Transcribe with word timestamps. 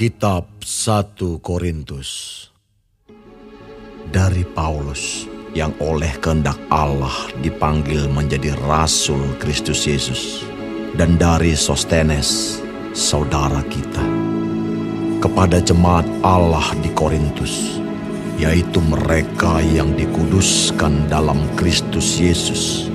Kitab 0.00 0.64
1 0.64 1.44
Korintus 1.44 2.48
Dari 4.08 4.48
Paulus 4.48 5.28
yang 5.52 5.76
oleh 5.76 6.08
kehendak 6.24 6.56
Allah 6.72 7.12
dipanggil 7.44 8.08
menjadi 8.08 8.56
Rasul 8.64 9.36
Kristus 9.36 9.84
Yesus 9.84 10.48
dan 10.96 11.20
dari 11.20 11.52
Sostenes, 11.52 12.64
saudara 12.96 13.60
kita. 13.68 14.00
Kepada 15.20 15.60
jemaat 15.60 16.08
Allah 16.24 16.64
di 16.80 16.88
Korintus, 16.96 17.76
yaitu 18.40 18.80
mereka 18.80 19.60
yang 19.60 19.92
dikuduskan 20.00 21.12
dalam 21.12 21.44
Kristus 21.60 22.16
Yesus 22.16 22.88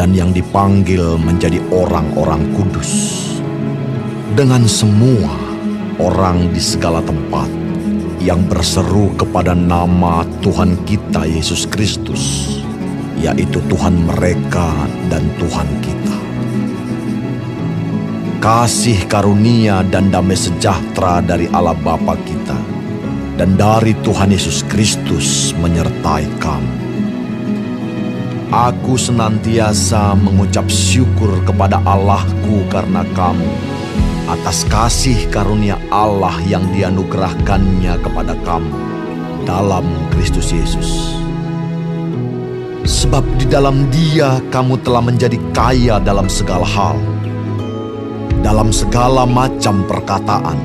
dan 0.00 0.16
yang 0.16 0.32
dipanggil 0.32 1.20
menjadi 1.20 1.60
orang-orang 1.68 2.56
kudus. 2.56 3.20
Dengan 4.32 4.64
semua 4.64 5.41
orang 6.02 6.50
di 6.50 6.58
segala 6.58 6.98
tempat 7.06 7.46
yang 8.18 8.42
berseru 8.50 9.14
kepada 9.14 9.54
nama 9.54 10.26
Tuhan 10.42 10.74
kita 10.82 11.22
Yesus 11.26 11.70
Kristus, 11.70 12.58
yaitu 13.22 13.62
Tuhan 13.70 14.10
mereka 14.10 14.74
dan 15.06 15.22
Tuhan 15.38 15.68
kita. 15.78 16.16
Kasih 18.42 19.06
karunia 19.06 19.86
dan 19.86 20.10
damai 20.10 20.34
sejahtera 20.34 21.22
dari 21.22 21.46
Allah 21.54 21.78
Bapa 21.78 22.18
kita 22.26 22.58
dan 23.38 23.54
dari 23.54 23.94
Tuhan 24.02 24.34
Yesus 24.34 24.66
Kristus 24.66 25.54
menyertai 25.62 26.26
kamu. 26.42 26.74
Aku 28.52 29.00
senantiasa 29.00 30.12
mengucap 30.18 30.68
syukur 30.68 31.40
kepada 31.46 31.80
Allahku 31.88 32.66
karena 32.68 33.00
kamu 33.16 33.48
atas 34.30 34.62
kasih 34.70 35.26
karunia 35.32 35.78
Allah 35.90 36.34
yang 36.46 36.62
dianugerahkannya 36.70 37.98
kepada 37.98 38.34
kamu 38.46 38.74
dalam 39.42 39.86
Kristus 40.14 40.54
Yesus. 40.54 41.18
Sebab 42.82 43.22
di 43.38 43.46
dalam 43.46 43.86
dia 43.90 44.42
kamu 44.50 44.82
telah 44.82 45.02
menjadi 45.02 45.38
kaya 45.54 46.02
dalam 46.02 46.26
segala 46.26 46.66
hal, 46.66 46.98
dalam 48.42 48.74
segala 48.74 49.22
macam 49.22 49.86
perkataan 49.86 50.58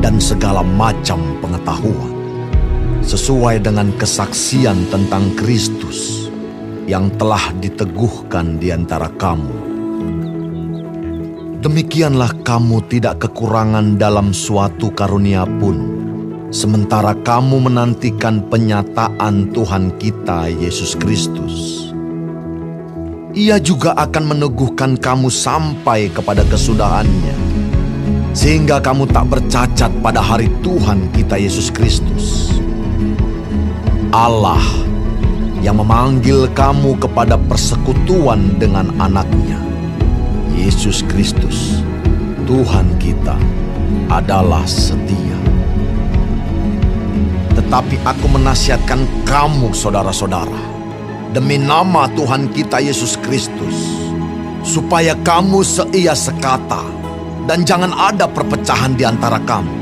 dan 0.00 0.16
segala 0.16 0.64
macam 0.64 1.20
pengetahuan, 1.44 2.12
sesuai 3.04 3.60
dengan 3.60 3.92
kesaksian 4.00 4.88
tentang 4.88 5.32
Kristus 5.36 6.28
yang 6.88 7.12
telah 7.20 7.52
diteguhkan 7.60 8.56
di 8.56 8.72
antara 8.72 9.12
kamu. 9.20 9.69
Demikianlah 11.60 12.40
kamu 12.40 12.88
tidak 12.88 13.20
kekurangan 13.20 14.00
dalam 14.00 14.32
suatu 14.32 14.88
karunia 14.96 15.44
pun, 15.44 15.76
sementara 16.48 17.12
kamu 17.12 17.68
menantikan 17.68 18.40
penyataan 18.48 19.52
Tuhan 19.52 19.92
kita 20.00 20.48
Yesus 20.48 20.96
Kristus. 20.96 21.84
Ia 23.36 23.60
juga 23.60 23.92
akan 23.92 24.32
meneguhkan 24.32 24.96
kamu 24.96 25.28
sampai 25.28 26.08
kepada 26.08 26.48
kesudahannya, 26.48 27.36
sehingga 28.32 28.80
kamu 28.80 29.12
tak 29.12 29.28
bercacat 29.28 29.92
pada 30.00 30.24
hari 30.24 30.48
Tuhan 30.64 31.12
kita 31.12 31.36
Yesus 31.36 31.68
Kristus. 31.68 32.56
Allah 34.16 34.64
yang 35.60 35.76
memanggil 35.76 36.48
kamu 36.56 36.96
kepada 36.96 37.36
persekutuan 37.36 38.56
dengan 38.56 38.96
anaknya. 38.96 39.69
Yesus 40.56 41.06
Kristus, 41.06 41.82
Tuhan 42.46 42.98
kita, 42.98 43.38
adalah 44.10 44.66
setia. 44.66 45.38
Tetapi 47.54 48.02
aku 48.02 48.26
menasihatkan 48.30 49.06
kamu 49.26 49.70
saudara-saudara, 49.70 50.58
demi 51.30 51.58
nama 51.58 52.10
Tuhan 52.14 52.50
kita 52.50 52.82
Yesus 52.82 53.14
Kristus, 53.22 53.76
supaya 54.66 55.14
kamu 55.22 55.62
seia 55.62 56.14
sekata 56.14 56.82
dan 57.46 57.62
jangan 57.62 57.94
ada 57.94 58.26
perpecahan 58.26 58.94
di 58.98 59.06
antara 59.06 59.38
kamu. 59.42 59.78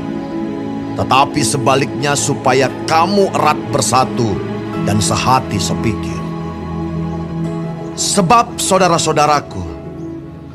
Tetapi 0.99 1.41
sebaliknya 1.41 2.13
supaya 2.13 2.67
kamu 2.85 3.31
erat 3.31 3.59
bersatu 3.71 4.35
dan 4.83 4.99
sehati 4.99 5.55
sepikir. 5.55 6.19
Sebab 7.95 8.59
saudara-saudaraku, 8.59 9.78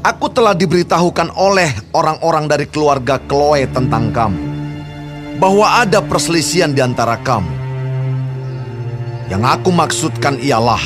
aku 0.05 0.29
telah 0.29 0.53
diberitahukan 0.53 1.33
oleh 1.33 1.73
orang-orang 1.97 2.45
dari 2.45 2.69
keluarga 2.69 3.17
Chloe 3.25 3.65
tentang 3.73 4.13
kamu, 4.13 4.43
bahwa 5.41 5.81
ada 5.81 6.05
perselisihan 6.05 6.77
di 6.77 6.85
antara 6.85 7.17
kamu. 7.17 7.65
Yang 9.33 9.43
aku 9.49 9.71
maksudkan 9.73 10.37
ialah 10.37 10.85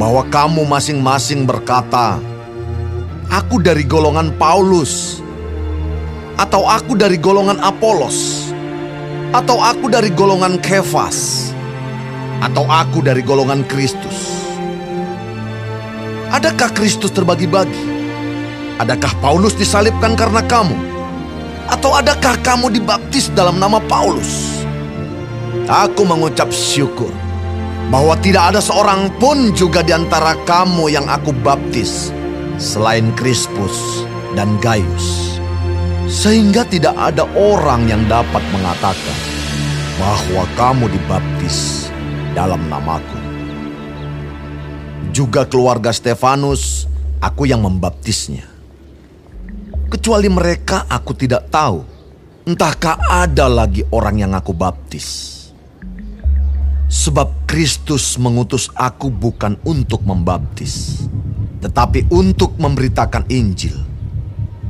bahwa 0.00 0.24
kamu 0.32 0.64
masing-masing 0.64 1.44
berkata, 1.44 2.16
"Aku 3.28 3.60
dari 3.60 3.84
golongan 3.84 4.32
Paulus," 4.40 5.20
atau 6.40 6.64
"Aku 6.64 6.96
dari 6.96 7.20
golongan 7.20 7.60
Apolos," 7.60 8.48
atau 9.36 9.60
"Aku 9.60 9.92
dari 9.92 10.08
golongan 10.08 10.56
Kefas." 10.64 11.50
atau 12.40 12.64
aku 12.64 13.04
dari 13.04 13.20
golongan 13.20 13.62
Kristus? 13.68 14.48
Adakah 16.32 16.72
Kristus 16.72 17.12
terbagi-bagi? 17.12 17.89
Adakah 18.80 19.12
Paulus 19.20 19.52
disalibkan 19.52 20.16
karena 20.16 20.40
kamu? 20.40 20.72
Atau 21.68 21.92
adakah 21.92 22.32
kamu 22.40 22.80
dibaptis 22.80 23.28
dalam 23.36 23.60
nama 23.60 23.76
Paulus? 23.76 24.64
Aku 25.68 26.08
mengucap 26.08 26.48
syukur 26.48 27.12
bahwa 27.92 28.16
tidak 28.24 28.56
ada 28.56 28.60
seorang 28.64 29.12
pun 29.20 29.52
juga 29.52 29.84
di 29.84 29.92
antara 29.92 30.32
kamu 30.48 30.88
yang 30.88 31.04
aku 31.12 31.28
baptis 31.44 32.08
selain 32.56 33.12
Krispus 33.20 34.08
dan 34.32 34.56
Gaius. 34.64 35.36
Sehingga 36.08 36.64
tidak 36.64 36.96
ada 36.96 37.28
orang 37.36 37.84
yang 37.84 38.00
dapat 38.08 38.40
mengatakan 38.48 39.18
bahwa 40.00 40.48
kamu 40.56 40.84
dibaptis 40.88 41.92
dalam 42.32 42.64
namaku. 42.72 43.20
Juga 45.12 45.44
keluarga 45.44 45.92
Stefanus, 45.92 46.88
aku 47.20 47.44
yang 47.44 47.60
membaptisnya. 47.60 48.49
Kecuali 49.90 50.30
mereka 50.30 50.86
aku 50.86 51.18
tidak 51.18 51.50
tahu, 51.50 51.82
entahkah 52.46 52.94
ada 53.10 53.50
lagi 53.50 53.82
orang 53.90 54.22
yang 54.22 54.32
aku 54.38 54.54
baptis. 54.54 55.34
Sebab 56.86 57.42
Kristus 57.50 58.14
mengutus 58.14 58.70
aku 58.78 59.10
bukan 59.10 59.58
untuk 59.66 60.06
membaptis, 60.06 61.02
tetapi 61.58 62.06
untuk 62.14 62.54
memberitakan 62.54 63.26
Injil. 63.34 63.74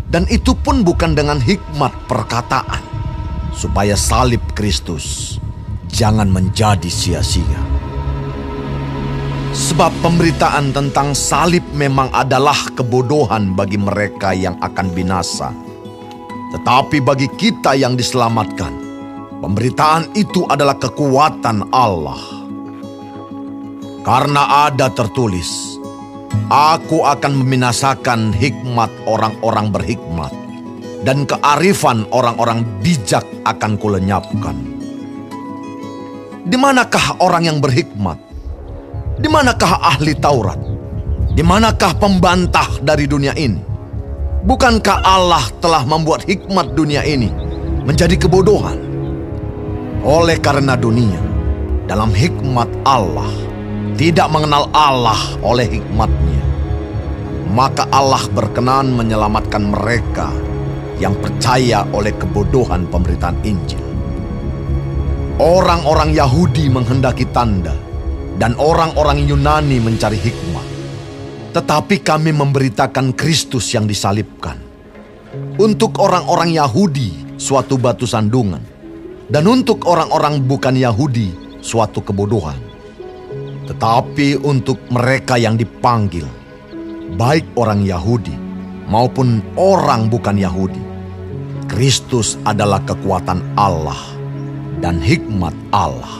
Dan 0.08 0.25
itu 0.32 0.56
pun 0.56 0.81
bukan 0.81 1.12
dengan 1.12 1.37
hikmat 1.37 1.93
perkataan, 2.08 2.81
supaya 3.52 4.00
salib 4.00 4.40
Kristus 4.56 5.37
jangan 5.93 6.32
menjadi 6.32 6.88
sia-sia. 6.88 7.61
Sebab 9.50 9.91
pemberitaan 9.99 10.70
tentang 10.70 11.11
salib 11.11 11.67
memang 11.75 12.06
adalah 12.14 12.56
kebodohan 12.75 13.58
bagi 13.58 13.76
mereka 13.82 14.31
yang 14.31 14.55
akan 14.62 14.94
binasa. 14.94 15.50
Tetapi 16.55 17.02
bagi 17.02 17.26
kita 17.35 17.75
yang 17.75 17.99
diselamatkan, 17.99 18.70
pemberitaan 19.43 20.14
itu 20.14 20.47
adalah 20.47 20.79
kekuatan 20.79 21.70
Allah. 21.75 22.19
Karena 24.06 24.70
ada 24.70 24.91
tertulis, 24.91 25.81
Aku 26.50 27.06
akan 27.06 27.43
membinasakan 27.43 28.35
hikmat 28.35 28.91
orang-orang 29.06 29.70
berhikmat, 29.70 30.31
dan 31.02 31.26
kearifan 31.26 32.06
orang-orang 32.11 32.62
bijak 32.82 33.26
akan 33.47 33.79
kulenyapkan. 33.79 34.55
Di 36.47 36.58
manakah 36.58 37.19
orang 37.23 37.47
yang 37.50 37.58
berhikmat? 37.58 38.30
Di 39.20 39.28
manakah 39.28 39.84
ahli 39.84 40.17
Taurat? 40.17 40.56
Di 41.37 41.44
manakah 41.44 41.93
pembantah 42.00 42.81
dari 42.81 43.05
dunia 43.05 43.37
ini? 43.37 43.61
Bukankah 44.40 45.05
Allah 45.05 45.44
telah 45.61 45.84
membuat 45.84 46.25
hikmat 46.25 46.72
dunia 46.72 47.05
ini 47.05 47.28
menjadi 47.84 48.17
kebodohan? 48.17 48.81
Oleh 50.00 50.40
karena 50.40 50.72
dunia, 50.72 51.20
dalam 51.84 52.08
hikmat 52.17 52.72
Allah, 52.88 53.28
tidak 54.00 54.32
mengenal 54.32 54.72
Allah 54.72 55.20
oleh 55.44 55.69
hikmatnya, 55.69 56.40
maka 57.52 57.84
Allah 57.93 58.25
berkenan 58.32 58.96
menyelamatkan 58.96 59.69
mereka 59.69 60.32
yang 60.96 61.12
percaya 61.20 61.84
oleh 61.93 62.16
kebodohan 62.16 62.88
pemberitaan 62.88 63.37
Injil. 63.44 63.84
Orang-orang 65.37 66.16
Yahudi 66.16 66.73
menghendaki 66.73 67.28
tanda, 67.28 67.76
dan 68.40 68.56
orang-orang 68.56 69.28
Yunani 69.28 69.76
mencari 69.84 70.16
hikmah. 70.16 70.64
Tetapi 71.52 72.00
kami 72.00 72.32
memberitakan 72.32 73.12
Kristus 73.12 73.69
yang 73.76 73.84
disalibkan. 73.84 74.56
Untuk 75.60 76.00
orang-orang 76.00 76.56
Yahudi, 76.56 77.37
suatu 77.37 77.76
batu 77.76 78.08
sandungan, 78.08 78.64
dan 79.28 79.44
untuk 79.44 79.84
orang-orang 79.84 80.40
bukan 80.40 80.72
Yahudi 80.72 81.37
suatu 81.60 82.00
kebodohan. 82.00 82.56
Tetapi 83.69 84.40
untuk 84.40 84.81
mereka 84.88 85.37
yang 85.37 85.54
dipanggil, 85.60 86.25
baik 87.20 87.44
orang 87.60 87.84
Yahudi 87.84 88.34
maupun 88.88 89.44
orang 89.54 90.08
bukan 90.10 90.40
Yahudi, 90.40 90.82
Kristus 91.70 92.34
adalah 92.42 92.82
kekuatan 92.82 93.44
Allah 93.54 94.00
dan 94.82 94.98
hikmat 94.98 95.54
Allah. 95.70 96.19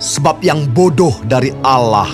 Sebab 0.00 0.40
yang 0.40 0.64
bodoh 0.72 1.12
dari 1.28 1.52
Allah 1.60 2.08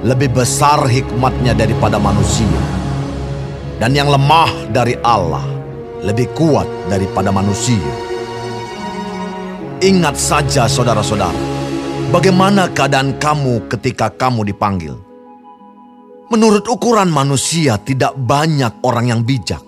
lebih 0.00 0.32
besar 0.32 0.80
hikmatnya 0.88 1.52
daripada 1.52 2.00
manusia. 2.00 2.56
Dan 3.76 3.92
yang 3.92 4.08
lemah 4.08 4.72
dari 4.72 4.96
Allah 5.04 5.44
lebih 6.00 6.32
kuat 6.32 6.64
daripada 6.88 7.28
manusia. 7.28 7.84
Ingat 9.84 10.16
saja 10.16 10.64
saudara-saudara, 10.66 11.36
bagaimana 12.10 12.72
keadaan 12.72 13.20
kamu 13.20 13.68
ketika 13.76 14.08
kamu 14.08 14.48
dipanggil. 14.48 14.96
Menurut 16.32 16.64
ukuran 16.64 17.12
manusia 17.12 17.76
tidak 17.76 18.16
banyak 18.16 18.80
orang 18.88 19.12
yang 19.12 19.20
bijak. 19.20 19.60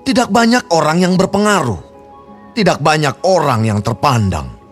Tidak 0.00 0.32
banyak 0.32 0.72
orang 0.72 1.04
yang 1.04 1.12
berpengaruh. 1.12 1.80
Tidak 2.56 2.80
banyak 2.80 3.20
orang 3.20 3.68
yang 3.68 3.84
terpandang. 3.84 4.65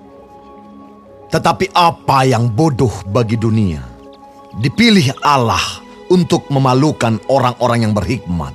Tetapi 1.35 1.75
apa 1.75 2.23
yang 2.23 2.47
bodoh 2.47 2.95
bagi 3.11 3.35
dunia, 3.35 3.83
dipilih 4.55 5.19
Allah 5.19 5.83
untuk 6.07 6.47
memalukan 6.47 7.19
orang-orang 7.27 7.91
yang 7.91 7.91
berhikmat. 7.91 8.55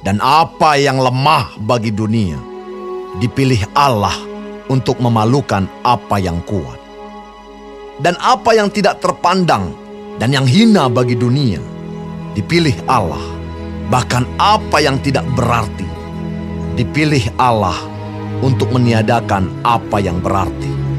Dan 0.00 0.16
apa 0.24 0.80
yang 0.80 0.96
lemah 0.96 1.60
bagi 1.60 1.92
dunia, 1.92 2.40
dipilih 3.20 3.68
Allah 3.76 4.16
untuk 4.72 4.96
memalukan 4.96 5.68
apa 5.84 6.16
yang 6.16 6.40
kuat. 6.48 6.80
Dan 8.00 8.16
apa 8.16 8.56
yang 8.56 8.72
tidak 8.72 9.04
terpandang 9.04 9.76
dan 10.16 10.32
yang 10.32 10.48
hina 10.48 10.88
bagi 10.88 11.20
dunia, 11.20 11.60
dipilih 12.32 12.80
Allah. 12.88 13.20
Bahkan 13.92 14.40
apa 14.40 14.80
yang 14.80 14.96
tidak 15.04 15.28
berarti, 15.36 15.84
dipilih 16.80 17.28
Allah 17.36 17.76
untuk 18.40 18.72
meniadakan 18.72 19.52
apa 19.68 20.00
yang 20.00 20.16
berarti. 20.24 20.89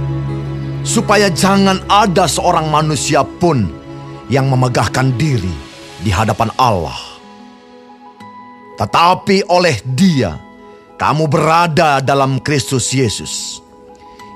Supaya 0.81 1.29
jangan 1.29 1.85
ada 1.85 2.25
seorang 2.25 2.67
manusia 2.73 3.21
pun 3.21 3.69
yang 4.31 4.49
memegahkan 4.49 5.13
diri 5.15 5.53
di 6.01 6.09
hadapan 6.09 6.49
Allah. 6.57 6.97
Tetapi 8.81 9.45
oleh 9.45 9.77
Dia, 9.93 10.33
kamu 10.97 11.29
berada 11.29 12.01
dalam 12.01 12.41
Kristus 12.41 12.89
Yesus, 12.89 13.61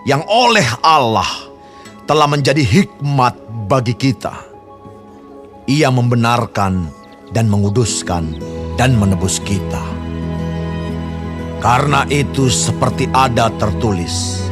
yang 0.05 0.21
oleh 0.29 0.65
Allah 0.85 1.25
telah 2.05 2.29
menjadi 2.29 2.61
hikmat 2.61 3.33
bagi 3.65 3.97
kita. 3.97 4.37
Ia 5.65 5.89
membenarkan 5.89 6.85
dan 7.33 7.49
menguduskan 7.49 8.37
dan 8.77 8.93
menebus 8.93 9.41
kita. 9.41 9.81
Karena 11.57 12.05
itu 12.13 12.45
seperti 12.45 13.09
ada 13.09 13.49
tertulis, 13.57 14.45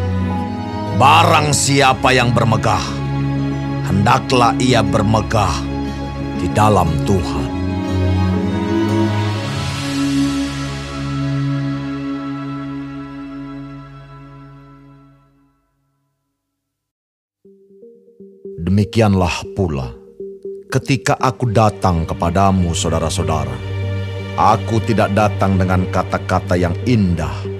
Barang 0.93 1.57
siapa 1.57 2.13
yang 2.13 2.29
bermegah, 2.37 2.85
hendaklah 3.89 4.53
ia 4.61 4.85
bermegah 4.85 5.49
di 6.37 6.45
dalam 6.53 6.85
Tuhan. 7.01 7.49
Demikianlah 18.61 19.33
pula 19.57 19.89
ketika 20.69 21.17
aku 21.17 21.49
datang 21.49 22.05
kepadamu, 22.05 22.69
saudara-saudara. 22.77 23.57
Aku 24.37 24.77
tidak 24.85 25.09
datang 25.17 25.57
dengan 25.57 25.89
kata-kata 25.89 26.53
yang 26.53 26.73
indah 26.85 27.52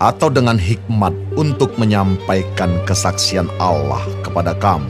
atau 0.00 0.32
dengan 0.32 0.56
hikmat 0.56 1.12
untuk 1.36 1.76
menyampaikan 1.76 2.80
kesaksian 2.88 3.46
Allah 3.60 4.00
kepada 4.24 4.56
kamu. 4.56 4.88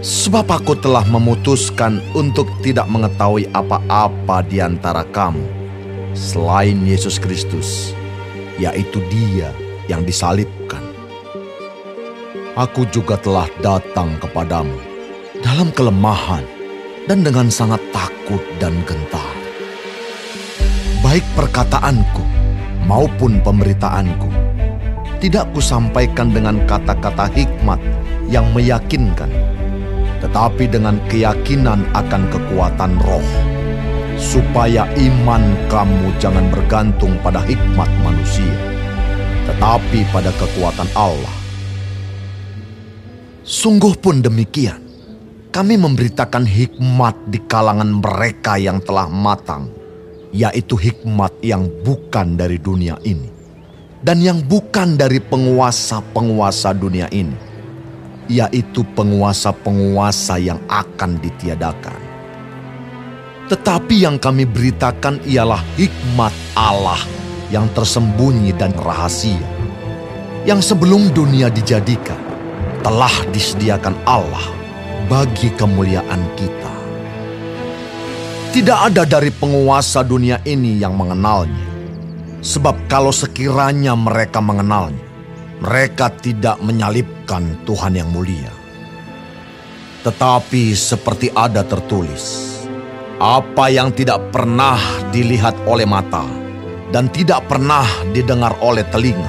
Sebab 0.00 0.48
aku 0.48 0.78
telah 0.78 1.04
memutuskan 1.06 2.00
untuk 2.16 2.48
tidak 2.64 2.88
mengetahui 2.88 3.50
apa-apa 3.52 4.46
di 4.46 4.64
antara 4.64 5.04
kamu 5.12 5.44
selain 6.16 6.80
Yesus 6.88 7.20
Kristus, 7.20 7.92
yaitu 8.56 9.04
Dia 9.12 9.52
yang 9.90 10.06
disalibkan 10.08 10.88
aku 12.58 12.82
juga 12.90 13.14
telah 13.22 13.46
datang 13.62 14.18
kepadamu 14.18 14.74
dalam 15.46 15.70
kelemahan 15.70 16.42
dan 17.06 17.22
dengan 17.22 17.46
sangat 17.46 17.78
takut 17.94 18.42
dan 18.58 18.74
gentar. 18.82 19.32
Baik 20.98 21.22
perkataanku 21.38 22.37
maupun 22.88 23.38
pemberitaanku, 23.44 24.32
tidak 25.20 25.44
kusampaikan 25.52 26.32
dengan 26.32 26.56
kata-kata 26.64 27.28
hikmat 27.36 27.76
yang 28.32 28.48
meyakinkan, 28.56 29.28
tetapi 30.24 30.64
dengan 30.64 30.96
keyakinan 31.12 31.84
akan 31.92 32.22
kekuatan 32.32 32.96
roh, 33.04 33.28
supaya 34.16 34.88
iman 34.96 35.44
kamu 35.68 36.16
jangan 36.16 36.48
bergantung 36.48 37.14
pada 37.20 37.44
hikmat 37.44 37.92
manusia, 38.00 38.56
tetapi 39.44 40.08
pada 40.08 40.32
kekuatan 40.40 40.88
Allah. 40.96 41.36
Sungguh 43.44 43.96
pun 44.00 44.24
demikian, 44.24 44.80
kami 45.52 45.76
memberitakan 45.80 46.44
hikmat 46.44 47.16
di 47.32 47.40
kalangan 47.48 48.00
mereka 48.00 48.60
yang 48.60 48.80
telah 48.84 49.08
matang, 49.08 49.72
yaitu 50.34 50.76
hikmat 50.76 51.32
yang 51.40 51.70
bukan 51.84 52.36
dari 52.36 52.60
dunia 52.60 52.98
ini, 53.06 53.28
dan 54.02 54.20
yang 54.20 54.42
bukan 54.44 54.98
dari 54.98 55.22
penguasa-penguasa 55.22 56.74
dunia 56.76 57.08
ini, 57.14 57.36
yaitu 58.28 58.84
penguasa-penguasa 58.92 60.36
yang 60.36 60.60
akan 60.68 61.16
ditiadakan. 61.22 61.98
Tetapi 63.48 64.04
yang 64.04 64.20
kami 64.20 64.44
beritakan 64.44 65.24
ialah 65.24 65.64
hikmat 65.80 66.34
Allah 66.52 67.00
yang 67.48 67.64
tersembunyi 67.72 68.52
dan 68.52 68.76
rahasia, 68.76 69.40
yang 70.44 70.60
sebelum 70.60 71.08
dunia 71.16 71.48
dijadikan 71.48 72.20
telah 72.84 73.12
disediakan 73.32 73.96
Allah 74.04 74.44
bagi 75.08 75.48
kemuliaan 75.56 76.20
kita. 76.36 76.57
Tidak 78.48 78.78
ada 78.80 79.04
dari 79.04 79.28
penguasa 79.28 80.00
dunia 80.00 80.40
ini 80.48 80.80
yang 80.80 80.96
mengenalnya. 80.96 81.68
Sebab 82.40 82.88
kalau 82.88 83.12
sekiranya 83.12 83.92
mereka 83.92 84.40
mengenalnya, 84.40 85.04
mereka 85.60 86.08
tidak 86.08 86.56
menyalibkan 86.64 87.60
Tuhan 87.68 88.00
yang 88.00 88.08
mulia. 88.08 88.48
Tetapi 90.00 90.72
seperti 90.72 91.28
ada 91.36 91.60
tertulis, 91.60 92.56
apa 93.20 93.68
yang 93.68 93.92
tidak 93.92 94.32
pernah 94.32 94.80
dilihat 95.12 95.52
oleh 95.68 95.84
mata 95.84 96.24
dan 96.88 97.12
tidak 97.12 97.44
pernah 97.52 97.84
didengar 98.16 98.56
oleh 98.64 98.86
telinga, 98.88 99.28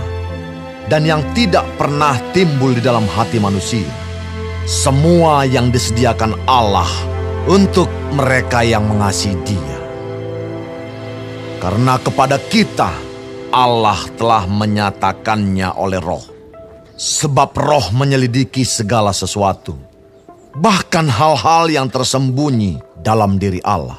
dan 0.88 1.04
yang 1.04 1.20
tidak 1.36 1.68
pernah 1.76 2.16
timbul 2.32 2.72
di 2.72 2.80
dalam 2.80 3.04
hati 3.04 3.36
manusia. 3.36 3.92
Semua 4.64 5.44
yang 5.44 5.76
disediakan 5.76 6.40
Allah 6.48 6.88
untuk 7.50 7.90
mereka 8.14 8.62
yang 8.62 8.86
mengasihi 8.86 9.34
Dia. 9.42 9.80
Karena 11.58 11.98
kepada 11.98 12.38
kita 12.38 12.94
Allah 13.50 13.98
telah 14.14 14.46
menyatakannya 14.46 15.74
oleh 15.74 15.98
roh. 15.98 16.24
Sebab 16.94 17.58
roh 17.58 17.90
menyelidiki 17.92 18.62
segala 18.62 19.10
sesuatu. 19.10 19.74
Bahkan 20.54 21.10
hal-hal 21.10 21.74
yang 21.74 21.90
tersembunyi 21.90 23.02
dalam 23.02 23.42
diri 23.42 23.60
Allah. 23.66 23.98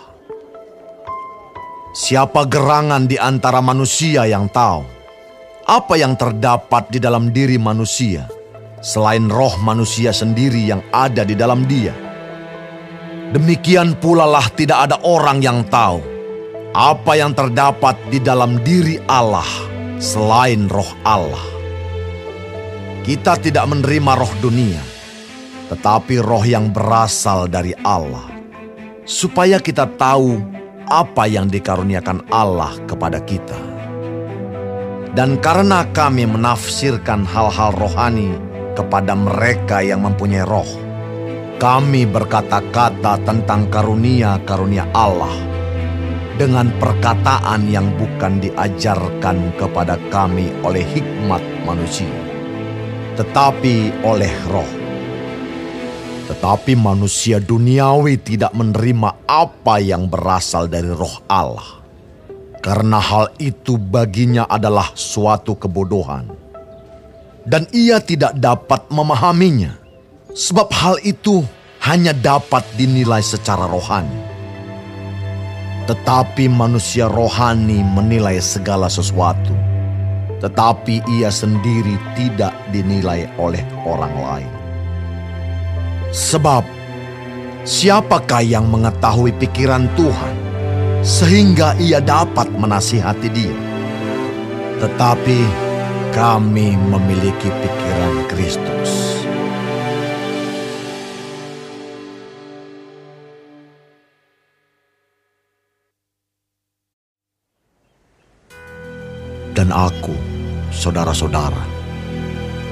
Siapa 1.91 2.47
gerangan 2.47 3.11
di 3.11 3.19
antara 3.19 3.59
manusia 3.59 4.25
yang 4.31 4.47
tahu? 4.47 5.01
apa 5.71 5.95
yang 5.95 6.19
terdapat 6.19 6.91
di 6.91 6.99
dalam 6.99 7.31
diri 7.31 7.55
manusia 7.55 8.27
selain 8.83 9.31
roh 9.31 9.55
manusia 9.63 10.11
sendiri 10.11 10.67
yang 10.67 10.83
ada 10.91 11.23
di 11.23 11.39
dalam 11.39 11.63
dia. 11.71 12.10
Demikian 13.31 13.95
pula 13.95 14.27
lah 14.27 14.51
tidak 14.59 14.91
ada 14.91 14.99
orang 15.07 15.39
yang 15.39 15.63
tahu 15.71 16.03
apa 16.75 17.15
yang 17.15 17.31
terdapat 17.31 17.95
di 18.11 18.19
dalam 18.19 18.59
diri 18.67 18.99
Allah 19.07 19.47
selain 20.03 20.67
roh 20.67 20.91
Allah. 21.07 21.47
Kita 23.07 23.39
tidak 23.39 23.71
menerima 23.71 24.13
roh 24.19 24.35
dunia, 24.43 24.83
tetapi 25.71 26.19
roh 26.19 26.43
yang 26.43 26.75
berasal 26.75 27.47
dari 27.47 27.71
Allah, 27.87 28.35
supaya 29.07 29.63
kita 29.63 29.87
tahu 29.95 30.43
apa 30.91 31.31
yang 31.31 31.47
dikaruniakan 31.47 32.27
Allah 32.35 32.75
kepada 32.91 33.23
kita. 33.23 33.59
Dan 35.15 35.39
karena 35.39 35.87
kami 35.91 36.27
menafsirkan 36.27 37.23
hal-hal 37.27 37.75
rohani 37.79 38.35
kepada 38.75 39.15
mereka 39.15 39.83
yang 39.83 40.03
mempunyai 40.07 40.47
roh, 40.47 40.90
kami 41.61 42.09
berkata-kata 42.09 43.21
tentang 43.21 43.69
karunia-karunia 43.69 44.89
Allah 44.97 45.37
dengan 46.41 46.73
perkataan 46.81 47.69
yang 47.69 47.93
bukan 48.01 48.41
diajarkan 48.41 49.53
kepada 49.61 50.01
kami 50.09 50.49
oleh 50.65 50.81
hikmat 50.81 51.45
manusia, 51.69 52.09
tetapi 53.21 53.93
oleh 54.01 54.33
roh. 54.49 54.73
Tetapi 56.33 56.81
manusia 56.81 57.37
duniawi 57.37 58.17
tidak 58.25 58.57
menerima 58.57 59.29
apa 59.29 59.85
yang 59.85 60.09
berasal 60.09 60.65
dari 60.65 60.89
roh 60.89 61.21
Allah. 61.29 61.85
Karena 62.65 62.97
hal 62.97 63.37
itu 63.37 63.77
baginya 63.77 64.49
adalah 64.49 64.97
suatu 64.97 65.61
kebodohan. 65.61 66.25
Dan 67.45 67.69
ia 67.75 68.01
tidak 68.01 68.39
dapat 68.39 68.89
memahaminya. 68.89 69.90
Sebab 70.31 70.69
hal 70.71 70.97
itu 71.03 71.43
hanya 71.87 72.15
dapat 72.15 72.63
dinilai 72.77 73.25
secara 73.25 73.67
rohani 73.67 74.31
tetapi 75.91 76.47
manusia 76.47 77.11
rohani 77.11 77.83
menilai 77.83 78.39
segala 78.39 78.87
sesuatu, 78.87 79.51
tetapi 80.39 81.03
ia 81.19 81.35
sendiri 81.35 81.99
tidak 82.15 82.55
dinilai 82.71 83.27
oleh 83.43 83.67
orang 83.83 84.15
lain. 84.15 84.53
Sebab, 86.15 86.63
siapakah 87.67 88.47
yang 88.47 88.71
mengetahui 88.71 89.35
pikiran 89.43 89.91
Tuhan 89.99 90.35
sehingga 91.03 91.75
ia 91.83 91.99
dapat 91.99 92.47
menasihati 92.55 93.29
dia? 93.35 93.59
Tetapi 94.79 95.39
kami 96.15 96.79
memiliki 96.79 97.51
pikiran 97.51 98.15
Kristus. 98.31 99.10
Dan 109.61 109.77
aku, 109.77 110.17
saudara-saudara, 110.73 111.61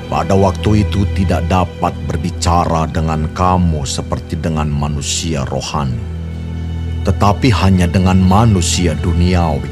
pada 0.09 0.33
waktu 0.33 0.89
itu 0.89 1.05
tidak 1.13 1.45
dapat 1.53 1.93
berbicara 2.09 2.89
dengan 2.89 3.29
kamu 3.37 3.85
seperti 3.85 4.41
dengan 4.41 4.73
manusia 4.73 5.45
rohani, 5.53 6.01
tetapi 7.05 7.53
hanya 7.53 7.85
dengan 7.85 8.17
manusia 8.25 8.97
duniawi 9.05 9.69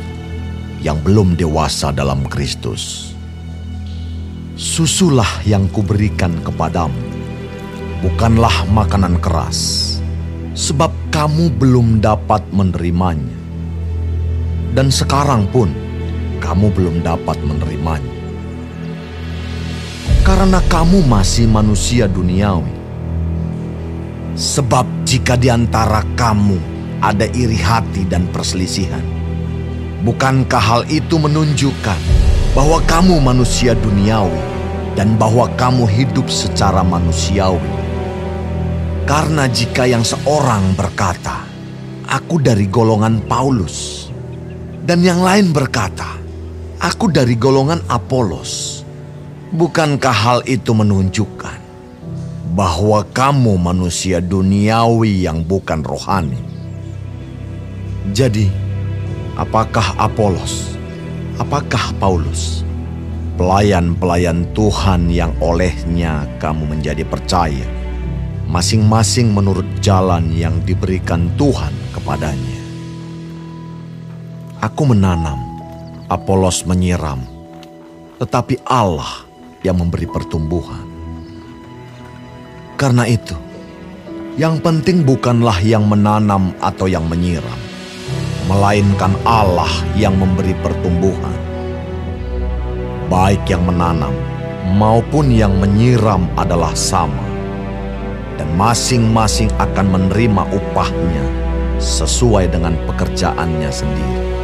yang 0.85 1.01
belum 1.01 1.41
dewasa 1.41 1.89
dalam 1.89 2.21
Kristus. 2.29 3.17
Susulah 4.61 5.41
yang 5.49 5.73
kuberikan 5.73 6.37
kepadamu, 6.45 7.01
bukanlah 8.05 8.69
makanan 8.77 9.17
keras, 9.25 10.05
sebab 10.53 10.93
kamu 11.09 11.49
belum 11.57 12.05
dapat 12.05 12.45
menerimanya. 12.53 13.41
Dan 14.77 14.93
sekarang 14.93 15.49
pun, 15.49 15.86
kamu 16.39 16.73
belum 16.73 16.97
dapat 17.01 17.39
menerimanya. 17.45 18.15
Karena 20.27 20.59
kamu 20.67 21.07
masih 21.07 21.47
manusia 21.47 22.11
duniawi. 22.11 22.75
Sebab 24.37 24.85
jika 25.07 25.39
di 25.39 25.49
antara 25.49 26.03
kamu 26.19 26.59
ada 26.99 27.25
iri 27.31 27.57
hati 27.57 28.05
dan 28.05 28.27
perselisihan, 28.35 29.01
bukankah 30.03 30.61
hal 30.61 30.83
itu 30.91 31.17
menunjukkan 31.17 32.01
bahwa 32.53 32.83
kamu 32.85 33.23
manusia 33.23 33.73
duniawi 33.79 34.43
dan 34.99 35.15
bahwa 35.15 35.47
kamu 35.55 35.87
hidup 35.87 36.27
secara 36.27 36.83
manusiawi? 36.83 37.71
Karena 39.07 39.47
jika 39.47 39.87
yang 39.87 40.03
seorang 40.03 40.75
berkata, 40.75 41.47
"Aku 42.11 42.43
dari 42.43 42.67
golongan 42.67 43.23
Paulus," 43.31 44.11
dan 44.83 45.07
yang 45.07 45.23
lain 45.23 45.55
berkata, 45.55 46.26
Aku 46.77 47.09
dari 47.09 47.41
golongan 47.41 47.81
Apolos. 47.89 48.85
Bukankah 49.49 50.13
hal 50.13 50.39
itu 50.45 50.77
menunjukkan 50.77 51.57
bahwa 52.53 53.01
kamu 53.17 53.57
manusia 53.57 54.21
duniawi 54.21 55.25
yang 55.25 55.41
bukan 55.41 55.81
rohani? 55.81 56.37
Jadi, 58.13 58.53
apakah 59.41 59.97
Apolos? 59.97 60.77
Apakah 61.41 61.97
Paulus? 61.97 62.65
Pelayan-pelayan 63.37 64.49
Tuhan 64.57 65.13
yang 65.13 65.37
olehnya 65.45 66.25
kamu 66.41 66.77
menjadi 66.77 67.05
percaya, 67.05 67.69
masing-masing 68.49 69.33
menurut 69.33 69.69
jalan 69.85 70.33
yang 70.33 70.57
diberikan 70.65 71.29
Tuhan 71.37 71.73
kepadanya. 71.93 72.57
Aku 74.65 74.89
menanam, 74.89 75.46
Apolos 76.07 76.63
menyiram, 76.63 77.19
tetapi 78.23 78.63
Allah 78.63 79.27
yang 79.67 79.83
memberi 79.83 80.07
pertumbuhan. 80.07 80.87
Karena 82.79 83.11
itu, 83.11 83.35
yang 84.39 84.63
penting 84.63 85.03
bukanlah 85.03 85.59
yang 85.67 85.83
menanam 85.91 86.55
atau 86.63 86.87
yang 86.87 87.11
menyiram, 87.11 87.59
melainkan 88.47 89.19
Allah 89.27 89.67
yang 89.99 90.15
memberi 90.15 90.55
pertumbuhan. 90.63 91.35
Baik 93.11 93.43
yang 93.51 93.67
menanam 93.67 94.15
maupun 94.79 95.35
yang 95.35 95.59
menyiram 95.59 96.31
adalah 96.39 96.71
sama, 96.79 97.27
dan 98.39 98.47
masing-masing 98.55 99.51
akan 99.59 99.91
menerima 99.91 100.55
upahnya 100.55 101.27
sesuai 101.83 102.47
dengan 102.55 102.79
pekerjaannya 102.87 103.71
sendiri 103.75 104.36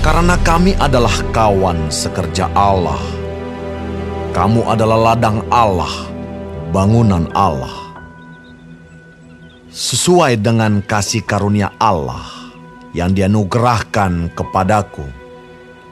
karena 0.00 0.40
kami 0.40 0.72
adalah 0.80 1.12
kawan 1.32 1.92
sekerja 1.92 2.48
Allah. 2.56 3.00
Kamu 4.32 4.64
adalah 4.64 5.12
ladang 5.12 5.44
Allah, 5.52 6.08
bangunan 6.72 7.28
Allah. 7.36 7.92
Sesuai 9.70 10.40
dengan 10.40 10.80
kasih 10.80 11.22
karunia 11.22 11.76
Allah 11.76 12.26
yang 12.96 13.12
dianugerahkan 13.12 14.32
kepadaku, 14.32 15.04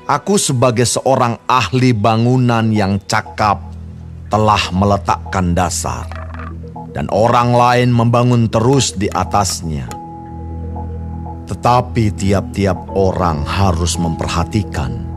aku 0.08 0.34
sebagai 0.40 0.88
seorang 0.88 1.38
ahli 1.46 1.92
bangunan 1.92 2.64
yang 2.72 2.98
cakap 3.04 3.60
telah 4.32 4.60
meletakkan 4.72 5.52
dasar, 5.52 6.08
dan 6.96 7.06
orang 7.12 7.54
lain 7.54 7.92
membangun 7.92 8.48
terus 8.48 8.96
di 8.96 9.06
atasnya. 9.12 9.97
Tetapi 11.48 12.12
tiap-tiap 12.12 12.92
orang 12.92 13.40
harus 13.40 13.96
memperhatikan 13.96 15.08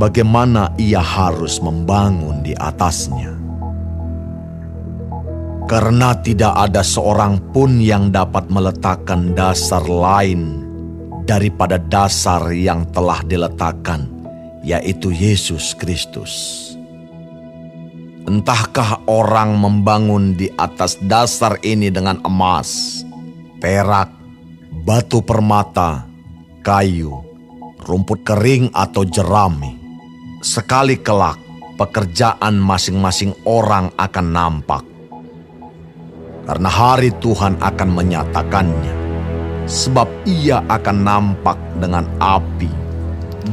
bagaimana 0.00 0.74
ia 0.80 1.00
harus 1.00 1.62
membangun 1.62 2.42
di 2.42 2.56
atasnya. 2.56 3.36
Karena 5.64 6.12
tidak 6.20 6.52
ada 6.56 6.84
seorang 6.84 7.40
pun 7.52 7.80
yang 7.80 8.12
dapat 8.12 8.52
meletakkan 8.52 9.32
dasar 9.32 9.80
lain 9.84 10.60
daripada 11.24 11.80
dasar 11.80 12.52
yang 12.52 12.84
telah 12.92 13.24
diletakkan, 13.24 14.04
yaitu 14.60 15.08
Yesus 15.08 15.72
Kristus. 15.72 16.32
Entahkah 18.24 19.04
orang 19.08 19.56
membangun 19.56 20.36
di 20.36 20.48
atas 20.56 20.96
dasar 21.00 21.56
ini 21.64 21.88
dengan 21.88 22.20
emas, 22.24 23.00
perak, 23.60 24.23
batu 24.84 25.24
permata, 25.24 26.04
kayu, 26.60 27.24
rumput 27.88 28.20
kering 28.20 28.68
atau 28.76 29.00
jerami. 29.08 29.80
Sekali 30.44 31.00
kelak, 31.00 31.40
pekerjaan 31.80 32.60
masing-masing 32.60 33.32
orang 33.48 33.88
akan 33.96 34.26
nampak. 34.28 34.84
Karena 36.44 36.68
hari 36.68 37.16
Tuhan 37.16 37.56
akan 37.64 37.88
menyatakannya, 37.96 38.94
sebab 39.64 40.04
ia 40.28 40.60
akan 40.68 40.96
nampak 41.00 41.56
dengan 41.80 42.04
api, 42.20 42.68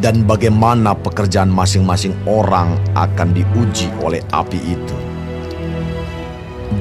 dan 0.03 0.27
bagaimana 0.27 0.91
pekerjaan 0.99 1.47
masing-masing 1.47 2.11
orang 2.27 2.75
akan 2.91 3.31
diuji 3.31 3.87
oleh 4.03 4.19
api 4.35 4.59
itu. 4.59 4.97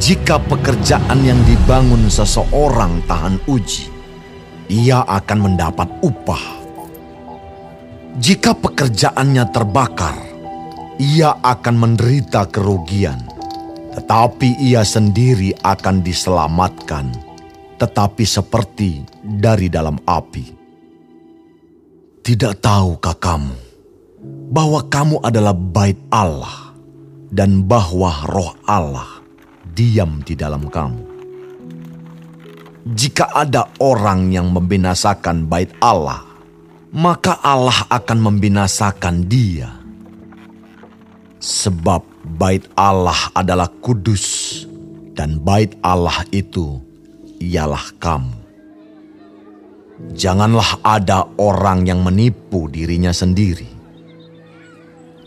Jika 0.03 0.43
pekerjaan 0.43 1.23
yang 1.23 1.39
dibangun 1.47 2.11
seseorang 2.11 2.99
tahan 3.07 3.39
uji, 3.47 3.90
ia 4.71 5.03
akan 5.03 5.39
mendapat 5.51 5.91
upah. 6.07 6.63
Jika 8.23 8.55
pekerjaannya 8.55 9.45
terbakar, 9.51 10.15
ia 11.03 11.35
akan 11.43 11.75
menderita 11.75 12.47
kerugian, 12.47 13.19
tetapi 13.99 14.63
ia 14.63 14.87
sendiri 14.87 15.51
akan 15.67 16.07
diselamatkan, 16.07 17.11
tetapi 17.83 18.23
seperti 18.23 19.03
dari 19.19 19.67
dalam 19.67 19.99
api. 20.07 20.63
Tidak 22.23 22.55
tahukah 22.63 23.17
kamu 23.19 23.57
bahwa 24.55 24.87
kamu 24.87 25.19
adalah 25.25 25.57
bait 25.57 25.99
Allah 26.15 26.77
dan 27.33 27.65
bahwa 27.65 28.13
roh 28.29 28.53
Allah 28.69 29.25
diam 29.73 30.21
di 30.23 30.37
dalam 30.37 30.69
kamu. 30.69 31.10
Jika 32.81 33.37
ada 33.37 33.69
orang 33.77 34.33
yang 34.33 34.57
membinasakan 34.57 35.45
bait 35.45 35.69
Allah, 35.85 36.25
maka 36.97 37.37
Allah 37.45 37.85
akan 37.93 38.19
membinasakan 38.33 39.29
dia. 39.29 39.69
Sebab 41.41 42.01
bait 42.41 42.65
Allah 42.77 43.33
adalah 43.37 43.69
kudus 43.81 44.65
dan 45.13 45.41
bait 45.41 45.77
Allah 45.85 46.25
itu 46.33 46.81
ialah 47.41 47.85
kamu. 48.01 48.41
Janganlah 50.17 50.81
ada 50.81 51.29
orang 51.37 51.85
yang 51.85 52.01
menipu 52.01 52.65
dirinya 52.73 53.13
sendiri. 53.13 53.69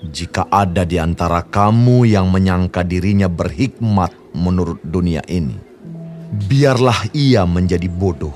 Jika 0.04 0.50
ada 0.50 0.84
di 0.84 0.98
antara 0.98 1.46
kamu 1.46 2.10
yang 2.10 2.34
menyangka 2.34 2.82
dirinya 2.82 3.30
berhikmat 3.30 4.12
menurut 4.34 4.82
dunia 4.82 5.22
ini, 5.30 5.56
biarlah 6.34 7.14
ia 7.14 7.46
menjadi 7.46 7.86
bodoh, 7.86 8.34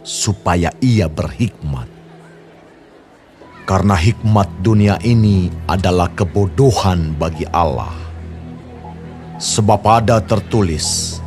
supaya 0.00 0.72
ia 0.80 1.04
berhikmat. 1.04 1.84
Karena 3.66 3.98
hikmat 3.98 4.48
dunia 4.62 4.96
ini 5.04 5.50
adalah 5.66 6.08
kebodohan 6.14 7.12
bagi 7.18 7.44
Allah. 7.50 7.92
Sebab 9.36 9.82
ada 9.84 10.22
tertulis, 10.22 11.18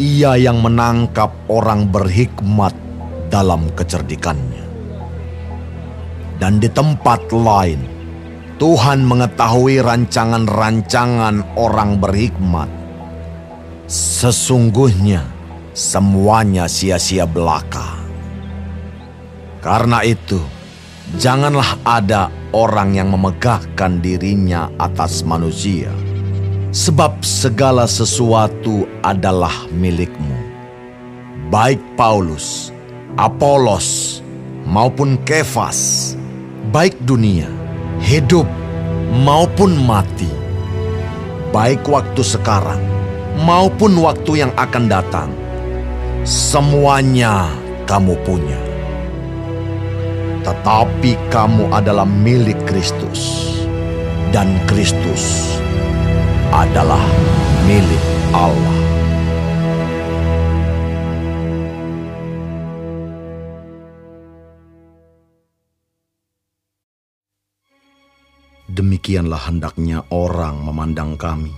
ia 0.00 0.38
yang 0.40 0.62
menangkap 0.64 1.34
orang 1.52 1.90
berhikmat 1.90 2.72
dalam 3.28 3.68
kecerdikannya. 3.76 4.64
Dan 6.40 6.62
di 6.62 6.70
tempat 6.70 7.28
lain, 7.34 7.82
Tuhan 8.62 9.02
mengetahui 9.02 9.82
rancangan-rancangan 9.82 11.58
orang 11.58 11.98
berhikmat. 11.98 12.70
Sesungguhnya 13.90 15.41
semuanya 15.72 16.68
sia-sia 16.68 17.24
belaka. 17.24 17.96
Karena 19.64 20.04
itu, 20.04 20.40
janganlah 21.16 21.80
ada 21.84 22.28
orang 22.52 22.96
yang 22.96 23.08
memegahkan 23.08 24.04
dirinya 24.04 24.68
atas 24.76 25.24
manusia, 25.24 25.88
sebab 26.72 27.24
segala 27.24 27.88
sesuatu 27.88 28.84
adalah 29.00 29.52
milikmu. 29.72 30.36
Baik 31.48 31.80
Paulus, 31.96 32.72
Apolos, 33.16 34.20
maupun 34.68 35.20
Kefas, 35.24 36.12
baik 36.72 36.96
dunia, 37.04 37.48
hidup 38.00 38.48
maupun 39.24 39.76
mati, 39.84 40.28
baik 41.52 41.84
waktu 41.86 42.24
sekarang 42.24 42.80
maupun 43.40 43.96
waktu 43.96 44.44
yang 44.44 44.52
akan 44.60 44.88
datang, 44.88 45.28
semuanya 46.22 47.50
kamu 47.86 48.14
punya. 48.22 48.60
Tetapi 50.42 51.14
kamu 51.30 51.70
adalah 51.70 52.06
milik 52.06 52.58
Kristus, 52.66 53.54
dan 54.34 54.50
Kristus 54.66 55.54
adalah 56.50 57.02
milik 57.66 58.04
Allah. 58.34 58.78
Demikianlah 68.72 69.52
hendaknya 69.52 70.00
orang 70.08 70.64
memandang 70.64 71.20
kami 71.20 71.52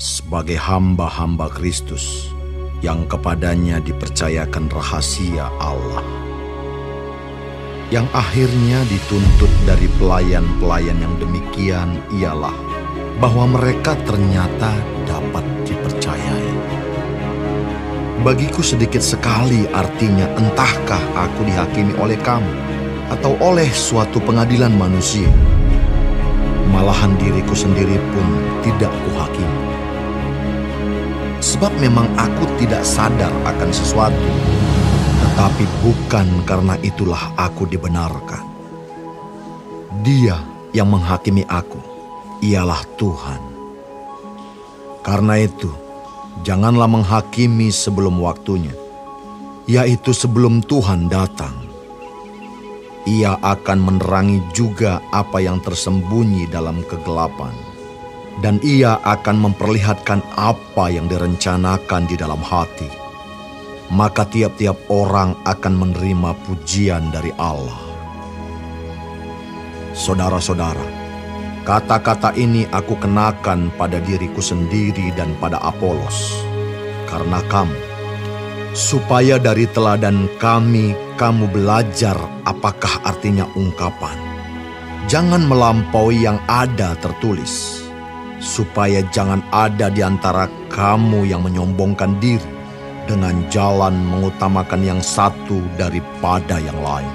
sebagai 0.00 0.56
hamba-hamba 0.56 1.52
Kristus 1.52 2.32
yang 2.82 3.06
kepadanya 3.06 3.78
dipercayakan 3.78 4.66
rahasia 4.66 5.46
Allah. 5.62 6.02
Yang 7.94 8.10
akhirnya 8.10 8.82
dituntut 8.90 9.52
dari 9.62 9.86
pelayan-pelayan 10.02 10.98
yang 10.98 11.14
demikian 11.22 12.02
ialah 12.18 12.54
bahwa 13.22 13.54
mereka 13.54 13.94
ternyata 14.02 14.74
dapat 15.06 15.46
dipercayai. 15.62 16.50
Bagiku 18.26 18.66
sedikit 18.66 19.02
sekali 19.02 19.66
artinya 19.70 20.26
entahkah 20.34 21.02
aku 21.14 21.46
dihakimi 21.46 21.94
oleh 22.02 22.18
kamu 22.18 22.50
atau 23.14 23.38
oleh 23.38 23.70
suatu 23.70 24.18
pengadilan 24.22 24.72
manusia 24.74 25.30
malahan 26.72 27.12
diriku 27.20 27.52
sendiri 27.52 28.00
pun 28.10 28.26
tidak 28.64 28.90
kuhakimi. 29.04 29.61
Sebab 31.42 31.74
memang 31.82 32.06
aku 32.14 32.46
tidak 32.62 32.86
sadar 32.86 33.34
akan 33.42 33.70
sesuatu, 33.74 34.28
tetapi 35.18 35.66
bukan 35.82 36.46
karena 36.46 36.78
itulah 36.86 37.34
aku 37.34 37.66
dibenarkan. 37.66 38.46
Dia 40.06 40.38
yang 40.70 40.86
menghakimi 40.86 41.42
aku, 41.50 41.82
ialah 42.46 42.86
Tuhan. 42.94 43.42
Karena 45.02 45.42
itu, 45.42 45.74
janganlah 46.46 46.86
menghakimi 46.86 47.74
sebelum 47.74 48.22
waktunya, 48.22 48.72
yaitu 49.66 50.14
sebelum 50.14 50.62
Tuhan 50.62 51.10
datang 51.10 51.62
ia 53.02 53.34
akan 53.42 53.78
menerangi 53.82 54.38
juga 54.54 55.02
apa 55.10 55.42
yang 55.42 55.58
tersembunyi 55.58 56.46
dalam 56.46 56.86
kegelapan, 56.86 57.50
dan 58.40 58.56
ia 58.64 58.96
akan 59.04 59.50
memperlihatkan 59.50 60.24
apa 60.38 60.88
yang 60.88 61.10
direncanakan 61.10 62.08
di 62.08 62.16
dalam 62.16 62.40
hati. 62.40 62.88
Maka 63.92 64.24
tiap-tiap 64.24 64.88
orang 64.88 65.36
akan 65.44 65.74
menerima 65.76 66.32
pujian 66.48 67.12
dari 67.12 67.28
Allah. 67.36 67.76
Saudara-saudara, 69.92 70.80
kata-kata 71.68 72.32
ini 72.40 72.64
aku 72.72 72.96
kenakan 72.96 73.68
pada 73.76 74.00
diriku 74.00 74.40
sendiri 74.40 75.12
dan 75.12 75.36
pada 75.36 75.60
Apolos, 75.60 76.40
karena 77.04 77.44
kamu, 77.52 77.76
supaya 78.72 79.36
dari 79.36 79.68
teladan 79.68 80.24
kami 80.40 80.96
kamu 81.20 81.52
belajar 81.52 82.16
apakah 82.48 83.04
artinya 83.04 83.44
ungkapan. 83.52 84.16
Jangan 85.12 85.44
melampaui 85.44 86.24
yang 86.24 86.40
ada 86.48 86.96
tertulis, 86.96 87.81
supaya 88.42 89.06
jangan 89.14 89.38
ada 89.54 89.86
di 89.86 90.02
antara 90.02 90.50
kamu 90.74 91.30
yang 91.30 91.46
menyombongkan 91.46 92.18
diri 92.18 92.42
dengan 93.06 93.38
jalan 93.48 93.94
mengutamakan 94.10 94.82
yang 94.82 94.98
satu 94.98 95.62
daripada 95.78 96.58
yang 96.58 96.76
lain. 96.82 97.08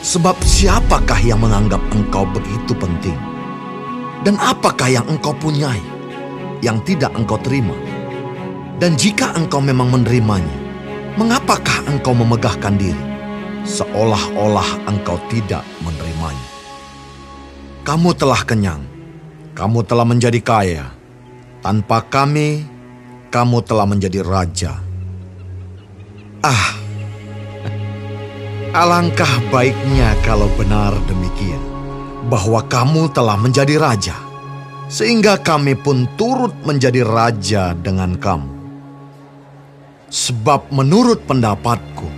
Sebab 0.00 0.40
siapakah 0.40 1.20
yang 1.20 1.44
menganggap 1.44 1.80
engkau 1.92 2.24
begitu 2.32 2.72
penting? 2.72 3.16
Dan 4.24 4.40
apakah 4.40 4.88
yang 4.88 5.04
engkau 5.12 5.36
punyai 5.36 5.80
yang 6.64 6.80
tidak 6.88 7.12
engkau 7.12 7.36
terima? 7.44 7.76
Dan 8.80 8.96
jika 8.96 9.36
engkau 9.36 9.60
memang 9.60 9.92
menerimanya, 9.92 10.56
mengapakah 11.20 11.84
engkau 11.84 12.16
memegahkan 12.16 12.80
diri? 12.80 13.10
seolah-olah 13.64 14.88
engkau 14.88 15.20
tidak 15.28 15.64
menerimanya. 15.84 16.48
Kamu 17.84 18.12
telah 18.16 18.42
kenyang, 18.44 18.84
kamu 19.60 19.84
telah 19.84 20.08
menjadi 20.08 20.40
kaya. 20.40 20.88
Tanpa 21.60 22.00
kami, 22.00 22.64
kamu 23.28 23.60
telah 23.60 23.84
menjadi 23.84 24.24
raja. 24.24 24.80
Ah, 26.40 26.72
alangkah 28.80 29.28
baiknya 29.52 30.16
kalau 30.24 30.48
benar 30.56 30.96
demikian, 31.04 31.60
bahwa 32.32 32.64
kamu 32.64 33.12
telah 33.12 33.36
menjadi 33.36 33.76
raja, 33.76 34.16
sehingga 34.88 35.36
kami 35.36 35.76
pun 35.76 36.08
turut 36.16 36.56
menjadi 36.64 37.04
raja 37.04 37.76
dengan 37.76 38.16
kamu. 38.16 38.56
Sebab 40.08 40.72
menurut 40.72 41.20
pendapatku, 41.28 42.08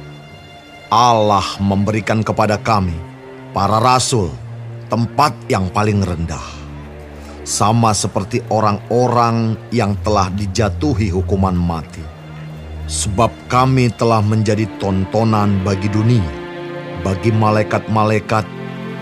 Allah 0.95 1.59
memberikan 1.59 2.23
kepada 2.23 2.55
kami, 2.55 2.95
para 3.51 3.83
rasul, 3.83 4.31
tempat 4.87 5.35
yang 5.51 5.67
paling 5.75 6.07
rendah. 6.07 6.62
Sama 7.43 7.91
seperti 7.91 8.39
orang-orang 8.51 9.59
yang 9.75 9.99
telah 10.07 10.31
dijatuhi 10.31 11.11
hukuman 11.11 11.55
mati. 11.55 12.03
Sebab 12.87 13.31
kami 13.51 13.91
telah 13.95 14.23
menjadi 14.23 14.67
tontonan 14.79 15.59
bagi 15.67 15.91
dunia, 15.91 16.33
bagi 17.03 17.35
malaikat-malaikat, 17.35 18.47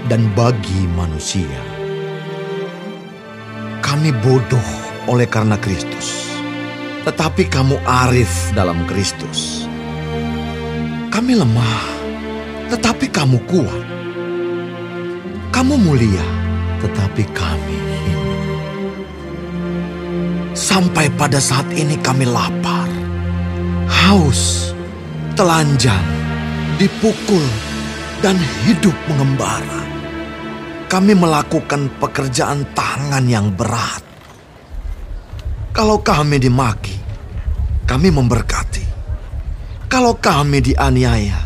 dan 0.09 0.25
bagi 0.33 0.89
manusia. 0.97 1.61
Kami 3.85 4.15
bodoh 4.25 4.69
oleh 5.05 5.29
karena 5.29 5.61
Kristus, 5.61 6.33
tetapi 7.05 7.45
kamu 7.51 7.77
arif 7.85 8.31
dalam 8.57 8.81
Kristus 8.89 9.69
kami 11.11 11.35
lemah, 11.35 11.85
tetapi 12.71 13.11
kamu 13.11 13.43
kuat. 13.51 13.85
Kamu 15.51 15.75
mulia, 15.77 16.25
tetapi 16.81 17.29
kami. 17.35 17.90
Sampai 20.61 21.09
pada 21.17 21.41
saat 21.41 21.65
ini 21.73 21.97
kami 22.05 22.29
lapar, 22.29 22.85
haus, 23.89 24.77
telanjang, 25.33 26.05
dipukul, 26.77 27.41
dan 28.21 28.37
hidup 28.69 28.93
mengembara. 29.09 29.89
Kami 30.85 31.17
melakukan 31.17 31.89
pekerjaan 31.97 32.69
tangan 32.77 33.25
yang 33.25 33.49
berat. 33.57 34.05
Kalau 35.73 36.05
kami 36.05 36.37
dimaki, 36.37 37.01
kami 37.89 38.13
memberkati. 38.13 38.85
Kalau 39.89 40.21
kami 40.21 40.61
dianiaya, 40.61 41.41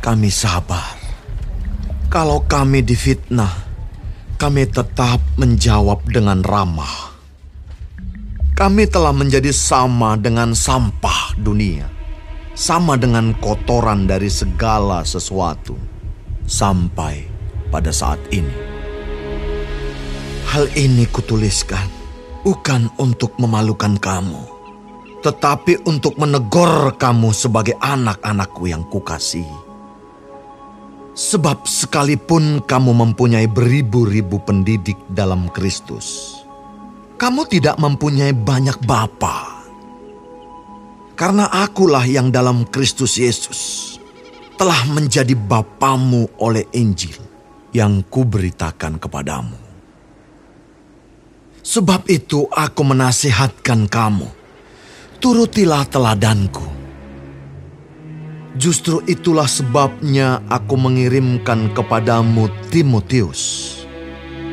kami 0.00 0.32
sabar. 0.32 0.96
Kalau 2.08 2.40
kami 2.48 2.80
difitnah, 2.80 3.52
kami 4.40 4.64
tetap 4.64 5.20
menjawab 5.36 6.08
dengan 6.08 6.40
ramah. 6.40 7.15
Kami 8.56 8.88
telah 8.88 9.12
menjadi 9.12 9.52
sama 9.52 10.16
dengan 10.16 10.56
sampah 10.56 11.36
dunia, 11.36 11.92
sama 12.56 12.96
dengan 12.96 13.36
kotoran 13.36 14.08
dari 14.08 14.32
segala 14.32 15.04
sesuatu, 15.04 15.76
sampai 16.48 17.28
pada 17.68 17.92
saat 17.92 18.16
ini. 18.32 18.56
Hal 20.48 20.72
ini 20.72 21.04
kutuliskan 21.04 21.84
bukan 22.48 22.88
untuk 22.96 23.36
memalukan 23.36 23.92
kamu, 24.00 24.40
tetapi 25.20 25.84
untuk 25.84 26.16
menegur 26.16 26.96
kamu 26.96 27.36
sebagai 27.36 27.76
anak-anakku 27.76 28.72
yang 28.72 28.88
kukasihi. 28.88 29.68
Sebab 31.12 31.68
sekalipun 31.68 32.64
kamu 32.64 33.04
mempunyai 33.04 33.52
beribu-ribu 33.52 34.40
pendidik 34.40 34.96
dalam 35.12 35.52
Kristus, 35.52 36.35
kamu 37.16 37.48
tidak 37.48 37.80
mempunyai 37.80 38.36
banyak 38.36 38.76
bapa. 38.84 39.56
Karena 41.16 41.48
akulah 41.48 42.04
yang 42.04 42.28
dalam 42.28 42.68
Kristus 42.68 43.16
Yesus 43.16 43.60
telah 44.60 44.84
menjadi 44.92 45.32
bapamu 45.32 46.28
oleh 46.36 46.68
Injil 46.76 47.16
yang 47.72 48.04
kuberitakan 48.04 49.00
kepadamu. 49.00 49.56
Sebab 51.64 52.04
itu 52.12 52.44
aku 52.52 52.82
menasihatkan 52.84 53.88
kamu, 53.88 54.28
turutilah 55.18 55.88
teladanku. 55.88 56.68
Justru 58.60 59.00
itulah 59.08 59.48
sebabnya 59.48 60.44
aku 60.52 60.76
mengirimkan 60.76 61.72
kepadamu 61.72 62.48
Timotius, 62.68 63.72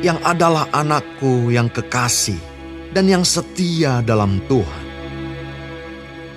yang 0.03 0.19
adalah 0.23 0.67
anakku 0.71 1.51
yang 1.51 1.71
kekasih 1.71 2.52
dan 2.93 3.09
yang 3.09 3.25
setia 3.25 4.05
dalam 4.05 4.37
Tuhan. 4.45 4.85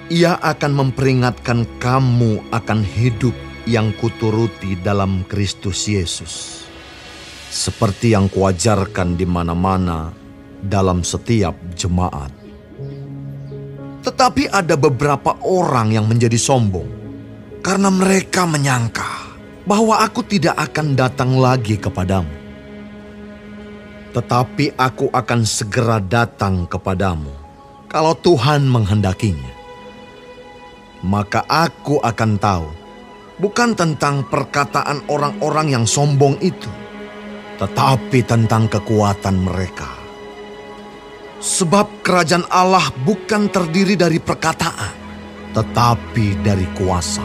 Ia 0.09 0.41
akan 0.41 0.73
memperingatkan 0.73 1.69
kamu 1.77 2.49
akan 2.49 2.81
hidup 2.81 3.37
yang 3.69 3.93
kuturuti 4.01 4.79
dalam 4.81 5.27
Kristus 5.29 5.85
Yesus. 5.85 6.65
Seperti 7.53 8.17
yang 8.17 8.33
kuajarkan 8.33 9.15
di 9.19 9.27
mana-mana 9.29 10.11
dalam 10.65 11.05
setiap 11.05 11.55
jemaat. 11.77 12.33
Tetapi 14.07 14.49
ada 14.49 14.79
beberapa 14.79 15.35
orang 15.43 15.91
yang 15.91 16.07
menjadi 16.07 16.39
sombong 16.39 16.87
karena 17.59 17.91
mereka 17.91 18.47
menyangka 18.47 19.35
bahwa 19.67 19.99
aku 19.99 20.23
tidak 20.23 20.55
akan 20.55 20.95
datang 20.95 21.35
lagi 21.35 21.75
kepadamu. 21.75 22.36
Tetapi 24.15 24.79
aku 24.79 25.11
akan 25.11 25.41
segera 25.43 25.99
datang 26.03 26.69
kepadamu 26.69 27.33
kalau 27.91 28.13
Tuhan 28.19 28.69
menghendakinya. 28.69 29.55
Maka 31.07 31.45
aku 31.47 32.03
akan 32.03 32.33
tahu 32.41 32.69
bukan 33.39 33.77
tentang 33.77 34.27
perkataan 34.27 35.07
orang-orang 35.07 35.75
yang 35.77 35.85
sombong 35.85 36.41
itu, 36.41 36.73
tetapi 37.61 38.25
tentang 38.25 38.67
kekuatan 38.67 39.45
mereka 39.45 40.07
Sebab 41.37 42.01
kerajaan 42.01 42.49
Allah 42.49 42.89
bukan 43.05 43.53
terdiri 43.53 43.93
dari 43.93 44.17
perkataan, 44.17 44.97
tetapi 45.53 46.41
dari 46.41 46.65
kuasa. 46.73 47.25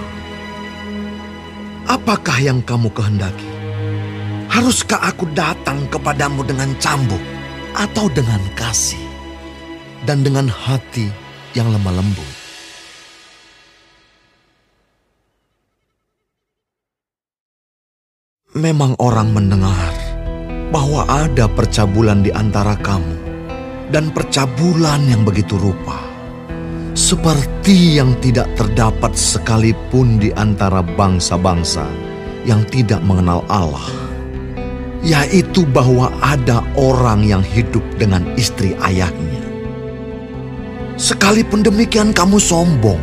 Apakah 1.87 2.37
yang 2.43 2.59
kamu 2.59 2.91
kehendaki? 2.91 3.50
Haruskah 4.51 4.99
aku 4.99 5.31
datang 5.31 5.87
kepadamu 5.87 6.43
dengan 6.43 6.75
cambuk 6.75 7.23
atau 7.71 8.11
dengan 8.11 8.43
kasih 8.51 8.99
dan 10.03 10.27
dengan 10.27 10.51
hati 10.51 11.07
yang 11.55 11.71
lemah 11.71 11.95
lembut? 11.95 12.31
Memang 18.51 18.99
orang 18.99 19.31
mendengar 19.31 19.95
bahwa 20.75 21.07
ada 21.07 21.47
percabulan 21.47 22.19
di 22.19 22.35
antara 22.35 22.75
kamu 22.75 23.15
dan 23.95 24.11
percabulan 24.11 24.99
yang 25.07 25.23
begitu 25.23 25.55
rupa. 25.55 25.95
Seperti 26.91 28.03
yang 28.03 28.19
tidak 28.19 28.51
terdapat 28.59 29.15
sekalipun 29.15 30.19
di 30.19 30.35
antara 30.35 30.83
bangsa-bangsa 30.83 31.87
yang 32.43 32.67
tidak 32.67 32.99
mengenal 33.07 33.47
Allah. 33.47 34.10
Yaitu 35.01 35.65
bahwa 35.65 36.13
ada 36.21 36.61
orang 36.77 37.25
yang 37.25 37.41
hidup 37.41 37.81
dengan 37.97 38.21
istri 38.37 38.77
ayahnya. 38.85 39.41
Sekalipun 41.01 41.65
demikian 41.65 42.13
kamu 42.13 42.37
sombong. 42.37 43.01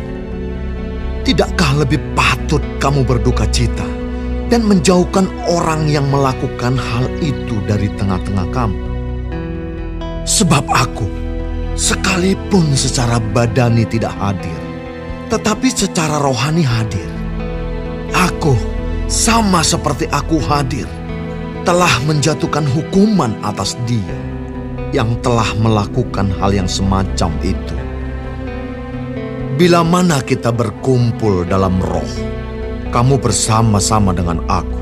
Tidakkah 1.27 1.83
lebih 1.83 1.99
patut 2.15 2.63
kamu 2.79 3.03
berduka 3.03 3.43
cita 3.51 3.83
dan 4.47 4.63
menjauhkan 4.65 5.27
orang 5.51 5.91
yang 5.91 6.07
melakukan 6.07 6.79
hal 6.79 7.05
itu 7.19 7.59
dari 7.67 7.91
tengah-tengah 7.99 8.47
kamu? 8.49 8.79
Sebab 10.23 10.63
aku, 10.71 11.07
sekalipun 11.75 12.71
secara 12.73 13.19
badani 13.19 13.83
tidak 13.83 14.15
hadir, 14.17 14.59
tetapi 15.27 15.67
secara 15.67 16.17
rohani 16.23 16.65
hadir. 16.65 17.09
Aku, 18.15 18.57
sama 19.05 19.61
seperti 19.61 20.09
aku 20.09 20.41
hadir, 20.41 20.89
telah 21.69 21.93
menjatuhkan 22.09 22.65
hukuman 22.65 23.37
atas 23.45 23.77
dia 23.85 24.17
yang 24.89 25.13
telah 25.21 25.45
melakukan 25.61 26.33
hal 26.41 26.49
yang 26.49 26.65
semacam 26.65 27.29
itu. 27.45 27.77
Bila 29.61 29.85
mana 29.85 30.17
kita 30.25 30.49
berkumpul 30.49 31.45
dalam 31.45 31.77
roh, 31.77 32.09
kamu 32.89 33.21
bersama-sama 33.21 34.17
dengan 34.17 34.41
aku, 34.49 34.81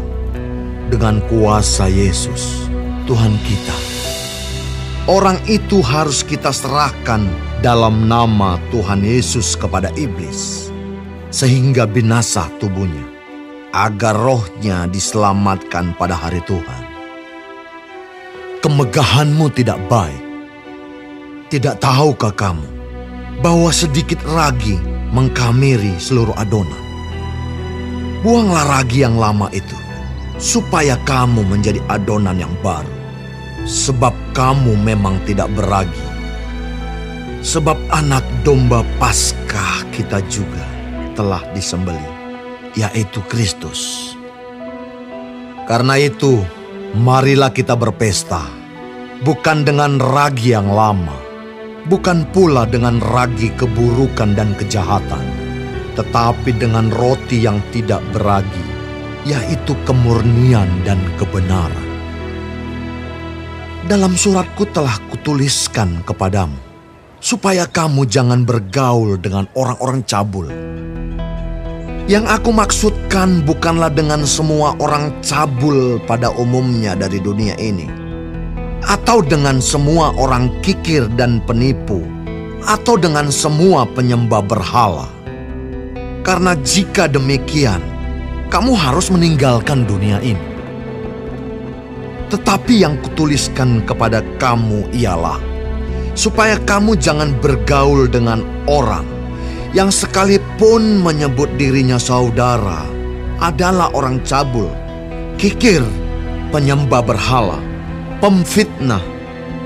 dengan 0.88 1.20
kuasa 1.28 1.92
Yesus, 1.92 2.72
Tuhan 3.04 3.36
kita 3.44 3.76
Orang 5.12 5.40
itu 5.48 5.80
harus 5.84 6.24
kita 6.24 6.52
serahkan 6.52 7.24
dalam 7.64 8.12
nama 8.12 8.60
Tuhan 8.76 9.04
Yesus 9.04 9.56
kepada 9.56 9.88
iblis, 9.96 10.72
sehingga 11.32 11.88
binasa 11.88 12.48
tubuhnya, 12.60 13.17
agar 13.72 14.16
rohnya 14.16 14.86
diselamatkan 14.88 15.96
pada 15.96 16.16
hari 16.16 16.44
Tuhan. 16.44 16.84
Kemegahanmu 18.64 19.48
tidak 19.56 19.80
baik. 19.88 20.24
Tidak 21.48 21.80
tahukah 21.80 22.36
kamu 22.36 22.68
bahwa 23.40 23.72
sedikit 23.72 24.20
ragi 24.28 24.76
mengkamiri 25.16 25.96
seluruh 25.96 26.36
adonan? 26.36 26.84
Buanglah 28.20 28.82
ragi 28.82 29.08
yang 29.08 29.16
lama 29.16 29.48
itu, 29.56 29.78
supaya 30.36 31.00
kamu 31.08 31.48
menjadi 31.48 31.80
adonan 31.88 32.36
yang 32.36 32.52
baru 32.60 32.98
sebab 33.68 34.16
kamu 34.32 34.80
memang 34.80 35.20
tidak 35.28 35.52
beragi. 35.54 36.08
Sebab 37.44 37.76
anak 37.94 38.24
domba 38.42 38.82
Paskah 38.98 39.84
kita 39.94 40.24
juga 40.32 40.64
telah 41.14 41.44
disembeli, 41.52 42.08
yaitu 42.78 43.26
Kristus. 43.26 44.14
Karena 45.66 45.98
itu, 45.98 46.40
marilah 46.94 47.50
kita 47.50 47.74
berpesta, 47.74 48.46
bukan 49.26 49.66
dengan 49.66 49.98
ragi 49.98 50.54
yang 50.54 50.70
lama, 50.70 51.18
bukan 51.90 52.24
pula 52.32 52.70
dengan 52.70 53.02
ragi 53.02 53.50
keburukan 53.58 54.38
dan 54.38 54.54
kejahatan, 54.56 55.26
tetapi 55.98 56.54
dengan 56.56 56.94
roti 56.94 57.42
yang 57.42 57.60
tidak 57.74 58.00
beragi, 58.14 58.64
yaitu 59.26 59.76
kemurnian 59.84 60.70
dan 60.86 61.02
kebenaran 61.20 61.88
dalam 63.88 64.20
suratku 64.20 64.68
telah 64.76 65.00
kutuliskan 65.08 66.04
kepadamu, 66.04 66.60
supaya 67.24 67.64
kamu 67.64 68.04
jangan 68.04 68.44
bergaul 68.44 69.16
dengan 69.16 69.48
orang-orang 69.56 70.04
cabul. 70.04 70.52
Yang 72.08 72.40
aku 72.40 72.56
maksudkan 72.56 73.44
bukanlah 73.44 73.92
dengan 73.92 74.24
semua 74.24 74.72
orang 74.80 75.12
cabul 75.20 76.00
pada 76.08 76.32
umumnya 76.40 76.96
dari 76.96 77.20
dunia 77.20 77.52
ini, 77.60 77.84
atau 78.88 79.20
dengan 79.20 79.60
semua 79.60 80.16
orang 80.16 80.48
kikir 80.64 81.12
dan 81.20 81.44
penipu, 81.44 82.00
atau 82.64 82.96
dengan 82.96 83.28
semua 83.28 83.84
penyembah 83.84 84.40
berhala. 84.40 85.12
Karena 86.24 86.56
jika 86.64 87.12
demikian, 87.12 87.84
kamu 88.48 88.72
harus 88.72 89.12
meninggalkan 89.12 89.84
dunia 89.84 90.24
ini. 90.24 90.48
Tetapi 92.32 92.88
yang 92.88 92.96
kutuliskan 93.04 93.84
kepada 93.84 94.24
kamu 94.40 94.88
ialah 94.96 95.44
supaya 96.16 96.56
kamu 96.64 96.96
jangan 96.96 97.36
bergaul 97.44 98.08
dengan 98.08 98.48
orang 98.72 99.17
yang 99.78 99.94
sekalipun 99.94 101.06
menyebut 101.06 101.54
dirinya 101.54 102.02
saudara 102.02 102.82
adalah 103.38 103.94
orang 103.94 104.18
cabul, 104.26 104.74
kikir, 105.38 105.86
penyembah 106.50 107.06
berhala, 107.06 107.62
pemfitnah, 108.18 109.06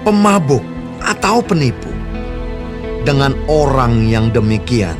pemabuk, 0.03 0.59
atau 0.99 1.39
penipu. 1.39 1.87
Dengan 3.07 3.31
orang 3.47 4.11
yang 4.11 4.35
demikian, 4.35 4.99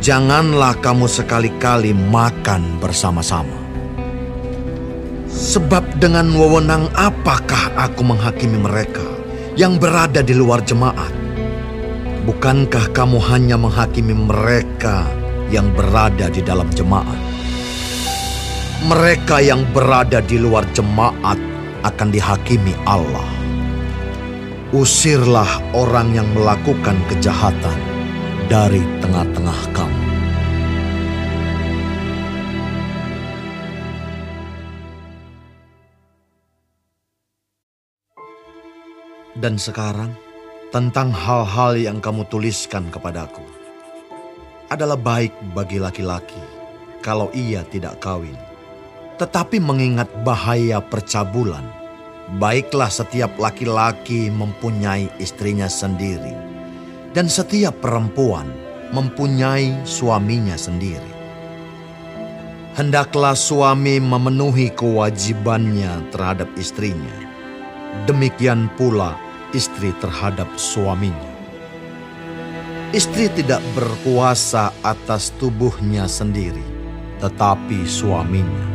janganlah 0.00 0.72
kamu 0.80 1.04
sekali-kali 1.04 1.92
makan 1.92 2.80
bersama-sama. 2.80 3.60
Sebab 5.28 6.00
dengan 6.00 6.32
wewenang 6.32 6.88
apakah 6.96 7.76
aku 7.76 8.00
menghakimi 8.00 8.56
mereka 8.56 9.04
yang 9.52 9.76
berada 9.76 10.24
di 10.24 10.32
luar 10.32 10.64
jemaat? 10.64 11.25
Bukankah 12.26 12.90
kamu 12.90 13.22
hanya 13.30 13.54
menghakimi 13.54 14.10
mereka 14.10 15.06
yang 15.46 15.70
berada 15.78 16.26
di 16.26 16.42
dalam 16.42 16.66
jemaat? 16.74 17.22
Mereka 18.82 19.46
yang 19.46 19.62
berada 19.70 20.18
di 20.18 20.34
luar 20.34 20.66
jemaat 20.74 21.38
akan 21.86 22.08
dihakimi 22.10 22.74
Allah. 22.82 23.30
Usirlah 24.74 25.46
orang 25.70 26.18
yang 26.18 26.26
melakukan 26.34 26.98
kejahatan 27.06 27.78
dari 28.50 28.82
tengah-tengah 28.98 29.60
kamu. 29.70 30.02
Dan 39.38 39.62
sekarang, 39.62 40.25
tentang 40.74 41.14
hal-hal 41.14 41.78
yang 41.78 41.98
kamu 42.02 42.26
tuliskan 42.26 42.90
kepadaku 42.90 43.42
adalah 44.66 44.98
baik 44.98 45.30
bagi 45.54 45.78
laki-laki 45.78 46.42
kalau 46.98 47.30
ia 47.30 47.62
tidak 47.70 48.02
kawin. 48.02 48.34
Tetapi 49.16 49.62
mengingat 49.62 50.10
bahaya 50.26 50.82
percabulan, 50.82 51.64
baiklah 52.42 52.90
setiap 52.90 53.32
laki-laki 53.38 54.28
mempunyai 54.28 55.08
istrinya 55.22 55.70
sendiri, 55.70 56.34
dan 57.14 57.30
setiap 57.30 57.78
perempuan 57.80 58.50
mempunyai 58.90 59.86
suaminya 59.86 60.58
sendiri. 60.58 61.14
Hendaklah 62.76 63.32
suami 63.32 63.96
memenuhi 64.02 64.68
kewajibannya 64.76 66.12
terhadap 66.12 66.50
istrinya. 66.60 67.24
Demikian 68.04 68.68
pula 68.76 69.16
istri 69.54 69.94
terhadap 69.98 70.48
suaminya. 70.58 71.34
Istri 72.94 73.34
tidak 73.34 73.60
berkuasa 73.74 74.70
atas 74.80 75.34
tubuhnya 75.36 76.06
sendiri, 76.06 76.62
tetapi 77.18 77.82
suaminya. 77.84 78.66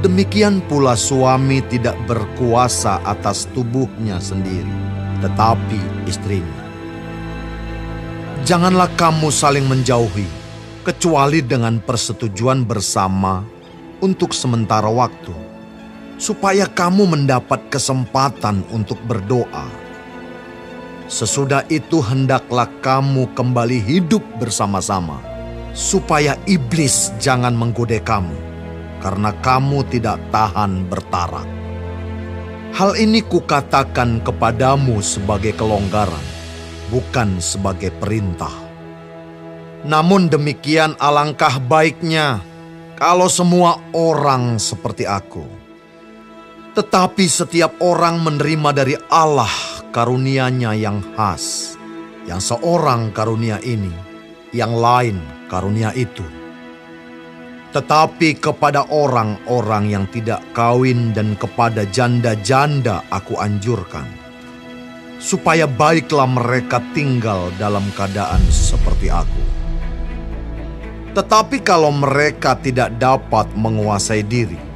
Demikian 0.00 0.64
pula 0.64 0.96
suami 0.96 1.60
tidak 1.68 1.96
berkuasa 2.08 3.00
atas 3.04 3.44
tubuhnya 3.52 4.20
sendiri, 4.20 4.72
tetapi 5.20 6.08
istrinya. 6.08 6.64
Janganlah 8.44 8.88
kamu 8.96 9.28
saling 9.32 9.64
menjauhi, 9.64 10.28
kecuali 10.84 11.40
dengan 11.40 11.80
persetujuan 11.80 12.64
bersama 12.68 13.40
untuk 14.04 14.36
sementara 14.36 14.88
waktu 14.92 15.43
supaya 16.16 16.70
kamu 16.70 17.10
mendapat 17.10 17.58
kesempatan 17.70 18.62
untuk 18.70 18.98
berdoa. 19.04 19.66
Sesudah 21.04 21.66
itu, 21.68 22.00
hendaklah 22.00 22.70
kamu 22.80 23.28
kembali 23.36 23.76
hidup 23.76 24.24
bersama-sama, 24.40 25.20
supaya 25.76 26.40
iblis 26.48 27.12
jangan 27.20 27.52
menggoda 27.52 28.00
kamu, 28.00 28.34
karena 29.04 29.30
kamu 29.44 29.84
tidak 29.92 30.16
tahan 30.32 30.88
bertarak. 30.88 31.46
Hal 32.74 32.98
ini 32.98 33.22
kukatakan 33.22 34.24
kepadamu 34.24 34.98
sebagai 35.04 35.54
kelonggaran, 35.54 36.24
bukan 36.90 37.38
sebagai 37.38 37.94
perintah. 38.02 38.50
Namun 39.84 40.32
demikian, 40.32 40.96
alangkah 40.96 41.60
baiknya 41.60 42.40
kalau 42.96 43.28
semua 43.28 43.78
orang 43.92 44.56
seperti 44.56 45.04
aku 45.04 45.44
tetapi 46.74 47.30
setiap 47.30 47.78
orang 47.78 48.18
menerima 48.18 48.70
dari 48.74 48.98
Allah 49.06 49.50
karunia-Nya 49.94 50.74
yang 50.74 50.98
khas. 51.14 51.78
Yang 52.26 52.56
seorang 52.56 53.14
karunia 53.14 53.62
ini, 53.62 53.92
yang 54.50 54.74
lain 54.74 55.22
karunia 55.46 55.94
itu. 55.94 56.24
Tetapi 57.70 58.42
kepada 58.42 58.90
orang-orang 58.90 59.92
yang 59.92 60.04
tidak 60.10 60.42
kawin 60.50 61.14
dan 61.14 61.38
kepada 61.38 61.86
janda-janda 61.86 63.06
aku 63.12 63.38
anjurkan. 63.38 64.06
Supaya 65.22 65.70
baiklah 65.70 66.26
mereka 66.26 66.82
tinggal 66.90 67.54
dalam 67.60 67.86
keadaan 67.94 68.42
seperti 68.50 69.14
aku. 69.14 69.42
Tetapi 71.14 71.62
kalau 71.62 71.94
mereka 71.94 72.58
tidak 72.58 72.98
dapat 72.98 73.46
menguasai 73.54 74.26
diri, 74.26 74.73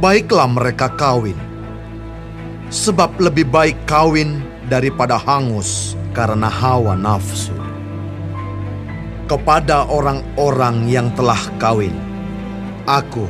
baiklah 0.00 0.48
mereka 0.48 0.88
kawin. 0.96 1.36
Sebab 2.72 3.20
lebih 3.20 3.44
baik 3.52 3.76
kawin 3.84 4.40
daripada 4.72 5.20
hangus 5.20 5.92
karena 6.16 6.48
hawa 6.48 6.96
nafsu. 6.96 7.52
Kepada 9.28 9.86
orang-orang 9.86 10.90
yang 10.90 11.12
telah 11.14 11.38
kawin, 11.62 11.94
aku 12.88 13.28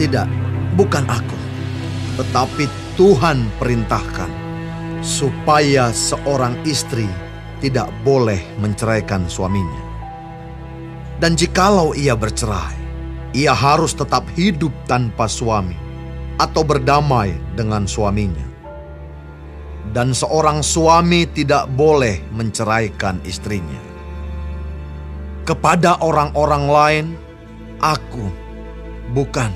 tidak, 0.00 0.30
bukan 0.78 1.04
aku, 1.04 1.36
tetapi 2.16 2.64
Tuhan 2.96 3.44
perintahkan 3.60 4.30
supaya 5.04 5.92
seorang 5.92 6.56
istri 6.64 7.04
tidak 7.60 7.92
boleh 8.04 8.40
menceraikan 8.60 9.28
suaminya. 9.28 9.84
Dan 11.16 11.36
jikalau 11.36 11.96
ia 11.96 12.12
bercerai, 12.12 12.75
ia 13.32 13.54
harus 13.56 13.96
tetap 13.96 14.28
hidup 14.36 14.70
tanpa 14.86 15.26
suami 15.26 15.74
atau 16.36 16.62
berdamai 16.62 17.32
dengan 17.56 17.88
suaminya. 17.88 18.44
Dan 19.90 20.12
seorang 20.12 20.60
suami 20.60 21.24
tidak 21.30 21.70
boleh 21.72 22.20
menceraikan 22.34 23.22
istrinya. 23.24 23.80
Kepada 25.46 26.02
orang-orang 26.02 26.64
lain, 26.66 27.06
aku 27.78 28.26
bukan 29.14 29.54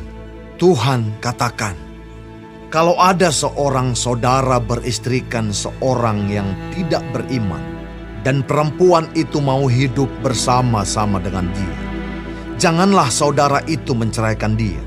Tuhan 0.57 1.19
katakan. 1.19 1.75
Kalau 2.71 2.95
ada 3.03 3.35
seorang 3.35 3.99
saudara 3.99 4.63
beristrikan 4.63 5.51
seorang 5.51 6.31
yang 6.31 6.47
tidak 6.71 7.03
beriman, 7.11 7.59
dan 8.23 8.47
perempuan 8.47 9.11
itu 9.19 9.43
mau 9.43 9.67
hidup 9.67 10.07
bersama-sama 10.23 11.19
dengan 11.19 11.51
dia, 11.51 11.77
janganlah 12.61 13.09
saudara 13.09 13.65
itu 13.65 13.97
menceraikan 13.97 14.55
dia. 14.55 14.85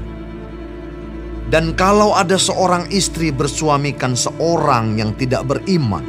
Dan 1.49 1.73
kalau 1.73 2.13
ada 2.13 2.37
seorang 2.37 2.87
istri 2.93 3.33
bersuamikan 3.33 4.13
seorang 4.13 4.97
yang 4.97 5.13
tidak 5.17 5.45
beriman, 5.49 6.05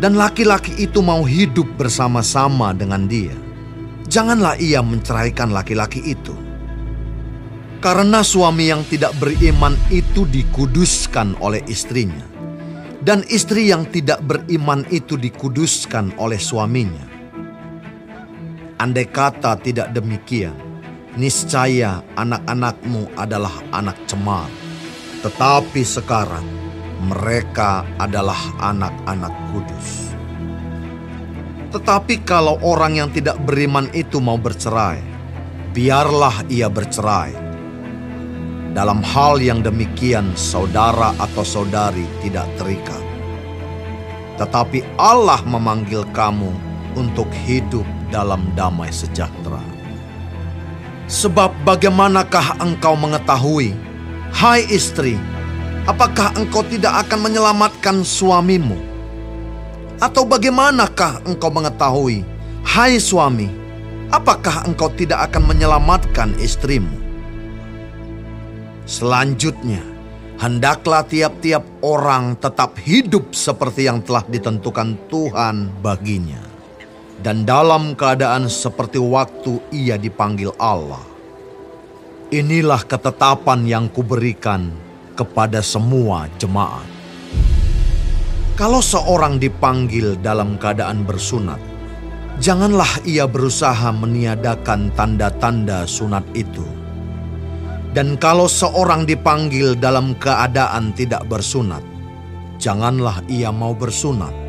dan 0.00 0.16
laki-laki 0.16 0.76
itu 0.76 1.00
mau 1.00 1.24
hidup 1.24 1.64
bersama-sama 1.80 2.76
dengan 2.76 3.08
dia, 3.08 3.32
janganlah 4.08 4.56
ia 4.60 4.84
menceraikan 4.84 5.52
laki-laki 5.52 6.00
itu. 6.04 6.36
Karena 7.80 8.20
suami 8.20 8.68
yang 8.72 8.84
tidak 8.88 9.16
beriman 9.20 9.76
itu 9.88 10.28
dikuduskan 10.28 11.40
oleh 11.40 11.64
istrinya, 11.68 12.24
dan 13.00 13.24
istri 13.32 13.72
yang 13.72 13.88
tidak 13.88 14.20
beriman 14.28 14.84
itu 14.92 15.16
dikuduskan 15.16 16.16
oleh 16.20 16.40
suaminya. 16.40 17.04
Andai 18.76 19.08
kata 19.08 19.56
tidak 19.64 19.96
demikian, 19.96 20.65
niscaya 21.16 22.04
anak-anakmu 22.14 23.08
adalah 23.16 23.52
anak 23.72 23.96
cemar. 24.04 24.48
Tetapi 25.24 25.82
sekarang 25.82 26.44
mereka 27.08 27.82
adalah 27.96 28.38
anak-anak 28.60 29.34
kudus. 29.50 30.12
Tetapi 31.72 32.22
kalau 32.24 32.60
orang 32.62 33.00
yang 33.00 33.10
tidak 33.10 33.36
beriman 33.42 33.90
itu 33.92 34.20
mau 34.22 34.38
bercerai, 34.38 35.02
biarlah 35.72 36.46
ia 36.48 36.70
bercerai. 36.70 37.44
Dalam 38.76 39.00
hal 39.00 39.40
yang 39.40 39.64
demikian, 39.64 40.36
saudara 40.36 41.16
atau 41.16 41.40
saudari 41.40 42.04
tidak 42.20 42.44
terikat, 42.60 43.04
tetapi 44.36 44.84
Allah 45.00 45.40
memanggil 45.48 46.04
kamu 46.12 46.52
untuk 46.92 47.28
hidup 47.48 47.88
dalam 48.12 48.44
damai 48.52 48.92
sejahtera. 48.92 49.75
Sebab, 51.06 51.54
bagaimanakah 51.62 52.58
engkau 52.58 52.98
mengetahui, 52.98 53.70
hai 54.34 54.66
istri, 54.66 55.14
apakah 55.86 56.34
engkau 56.34 56.66
tidak 56.66 57.06
akan 57.06 57.30
menyelamatkan 57.30 58.02
suamimu? 58.02 58.74
Atau 60.02 60.26
bagaimanakah 60.26 61.22
engkau 61.30 61.46
mengetahui, 61.48 62.26
hai 62.66 62.98
suami, 62.98 63.46
apakah 64.10 64.66
engkau 64.66 64.90
tidak 64.98 65.30
akan 65.30 65.46
menyelamatkan 65.46 66.34
istrimu? 66.42 66.90
Selanjutnya, 68.86 69.82
hendaklah 70.38 71.02
tiap-tiap 71.06 71.62
orang 71.82 72.38
tetap 72.38 72.78
hidup 72.82 73.34
seperti 73.34 73.86
yang 73.86 74.02
telah 74.02 74.22
ditentukan 74.26 74.94
Tuhan 75.10 75.70
baginya, 75.82 76.42
dan 77.24 77.48
dalam 77.48 77.96
keadaan 77.96 78.48
seperti 78.50 79.00
waktu 79.00 79.60
ia 79.72 79.96
dipanggil 79.96 80.52
Allah. 80.60 81.00
Inilah 82.28 82.82
ketetapan 82.82 83.64
yang 83.64 83.86
kuberikan 83.86 84.74
kepada 85.14 85.62
semua 85.62 86.26
jemaat. 86.36 86.84
Kalau 88.56 88.80
seorang 88.80 89.36
dipanggil 89.36 90.16
dalam 90.20 90.56
keadaan 90.56 91.04
bersunat, 91.04 91.60
janganlah 92.40 92.88
ia 93.04 93.28
berusaha 93.28 93.92
meniadakan 93.92 94.92
tanda-tanda 94.96 95.84
sunat 95.84 96.24
itu. 96.32 96.64
Dan 97.96 98.20
kalau 98.20 98.44
seorang 98.44 99.08
dipanggil 99.08 99.72
dalam 99.72 100.12
keadaan 100.20 100.92
tidak 100.92 101.24
bersunat, 101.28 101.80
janganlah 102.60 103.24
ia 103.28 103.48
mau 103.48 103.72
bersunat. 103.72 104.45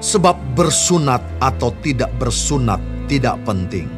Sebab 0.00 0.56
bersunat 0.56 1.20
atau 1.44 1.72
tidak 1.84 2.08
bersunat 2.16 2.80
tidak 3.04 3.36
penting. 3.44 3.88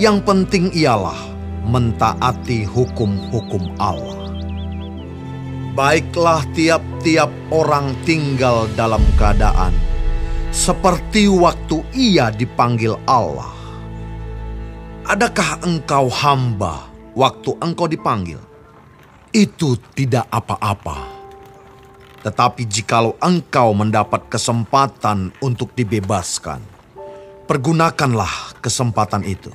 Yang 0.00 0.24
penting 0.24 0.72
ialah 0.72 1.20
mentaati 1.68 2.64
hukum-hukum 2.64 3.76
Allah 3.76 4.28
baiklah 5.78 6.42
tiap-tiap 6.58 7.30
orang 7.54 7.94
tinggal 8.02 8.66
dalam 8.74 8.98
keadaan 9.14 9.70
seperti 10.50 11.30
waktu 11.30 11.86
ia 11.94 12.34
dipanggil 12.34 12.98
Allah. 13.06 13.54
Adakah 15.06 15.62
engkau 15.62 16.10
hamba 16.10 16.90
waktu 17.14 17.54
engkau 17.62 17.86
dipanggil? 17.86 18.42
Itu 19.30 19.78
tidak 19.94 20.26
apa-apa. 20.34 21.17
Tetapi 22.22 22.66
jikalau 22.66 23.14
engkau 23.22 23.70
mendapat 23.72 24.26
kesempatan 24.26 25.30
untuk 25.38 25.70
dibebaskan, 25.78 26.58
pergunakanlah 27.46 28.58
kesempatan 28.58 29.22
itu. 29.22 29.54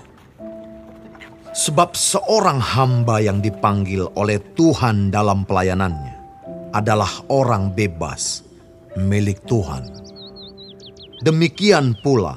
Sebab 1.54 1.94
seorang 1.94 2.58
hamba 2.58 3.22
yang 3.22 3.38
dipanggil 3.38 4.10
oleh 4.18 4.42
Tuhan 4.58 5.14
dalam 5.14 5.46
pelayanannya 5.46 6.16
adalah 6.74 7.12
orang 7.30 7.70
bebas 7.70 8.42
milik 8.98 9.46
Tuhan. 9.46 9.86
Demikian 11.22 11.94
pula 12.02 12.34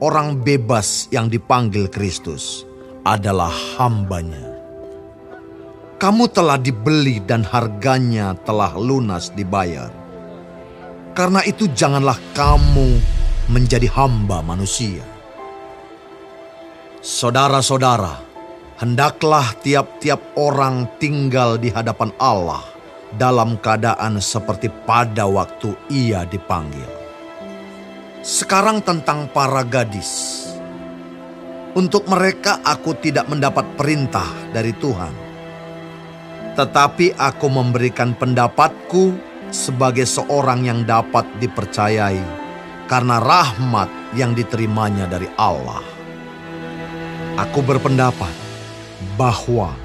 orang 0.00 0.40
bebas 0.40 1.08
yang 1.12 1.28
dipanggil 1.28 1.88
Kristus 1.92 2.64
adalah 3.04 3.52
hambanya. 3.76 4.45
Kamu 5.96 6.28
telah 6.28 6.60
dibeli 6.60 7.24
dan 7.24 7.40
harganya 7.40 8.36
telah 8.44 8.76
lunas 8.76 9.32
dibayar. 9.32 9.88
Karena 11.16 11.40
itu 11.48 11.72
janganlah 11.72 12.20
kamu 12.36 13.00
menjadi 13.48 13.88
hamba 13.96 14.44
manusia. 14.44 15.00
Saudara-saudara, 17.00 18.20
hendaklah 18.76 19.56
tiap-tiap 19.64 20.20
orang 20.36 20.84
tinggal 21.00 21.56
di 21.56 21.72
hadapan 21.72 22.12
Allah 22.20 22.60
dalam 23.16 23.56
keadaan 23.56 24.20
seperti 24.20 24.68
pada 24.84 25.24
waktu 25.24 25.72
ia 25.88 26.28
dipanggil. 26.28 26.92
Sekarang 28.20 28.84
tentang 28.84 29.32
para 29.32 29.64
gadis. 29.64 30.44
Untuk 31.72 32.04
mereka 32.04 32.60
aku 32.60 32.92
tidak 33.00 33.32
mendapat 33.32 33.64
perintah 33.80 34.28
dari 34.52 34.76
Tuhan. 34.76 35.25
Tetapi 36.56 37.20
aku 37.20 37.46
memberikan 37.52 38.16
pendapatku 38.16 39.12
sebagai 39.52 40.08
seorang 40.08 40.64
yang 40.64 40.80
dapat 40.88 41.28
dipercayai 41.36 42.18
karena 42.88 43.20
rahmat 43.20 43.92
yang 44.16 44.32
diterimanya 44.32 45.04
dari 45.04 45.28
Allah. 45.36 45.84
Aku 47.36 47.60
berpendapat 47.60 48.32
bahwa 49.20 49.76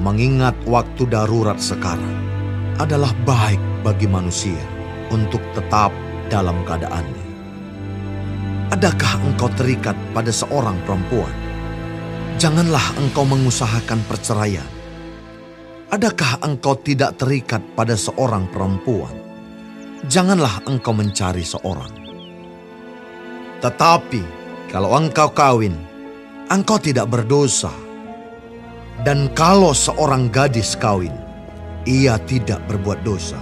mengingat 0.00 0.56
waktu 0.66 1.06
darurat 1.06 1.60
sekarang, 1.60 2.18
adalah 2.82 3.14
baik 3.22 3.60
bagi 3.86 4.08
manusia 4.10 4.58
untuk 5.12 5.44
tetap 5.54 5.94
dalam 6.32 6.64
keadaannya. 6.66 7.26
Adakah 8.74 9.12
engkau 9.22 9.46
terikat 9.54 9.94
pada 10.10 10.34
seorang 10.34 10.74
perempuan? 10.82 11.30
Janganlah 12.42 12.82
engkau 12.98 13.22
mengusahakan 13.22 14.02
perceraian. 14.10 14.66
Adakah 15.94 16.42
engkau 16.42 16.74
tidak 16.82 17.22
terikat 17.22 17.62
pada 17.78 17.94
seorang 17.94 18.50
perempuan? 18.50 19.14
Janganlah 20.10 20.66
engkau 20.66 20.90
mencari 20.90 21.46
seorang. 21.46 21.94
Tetapi 23.62 24.22
kalau 24.74 24.90
engkau 24.98 25.30
kawin, 25.30 25.78
engkau 26.50 26.82
tidak 26.82 27.14
berdosa. 27.14 27.70
Dan 29.06 29.30
kalau 29.38 29.70
seorang 29.70 30.34
gadis 30.34 30.74
kawin, 30.74 31.14
ia 31.86 32.18
tidak 32.26 32.58
berbuat 32.66 32.98
dosa. 33.06 33.38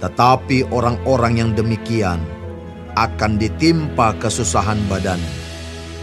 Tetapi 0.00 0.72
orang-orang 0.72 1.36
yang 1.36 1.50
demikian 1.52 2.16
akan 2.96 3.36
ditimpa 3.36 4.16
kesusahan 4.24 4.80
badan, 4.88 5.20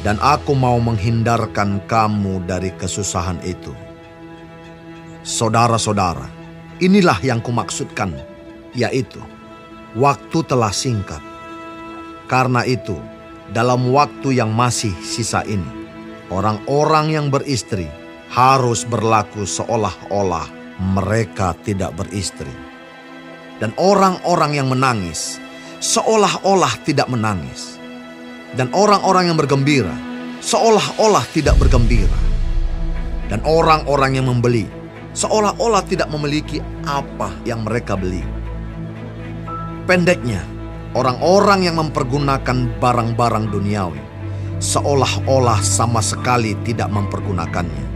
dan 0.05 0.21
aku 0.21 0.53
mau 0.53 0.77
menghindarkan 0.77 1.81
kamu 1.89 2.45
dari 2.45 2.69
kesusahan 2.77 3.41
itu. 3.41 3.73
Saudara-saudara, 5.23 6.27
inilah 6.83 7.15
yang 7.23 7.39
kumaksudkan, 7.39 8.11
yaitu 8.75 9.23
waktu 9.95 10.43
telah 10.43 10.75
singkat. 10.75 11.23
Karena 12.27 12.67
itu, 12.67 12.99
dalam 13.55 13.87
waktu 13.95 14.35
yang 14.35 14.51
masih 14.51 14.91
sisa 14.99 15.47
ini, 15.47 15.87
orang-orang 16.27 17.15
yang 17.15 17.27
beristri 17.31 17.87
harus 18.35 18.83
berlaku 18.83 19.47
seolah-olah 19.47 20.43
mereka 20.91 21.55
tidak 21.63 21.95
beristri. 21.95 22.51
Dan 23.63 23.71
orang-orang 23.79 24.59
yang 24.59 24.67
menangis 24.67 25.39
seolah-olah 25.79 26.83
tidak 26.83 27.07
menangis. 27.07 27.79
Dan 28.59 28.75
orang-orang 28.75 29.31
yang 29.31 29.39
bergembira 29.39 29.95
seolah-olah 30.43 31.23
tidak 31.31 31.55
bergembira. 31.55 32.19
Dan 33.31 33.39
orang-orang 33.47 34.19
yang 34.19 34.27
membeli 34.27 34.82
seolah-olah 35.13 35.85
tidak 35.87 36.09
memiliki 36.09 36.59
apa 36.85 37.33
yang 37.47 37.65
mereka 37.65 37.97
beli. 37.97 38.21
Pendeknya, 39.89 40.41
orang-orang 40.97 41.65
yang 41.65 41.77
mempergunakan 41.79 42.81
barang-barang 42.81 43.45
duniawi 43.49 44.01
seolah-olah 44.63 45.59
sama 45.59 45.99
sekali 45.99 46.55
tidak 46.63 46.87
mempergunakannya 46.87 47.93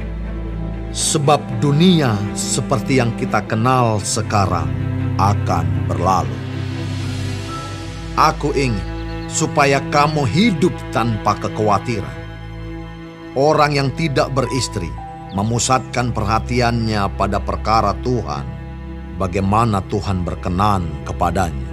Sebab 0.97 1.61
dunia 1.61 2.17
seperti 2.33 2.97
yang 2.97 3.13
kita 3.21 3.45
kenal 3.45 4.01
sekarang 4.01 4.65
akan 5.21 5.65
berlalu. 5.85 6.33
Aku 8.17 8.49
ingin 8.57 8.81
supaya 9.29 9.77
kamu 9.93 10.25
hidup 10.25 10.73
tanpa 10.89 11.37
kekhawatiran. 11.37 12.17
Orang 13.37 13.77
yang 13.77 13.93
tidak 13.93 14.33
beristri 14.33 14.89
memusatkan 15.35 16.15
perhatiannya 16.15 17.11
pada 17.19 17.41
perkara 17.41 17.91
Tuhan, 18.05 18.45
bagaimana 19.19 19.83
Tuhan 19.91 20.23
berkenan 20.23 20.87
kepadanya. 21.03 21.71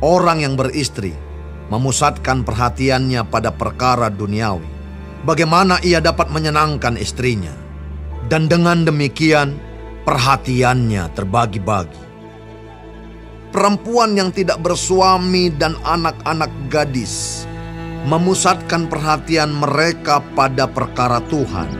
Orang 0.00 0.40
yang 0.42 0.54
beristri 0.56 1.12
memusatkan 1.68 2.42
perhatiannya 2.42 3.22
pada 3.28 3.52
perkara 3.52 4.08
duniawi, 4.08 4.66
bagaimana 5.28 5.78
ia 5.84 6.00
dapat 6.00 6.32
menyenangkan 6.32 6.96
istrinya. 6.96 7.52
Dan 8.30 8.48
dengan 8.48 8.86
demikian, 8.86 9.58
perhatiannya 10.08 11.10
terbagi-bagi. 11.12 12.02
Perempuan 13.52 14.16
yang 14.16 14.32
tidak 14.32 14.64
bersuami 14.64 15.52
dan 15.52 15.76
anak-anak 15.84 16.48
gadis 16.72 17.44
memusatkan 18.02 18.90
perhatian 18.90 19.54
mereka 19.54 20.18
pada 20.34 20.66
perkara 20.66 21.22
Tuhan, 21.30 21.70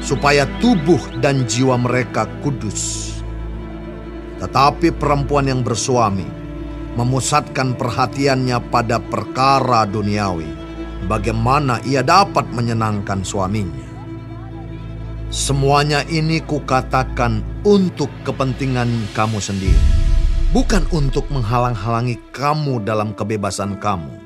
supaya 0.00 0.48
tubuh 0.64 1.00
dan 1.20 1.44
jiwa 1.44 1.76
mereka 1.76 2.24
kudus. 2.40 3.12
Tetapi 4.40 4.96
perempuan 4.96 5.46
yang 5.46 5.60
bersuami 5.60 6.26
memusatkan 6.96 7.76
perhatiannya 7.76 8.58
pada 8.72 8.96
perkara 9.00 9.84
duniawi, 9.84 10.48
bagaimana 11.08 11.80
ia 11.84 12.00
dapat 12.00 12.48
menyenangkan 12.52 13.20
suaminya. 13.20 13.88
Semuanya 15.32 16.04
ini 16.12 16.44
kukatakan 16.44 17.40
untuk 17.64 18.12
kepentingan 18.28 18.88
kamu 19.16 19.40
sendiri, 19.40 19.84
bukan 20.52 20.84
untuk 20.92 21.24
menghalang-halangi 21.32 22.20
kamu 22.36 22.84
dalam 22.84 23.16
kebebasan 23.16 23.80
kamu, 23.80 24.21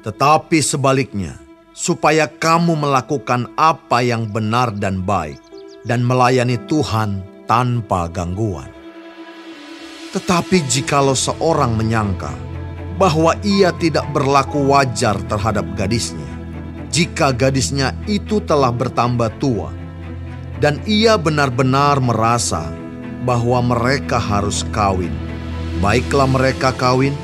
tetapi 0.00 0.64
sebaliknya, 0.64 1.36
supaya 1.76 2.28
kamu 2.28 2.76
melakukan 2.76 3.48
apa 3.56 4.00
yang 4.00 4.28
benar 4.28 4.72
dan 4.72 5.04
baik, 5.04 5.40
dan 5.84 6.04
melayani 6.04 6.56
Tuhan 6.68 7.24
tanpa 7.44 8.08
gangguan. 8.08 8.68
Tetapi 10.10 10.66
jikalau 10.66 11.14
seorang 11.14 11.76
menyangka 11.76 12.34
bahwa 13.00 13.32
ia 13.46 13.72
tidak 13.76 14.04
berlaku 14.12 14.68
wajar 14.68 15.16
terhadap 15.24 15.64
gadisnya, 15.78 16.28
jika 16.92 17.32
gadisnya 17.32 17.96
itu 18.10 18.42
telah 18.44 18.74
bertambah 18.74 19.30
tua, 19.40 19.72
dan 20.60 20.76
ia 20.84 21.16
benar-benar 21.16 21.96
merasa 22.02 22.68
bahwa 23.24 23.60
mereka 23.64 24.20
harus 24.20 24.64
kawin. 24.74 25.12
Baiklah 25.80 26.28
mereka 26.28 26.76
kawin 26.76 27.16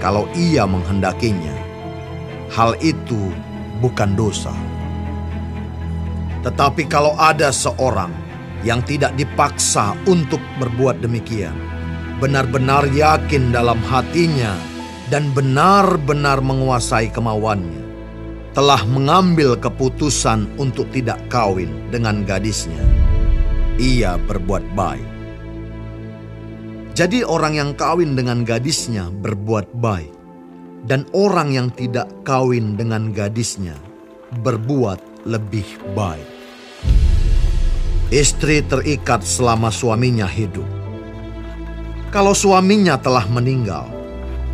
kalau 0.00 0.24
ia 0.32 0.64
menghendakinya. 0.64 1.67
Hal 2.58 2.74
itu 2.82 3.30
bukan 3.78 4.18
dosa. 4.18 4.50
Tetapi 6.42 6.90
kalau 6.90 7.14
ada 7.14 7.54
seorang 7.54 8.10
yang 8.66 8.82
tidak 8.82 9.14
dipaksa 9.14 9.94
untuk 10.10 10.42
berbuat 10.58 10.98
demikian, 10.98 11.54
benar-benar 12.18 12.90
yakin 12.90 13.54
dalam 13.54 13.78
hatinya 13.86 14.58
dan 15.06 15.30
benar-benar 15.30 16.42
menguasai 16.42 17.14
kemauannya, 17.14 17.78
telah 18.58 18.82
mengambil 18.90 19.54
keputusan 19.54 20.50
untuk 20.58 20.90
tidak 20.90 21.22
kawin 21.30 21.70
dengan 21.94 22.26
gadisnya. 22.26 22.82
Ia 23.78 24.18
berbuat 24.18 24.74
baik. 24.74 25.08
Jadi 26.98 27.22
orang 27.22 27.54
yang 27.54 27.70
kawin 27.78 28.18
dengan 28.18 28.42
gadisnya 28.42 29.06
berbuat 29.14 29.78
baik. 29.78 30.17
Dan 30.88 31.04
orang 31.12 31.52
yang 31.52 31.68
tidak 31.68 32.08
kawin 32.24 32.72
dengan 32.72 33.12
gadisnya 33.12 33.76
berbuat 34.40 35.28
lebih 35.28 35.68
baik. 35.92 36.24
Istri 38.08 38.64
terikat 38.64 39.20
selama 39.20 39.68
suaminya 39.68 40.24
hidup. 40.24 40.64
Kalau 42.08 42.32
suaminya 42.32 42.96
telah 42.96 43.28
meninggal, 43.28 43.84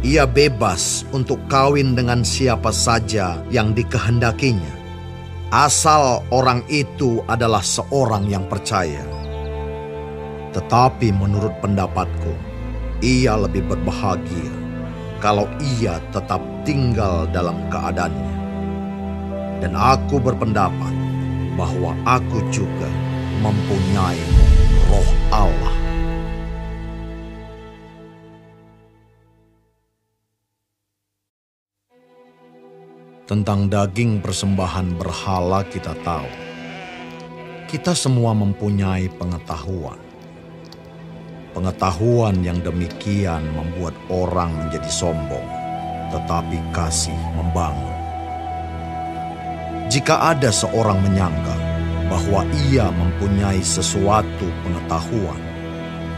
ia 0.03 0.27
bebas 0.27 1.07
untuk 1.15 1.39
kawin 1.47 1.95
dengan 1.95 2.27
siapa 2.27 2.75
saja 2.75 3.39
yang 3.55 3.71
dikehendakinya, 3.71 4.75
asal 5.55 6.27
orang 6.35 6.67
itu 6.67 7.23
adalah 7.31 7.63
seorang 7.63 8.27
yang 8.27 8.43
percaya. 8.51 9.07
Tetapi 10.51 11.15
menurut 11.15 11.55
pendapatku, 11.63 12.35
ia 12.99 13.39
lebih 13.39 13.71
berbahagia 13.71 14.64
kalau 15.25 15.49
ia 15.57 15.97
tetap 16.13 16.45
tinggal 16.69 17.25
dalam 17.33 17.57
keadaannya. 17.73 18.37
Dan 19.65 19.73
aku 19.73 20.21
berpendapat 20.21 20.93
bahwa 21.57 21.97
aku 22.05 22.45
juga 22.53 22.93
mempunyai 23.41 24.21
roh 24.93 25.11
Allah. 25.33 25.77
Tentang 33.25 33.73
daging 33.73 34.21
persembahan 34.21 35.01
berhala 35.01 35.65
kita 35.65 35.97
tahu. 36.05 36.29
Kita 37.65 37.97
semua 37.97 38.37
mempunyai 38.37 39.09
pengetahuan. 39.09 40.04
Pengetahuan 41.55 42.43
yang 42.43 42.59
demikian 42.67 43.47
membuat 43.55 43.95
orang 44.11 44.51
menjadi 44.59 44.91
sombong, 44.91 45.47
tetapi 46.11 46.59
kasih 46.75 47.15
membangun. 47.39 47.95
Jika 49.87 50.35
ada 50.35 50.51
seorang 50.51 50.99
menyangka 50.99 51.55
bahwa 52.11 52.43
ia 52.67 52.91
mempunyai 52.91 53.63
sesuatu 53.63 54.51
pengetahuan, 54.67 55.39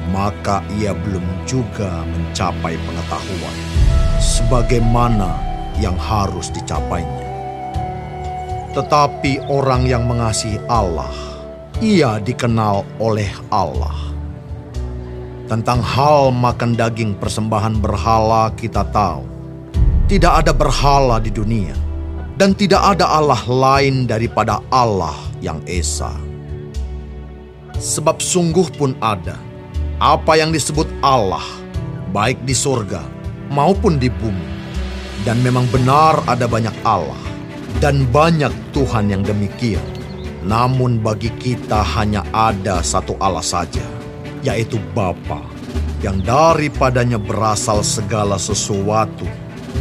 maka 0.08 0.64
ia 0.80 0.96
belum 0.96 1.24
juga 1.44 2.00
mencapai 2.08 2.80
pengetahuan 2.88 3.56
sebagaimana 4.16 5.36
yang 5.76 6.00
harus 6.00 6.48
dicapainya. 6.48 7.28
Tetapi 8.72 9.52
orang 9.52 9.84
yang 9.84 10.08
mengasihi 10.08 10.60
Allah, 10.68 11.12
ia 11.84 12.16
dikenal 12.20 12.84
oleh 12.96 13.28
Allah. 13.52 14.15
Tentang 15.46 15.78
hal 15.78 16.34
makan 16.34 16.74
daging 16.74 17.14
persembahan 17.22 17.78
berhala 17.78 18.50
kita 18.58 18.82
tahu, 18.90 19.22
tidak 20.10 20.42
ada 20.42 20.50
berhala 20.50 21.22
di 21.22 21.30
dunia, 21.30 21.70
dan 22.34 22.50
tidak 22.50 22.82
ada 22.82 23.06
Allah 23.06 23.38
lain 23.46 24.10
daripada 24.10 24.58
Allah 24.74 25.14
yang 25.38 25.62
Esa. 25.70 26.10
Sebab 27.78 28.18
sungguh 28.18 28.74
pun 28.74 28.98
ada, 28.98 29.38
apa 30.02 30.34
yang 30.34 30.50
disebut 30.50 30.90
Allah, 30.98 31.46
baik 32.10 32.42
di 32.42 32.50
surga 32.50 33.06
maupun 33.46 34.02
di 34.02 34.10
bumi, 34.10 34.50
dan 35.22 35.38
memang 35.46 35.70
benar 35.70 36.26
ada 36.26 36.50
banyak 36.50 36.74
Allah 36.82 37.22
dan 37.78 38.02
banyak 38.10 38.50
Tuhan 38.74 39.14
yang 39.14 39.22
demikian. 39.22 39.86
Namun 40.42 40.98
bagi 40.98 41.30
kita 41.38 41.86
hanya 41.94 42.26
ada 42.34 42.82
satu 42.82 43.14
Allah 43.22 43.46
saja, 43.46 43.86
yaitu 44.46 44.78
Bapa, 44.94 45.42
yang 46.06 46.22
daripadanya 46.22 47.18
berasal 47.18 47.82
segala 47.82 48.38
sesuatu 48.38 49.26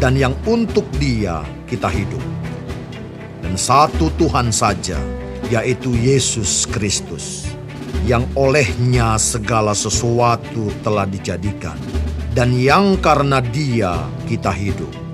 dan 0.01 0.17
yang 0.17 0.33
untuk 0.49 0.89
dia 0.97 1.45
kita 1.69 1.85
hidup. 1.85 2.23
Dan 3.45 3.53
satu 3.53 4.09
Tuhan 4.17 4.49
saja, 4.49 4.97
yaitu 5.53 5.93
Yesus 5.93 6.65
Kristus, 6.65 7.45
yang 8.09 8.25
olehnya 8.33 9.21
segala 9.21 9.77
sesuatu 9.77 10.73
telah 10.81 11.05
dijadikan, 11.05 11.77
dan 12.33 12.49
yang 12.57 12.97
karena 12.97 13.37
dia 13.45 14.01
kita 14.25 14.49
hidup 14.49 15.05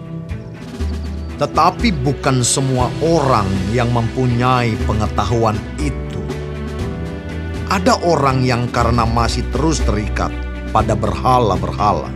tetapi 1.42 1.90
bukan 2.06 2.46
semua 2.46 2.94
orang 3.02 3.50
yang 3.74 3.90
mempunyai 3.90 4.78
pengetahuan 4.86 5.58
itu. 5.82 6.01
Ada 7.72 8.04
orang 8.04 8.44
yang 8.44 8.68
karena 8.68 9.08
masih 9.08 9.48
terus 9.56 9.80
terikat 9.80 10.28
pada 10.76 10.92
berhala-berhala, 10.92 12.12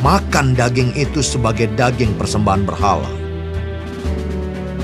makan 0.00 0.56
daging 0.56 0.96
itu 0.96 1.20
sebagai 1.20 1.68
daging 1.76 2.16
persembahan 2.16 2.64
berhala. 2.64 3.12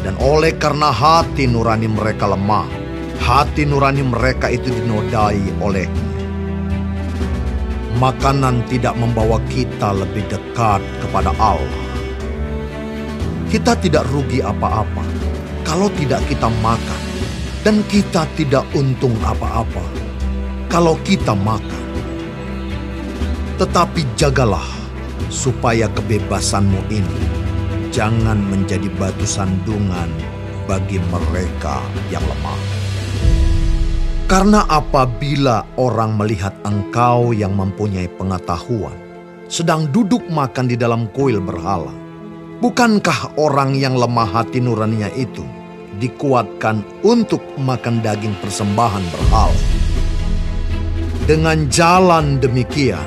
Dan 0.04 0.12
oleh 0.20 0.52
karena 0.60 0.92
hati 0.92 1.48
nurani 1.48 1.88
mereka 1.88 2.28
lemah, 2.28 2.68
hati 3.24 3.64
nurani 3.64 4.04
mereka 4.04 4.52
itu 4.52 4.68
dinodai 4.68 5.48
olehnya. 5.64 6.04
Makanan 7.96 8.68
tidak 8.68 8.92
membawa 9.00 9.40
kita 9.48 9.96
lebih 9.96 10.28
dekat 10.28 10.84
kepada 11.00 11.32
Allah 11.40 11.92
kita 13.52 13.76
tidak 13.76 14.08
rugi 14.08 14.40
apa-apa 14.40 15.04
kalau 15.60 15.92
tidak 16.00 16.24
kita 16.24 16.48
makan, 16.64 17.00
dan 17.60 17.84
kita 17.84 18.24
tidak 18.32 18.64
untung 18.72 19.12
apa-apa 19.20 20.01
kalau 20.72 20.96
kita 21.04 21.36
makan. 21.36 21.84
Tetapi 23.60 24.08
jagalah 24.16 24.64
supaya 25.28 25.84
kebebasanmu 25.92 26.80
ini 26.88 27.20
jangan 27.92 28.40
menjadi 28.40 28.88
batu 28.96 29.28
sandungan 29.28 30.08
bagi 30.64 30.96
mereka 31.12 31.84
yang 32.08 32.24
lemah. 32.24 32.56
Karena 34.24 34.64
apabila 34.64 35.76
orang 35.76 36.16
melihat 36.16 36.56
engkau 36.64 37.36
yang 37.36 37.52
mempunyai 37.52 38.08
pengetahuan 38.16 38.96
sedang 39.52 39.84
duduk 39.92 40.24
makan 40.32 40.72
di 40.72 40.80
dalam 40.80 41.04
kuil 41.12 41.36
berhala, 41.36 41.92
Bukankah 42.62 43.34
orang 43.42 43.74
yang 43.74 43.98
lemah 43.98 44.22
hati 44.22 44.62
nuraninya 44.62 45.10
itu 45.18 45.42
dikuatkan 45.98 46.86
untuk 47.02 47.42
makan 47.58 47.98
daging 47.98 48.38
persembahan 48.38 49.02
berhala? 49.10 49.71
Dengan 51.22 51.70
jalan 51.70 52.42
demikian, 52.42 53.06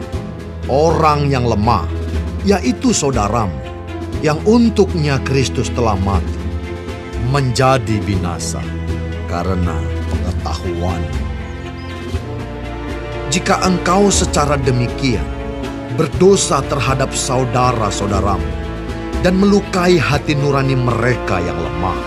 orang 0.71 1.27
yang 1.27 1.43
lemah, 1.43 1.83
yaitu 2.47 2.95
saudaramu, 2.95 3.59
yang 4.23 4.39
untuknya 4.47 5.19
Kristus 5.27 5.67
telah 5.75 5.99
mati 5.99 6.39
menjadi 7.27 7.99
binasa 8.07 8.63
karena 9.27 9.75
pengetahuan. 10.07 11.03
Jika 13.35 13.59
engkau 13.67 14.07
secara 14.07 14.55
demikian 14.63 15.27
berdosa 15.99 16.63
terhadap 16.71 17.11
saudara-saudaramu 17.11 18.47
dan 19.27 19.35
melukai 19.35 19.99
hati 19.99 20.39
nurani 20.39 20.79
mereka 20.79 21.43
yang 21.43 21.59
lemah, 21.59 21.99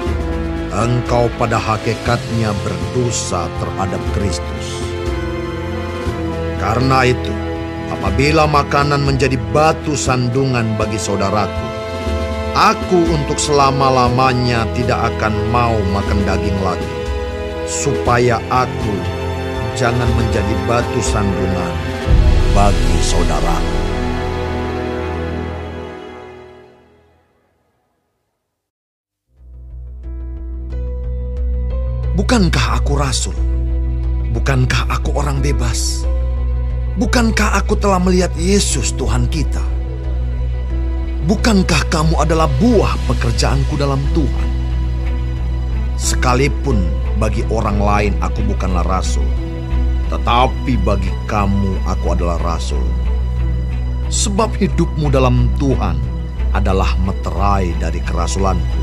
engkau 0.73 1.29
pada 1.37 1.61
hakikatnya 1.61 2.57
berdosa 2.65 3.45
terhadap 3.61 4.01
Kristus. 4.17 4.88
Karena 6.69 7.01
itu, 7.01 7.33
apabila 7.89 8.45
makanan 8.45 9.01
menjadi 9.01 9.41
batu 9.57 9.97
sandungan 9.97 10.77
bagi 10.77 11.01
saudaraku, 11.01 11.65
aku 12.53 13.09
untuk 13.09 13.41
selama-lamanya 13.41 14.69
tidak 14.77 15.01
akan 15.17 15.33
mau 15.49 15.73
makan 15.97 16.21
daging 16.29 16.61
lagi, 16.61 16.93
supaya 17.65 18.37
aku 18.53 18.95
jangan 19.81 20.13
menjadi 20.13 20.55
batu 20.69 21.01
sandungan 21.01 21.73
bagi 22.53 22.99
saudara. 23.01 23.57
Bukankah 32.13 32.67
aku 32.77 32.93
rasul? 32.93 33.37
Bukankah 34.37 34.85
aku 34.93 35.17
orang 35.17 35.41
bebas? 35.41 36.05
Bukankah 36.99 37.63
aku 37.63 37.79
telah 37.79 38.03
melihat 38.03 38.35
Yesus 38.35 38.91
Tuhan 38.91 39.31
kita? 39.31 39.63
Bukankah 41.31 41.87
kamu 41.95 42.19
adalah 42.19 42.51
buah 42.59 42.99
pekerjaanku 43.07 43.79
dalam 43.79 44.03
Tuhan? 44.19 44.49
Sekalipun 45.95 46.75
bagi 47.23 47.47
orang 47.55 47.79
lain 47.79 48.13
aku 48.19 48.43
bukanlah 48.51 48.83
rasul, 48.83 49.23
tetapi 50.11 50.75
bagi 50.83 51.15
kamu 51.31 51.79
aku 51.87 52.19
adalah 52.19 52.35
rasul. 52.43 52.83
Sebab 54.11 54.59
hidupmu 54.59 55.07
dalam 55.07 55.47
Tuhan 55.63 56.03
adalah 56.51 56.99
meterai 57.07 57.79
dari 57.79 58.03
kerasulanku. 58.03 58.83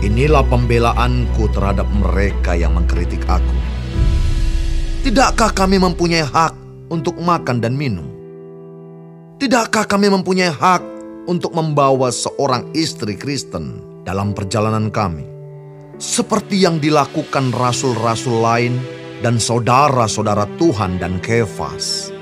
Inilah 0.00 0.40
pembelaanku 0.48 1.52
terhadap 1.52 1.84
mereka 2.00 2.56
yang 2.56 2.72
mengkritik 2.72 3.28
aku. 3.28 3.56
Tidakkah 5.04 5.52
kami 5.52 5.76
mempunyai 5.76 6.24
hak 6.24 6.57
untuk 6.88 7.20
makan 7.20 7.60
dan 7.60 7.76
minum? 7.76 8.08
Tidakkah 9.38 9.86
kami 9.86 10.10
mempunyai 10.10 10.50
hak 10.50 10.82
untuk 11.30 11.54
membawa 11.54 12.10
seorang 12.10 12.72
istri 12.74 13.14
Kristen 13.14 14.02
dalam 14.02 14.34
perjalanan 14.34 14.90
kami? 14.90 15.38
seperti 15.98 16.62
yang 16.62 16.78
dilakukan 16.78 17.50
rasul-rasul 17.50 18.38
lain 18.38 18.78
dan 19.20 19.42
saudara-saudara 19.42 20.46
Tuhan 20.56 21.02
dan 21.02 21.18
Kefas? 21.18 22.14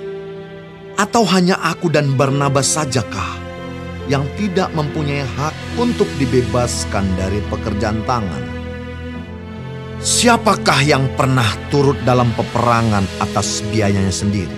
Atau 0.96 1.28
hanya 1.28 1.60
aku 1.60 1.92
dan 1.92 2.16
Barnabas 2.16 2.72
sajakah 2.72 3.36
yang 4.08 4.24
tidak 4.40 4.72
mempunyai 4.72 5.28
hak 5.36 5.52
untuk 5.76 6.08
dibebaskan 6.16 7.04
dari 7.20 7.44
pekerjaan 7.52 8.00
tangan? 8.08 8.55
Siapakah 10.07 10.86
yang 10.86 11.11
pernah 11.18 11.50
turut 11.66 11.98
dalam 12.07 12.30
peperangan 12.38 13.02
atas 13.18 13.59
biayanya 13.74 14.14
sendiri? 14.14 14.54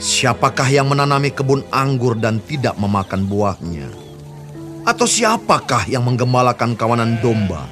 Siapakah 0.00 0.72
yang 0.72 0.88
menanami 0.88 1.36
kebun 1.36 1.60
anggur 1.68 2.16
dan 2.16 2.40
tidak 2.40 2.72
memakan 2.80 3.28
buahnya? 3.28 3.92
Atau 4.88 5.04
siapakah 5.04 5.84
yang 5.84 6.08
menggembalakan 6.08 6.72
kawanan 6.80 7.20
domba 7.20 7.68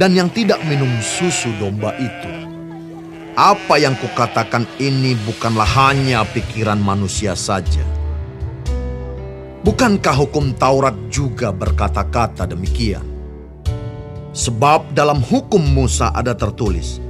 dan 0.00 0.16
yang 0.16 0.32
tidak 0.32 0.64
minum 0.64 0.88
susu 1.04 1.52
domba 1.60 1.92
itu. 2.00 2.32
Apa 3.36 3.76
yang 3.76 3.92
kukatakan 4.00 4.64
ini 4.80 5.12
bukanlah 5.28 5.68
hanya 5.68 6.24
pikiran 6.24 6.80
manusia 6.80 7.36
saja. 7.36 7.84
Bukankah 9.60 10.16
hukum 10.16 10.56
Taurat 10.56 10.96
juga 11.12 11.52
berkata-kata 11.52 12.48
demikian? 12.48 13.09
Sebab 14.30 14.94
dalam 14.94 15.18
hukum 15.18 15.62
Musa 15.62 16.14
ada 16.14 16.38
tertulis, 16.38 17.02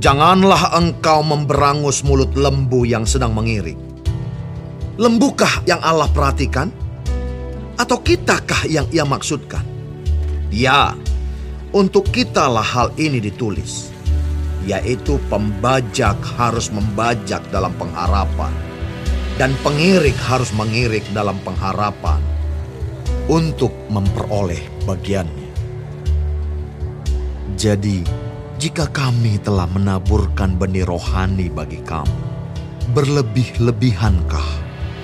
Janganlah 0.00 0.80
engkau 0.80 1.20
memberangus 1.20 2.00
mulut 2.00 2.32
lembu 2.32 2.88
yang 2.88 3.04
sedang 3.04 3.36
mengiring. 3.36 3.76
Lembukah 4.96 5.60
yang 5.68 5.76
Allah 5.84 6.08
perhatikan? 6.08 6.72
Atau 7.76 8.00
kitakah 8.00 8.64
yang 8.64 8.88
ia 8.96 9.04
maksudkan? 9.04 9.60
Ya, 10.48 10.96
untuk 11.76 12.08
kitalah 12.08 12.64
hal 12.64 12.96
ini 12.96 13.20
ditulis, 13.20 13.92
yaitu 14.64 15.20
pembajak 15.28 16.16
harus 16.40 16.72
membajak 16.72 17.44
dalam 17.52 17.76
pengharapan, 17.76 18.56
dan 19.36 19.52
pengirik 19.60 20.16
harus 20.16 20.48
mengirik 20.56 21.04
dalam 21.12 21.36
pengharapan 21.44 22.24
untuk 23.28 23.76
memperoleh 23.92 24.64
bagiannya. 24.88 25.39
Jadi, 27.60 28.00
jika 28.56 28.88
kami 28.88 29.36
telah 29.36 29.68
menaburkan 29.68 30.56
benih 30.56 30.88
rohani 30.88 31.52
bagi 31.52 31.76
kamu, 31.84 32.16
berlebih-lebihankah 32.96 34.48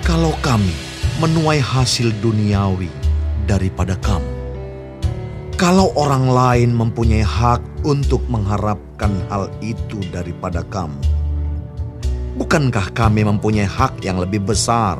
kalau 0.01 0.33
kami 0.41 0.73
menuai 1.21 1.61
hasil 1.61 2.09
duniawi 2.17 2.89
daripada 3.45 3.93
kamu? 4.01 4.33
Kalau 5.53 5.93
orang 5.93 6.33
lain 6.33 6.73
mempunyai 6.73 7.21
hak 7.21 7.61
untuk 7.85 8.25
mengharapkan 8.25 9.13
hal 9.29 9.53
itu 9.61 10.01
daripada 10.09 10.65
kamu, 10.65 10.97
bukankah 12.41 12.89
kami 12.97 13.21
mempunyai 13.21 13.69
hak 13.69 14.01
yang 14.01 14.17
lebih 14.17 14.41
besar? 14.41 14.97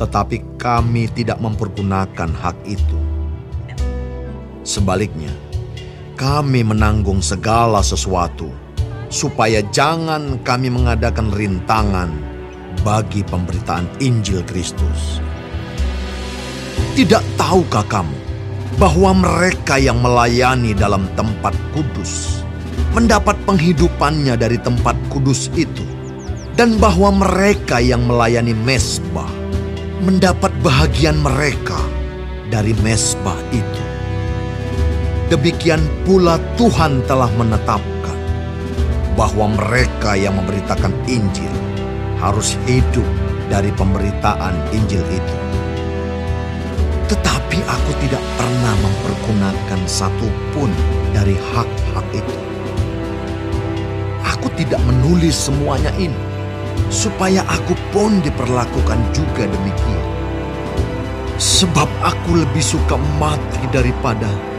Tetapi 0.00 0.56
kami 0.56 1.12
tidak 1.12 1.36
mempergunakan 1.44 2.32
hak 2.32 2.56
itu. 2.64 2.96
Sebaliknya, 4.64 5.51
kami 6.14 6.62
menanggung 6.66 7.20
segala 7.24 7.80
sesuatu 7.80 8.50
supaya 9.12 9.60
jangan 9.74 10.40
kami 10.40 10.72
mengadakan 10.72 11.28
rintangan 11.32 12.08
bagi 12.80 13.20
pemberitaan 13.24 13.84
Injil 14.00 14.40
Kristus. 14.48 15.20
Tidak 16.96 17.24
tahukah 17.36 17.84
kamu 17.88 18.18
bahwa 18.80 19.12
mereka 19.12 19.76
yang 19.76 20.00
melayani 20.00 20.72
dalam 20.72 21.04
tempat 21.16 21.52
kudus 21.76 22.42
mendapat 22.92 23.36
penghidupannya 23.48 24.36
dari 24.36 24.60
tempat 24.60 24.96
kudus 25.08 25.48
itu, 25.56 25.84
dan 26.56 26.76
bahwa 26.76 27.08
mereka 27.24 27.80
yang 27.80 28.04
melayani 28.04 28.52
mesbah 28.52 29.28
mendapat 30.04 30.52
bahagian 30.60 31.16
mereka 31.20 31.78
dari 32.52 32.76
mesbah 32.84 33.36
itu. 33.52 33.81
Demikian 35.32 35.80
pula 36.04 36.36
Tuhan 36.60 37.08
telah 37.08 37.32
menetapkan 37.40 38.18
bahwa 39.16 39.48
mereka 39.56 40.12
yang 40.12 40.36
memberitakan 40.36 40.92
Injil 41.08 41.48
harus 42.20 42.52
hidup 42.68 43.08
dari 43.48 43.72
pemberitaan 43.72 44.52
Injil 44.76 45.00
itu. 45.08 45.36
Tetapi 47.08 47.64
aku 47.64 47.90
tidak 48.04 48.20
pernah 48.36 48.76
mempergunakan 48.84 49.80
satupun 49.88 50.68
dari 51.16 51.32
hak-hak 51.56 52.06
itu. 52.12 52.36
Aku 54.36 54.52
tidak 54.52 54.84
menulis 54.84 55.32
semuanya 55.32 55.96
ini, 55.96 56.20
supaya 56.92 57.40
aku 57.48 57.72
pun 57.88 58.20
diperlakukan 58.20 59.00
juga 59.16 59.48
demikian. 59.48 60.06
Sebab 61.40 61.88
aku 62.04 62.44
lebih 62.44 62.60
suka 62.60 63.00
mati 63.16 63.64
daripada... 63.72 64.51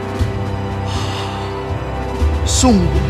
Sungguh, 2.44 3.06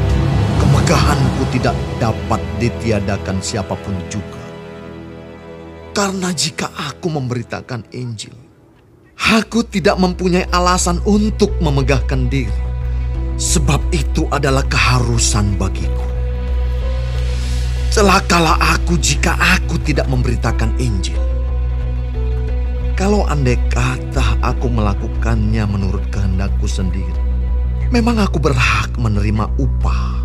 kemegahanku 0.63 1.43
tidak 1.55 1.77
dapat 1.99 2.41
ditiadakan 2.63 3.39
siapa 3.43 3.75
pun 3.75 3.95
juga. 4.07 4.43
Karena 5.95 6.35
jika 6.35 6.71
aku 6.75 7.07
memberitakan 7.11 7.87
Injil, 7.95 8.45
Aku 9.15 9.63
tidak 9.63 9.97
mempunyai 9.97 10.45
alasan 10.51 10.99
untuk 11.07 11.55
memegahkan 11.63 12.29
diri, 12.29 12.61
sebab 13.39 13.79
itu 13.89 14.29
adalah 14.29 14.67
keharusan 14.67 15.55
bagiku. 15.57 16.05
Celakalah 17.89 18.59
aku 18.75 18.99
jika 18.99 19.33
aku 19.39 19.81
tidak 19.81 20.11
memberitakan 20.13 20.77
Injil. 20.83 21.17
Kalau 22.99 23.25
andai 23.25 23.57
kata 23.73 24.45
aku 24.45 24.69
melakukannya 24.69 25.63
menurut 25.73 26.05
kehendakku 26.11 26.69
sendiri, 26.69 27.24
memang 27.93 28.21
aku 28.23 28.41
berhak 28.41 28.95
menerima 28.97 29.51
upah. 29.59 30.23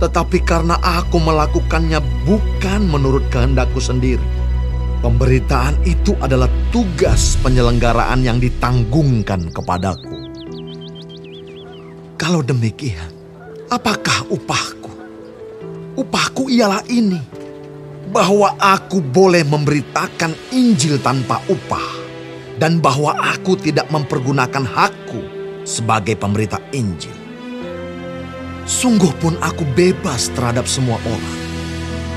Tetapi 0.00 0.38
karena 0.44 0.80
aku 0.80 1.20
melakukannya 1.20 2.00
bukan 2.24 2.88
menurut 2.88 3.24
kehendakku 3.28 3.80
sendiri, 3.80 4.24
Pemberitaan 5.00 5.80
itu 5.88 6.12
adalah 6.20 6.44
tugas 6.68 7.32
penyelenggaraan 7.40 8.20
yang 8.20 8.36
ditanggungkan 8.36 9.48
kepadaku. 9.48 10.12
Kalau 12.20 12.44
demikian, 12.44 13.08
apakah 13.72 14.28
upahku? 14.28 14.92
Upahku 15.96 16.52
ialah 16.52 16.84
ini, 16.92 17.16
bahwa 18.12 18.52
aku 18.60 19.00
boleh 19.00 19.40
memberitakan 19.40 20.36
Injil 20.52 21.00
tanpa 21.00 21.40
upah, 21.48 21.96
dan 22.60 22.76
bahwa 22.76 23.16
aku 23.16 23.56
tidak 23.56 23.88
mempergunakan 23.88 24.68
hakku 24.68 25.39
sebagai 25.70 26.18
pemberita 26.18 26.58
Injil. 26.74 27.14
Sungguh 28.66 29.14
pun 29.22 29.38
aku 29.38 29.62
bebas 29.78 30.26
terhadap 30.34 30.66
semua 30.66 30.98
orang 31.06 31.50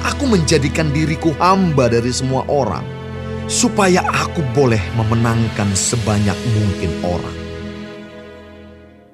aku 0.03 0.27
menjadikan 0.27 0.91
diriku 0.91 1.31
hamba 1.39 1.87
dari 1.87 2.11
semua 2.11 2.43
orang, 2.51 2.83
supaya 3.47 4.03
aku 4.11 4.43
boleh 4.51 4.79
memenangkan 4.99 5.71
sebanyak 5.73 6.35
mungkin 6.53 6.91
orang. 7.01 7.37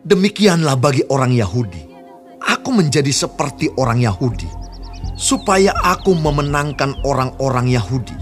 Demikianlah 0.04 0.76
bagi 0.76 1.06
orang 1.14 1.38
Yahudi, 1.38 1.86
aku 2.42 2.74
menjadi 2.74 3.14
seperti 3.14 3.70
orang 3.78 4.02
Yahudi, 4.02 4.50
supaya 5.14 5.72
aku 5.86 6.18
memenangkan 6.18 6.98
orang-orang 7.06 7.70
Yahudi. 7.70 8.18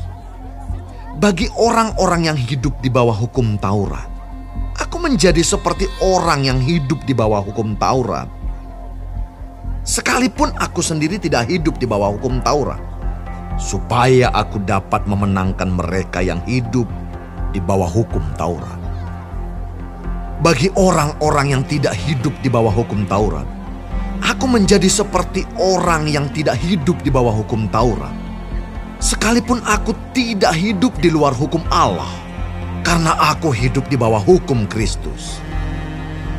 Bagi 1.18 1.49
orang-orang 1.57 2.30
yang 2.30 2.38
hidup 2.38 2.78
di 2.78 2.93
bawah 2.93 3.15
hukum 3.15 3.57
Taurat, 3.57 4.05
aku 4.78 4.98
menjadi 5.02 5.42
seperti 5.42 5.90
orang 6.00 6.46
yang 6.46 6.60
hidup 6.62 7.02
di 7.04 7.14
bawah 7.18 7.42
hukum 7.42 7.74
Taurat 7.76 8.38
Sekalipun 9.88 10.52
aku 10.60 10.84
sendiri 10.84 11.16
tidak 11.16 11.48
hidup 11.48 11.80
di 11.80 11.88
bawah 11.88 12.12
hukum 12.12 12.44
Taurat, 12.44 12.76
supaya 13.56 14.28
aku 14.36 14.60
dapat 14.68 15.08
memenangkan 15.08 15.72
mereka 15.72 16.20
yang 16.20 16.44
hidup 16.44 16.92
di 17.56 17.64
bawah 17.64 17.88
hukum 17.88 18.20
Taurat. 18.36 18.76
Bagi 20.44 20.68
orang-orang 20.76 21.56
yang 21.56 21.64
tidak 21.64 21.96
hidup 21.96 22.36
di 22.44 22.52
bawah 22.52 22.76
hukum 22.76 23.08
Taurat, 23.08 23.48
aku 24.20 24.44
menjadi 24.52 24.92
seperti 24.92 25.48
orang 25.56 26.12
yang 26.12 26.28
tidak 26.36 26.60
hidup 26.60 27.00
di 27.00 27.08
bawah 27.08 27.32
hukum 27.32 27.72
Taurat. 27.72 28.12
Sekalipun 29.00 29.64
aku 29.64 29.96
tidak 30.12 30.52
hidup 30.52 30.92
di 31.00 31.08
luar 31.08 31.32
hukum 31.32 31.64
Allah, 31.72 32.12
karena 32.88 33.20
aku 33.20 33.52
hidup 33.52 33.92
di 33.92 34.00
bawah 34.00 34.24
hukum 34.24 34.64
Kristus 34.64 35.44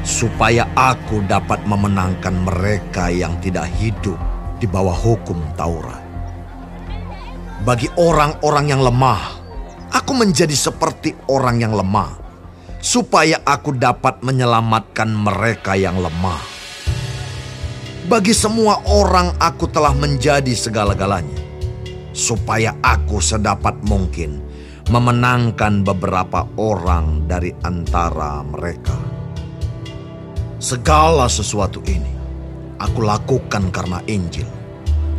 supaya 0.00 0.64
aku 0.72 1.20
dapat 1.28 1.60
memenangkan 1.68 2.32
mereka 2.32 3.12
yang 3.12 3.36
tidak 3.44 3.68
hidup 3.76 4.16
di 4.56 4.64
bawah 4.64 4.96
hukum 4.96 5.36
Taurat. 5.60 6.00
Bagi 7.68 7.92
orang-orang 8.00 8.72
yang 8.72 8.80
lemah, 8.80 9.36
aku 9.92 10.16
menjadi 10.16 10.56
seperti 10.56 11.12
orang 11.28 11.60
yang 11.60 11.76
lemah, 11.76 12.16
supaya 12.80 13.44
aku 13.44 13.76
dapat 13.76 14.24
menyelamatkan 14.24 15.12
mereka 15.12 15.76
yang 15.76 16.00
lemah. 16.00 16.40
Bagi 18.08 18.32
semua 18.32 18.80
orang, 18.88 19.36
aku 19.36 19.68
telah 19.68 19.92
menjadi 19.92 20.56
segala-galanya, 20.56 21.44
supaya 22.16 22.72
aku 22.80 23.20
sedapat 23.20 23.76
mungkin 23.84 24.47
memenangkan 24.88 25.84
beberapa 25.84 26.48
orang 26.56 27.28
dari 27.28 27.52
antara 27.60 28.40
mereka. 28.40 28.96
Segala 30.56 31.28
sesuatu 31.28 31.84
ini 31.84 32.08
aku 32.80 33.04
lakukan 33.04 33.68
karena 33.68 34.00
Injil, 34.08 34.48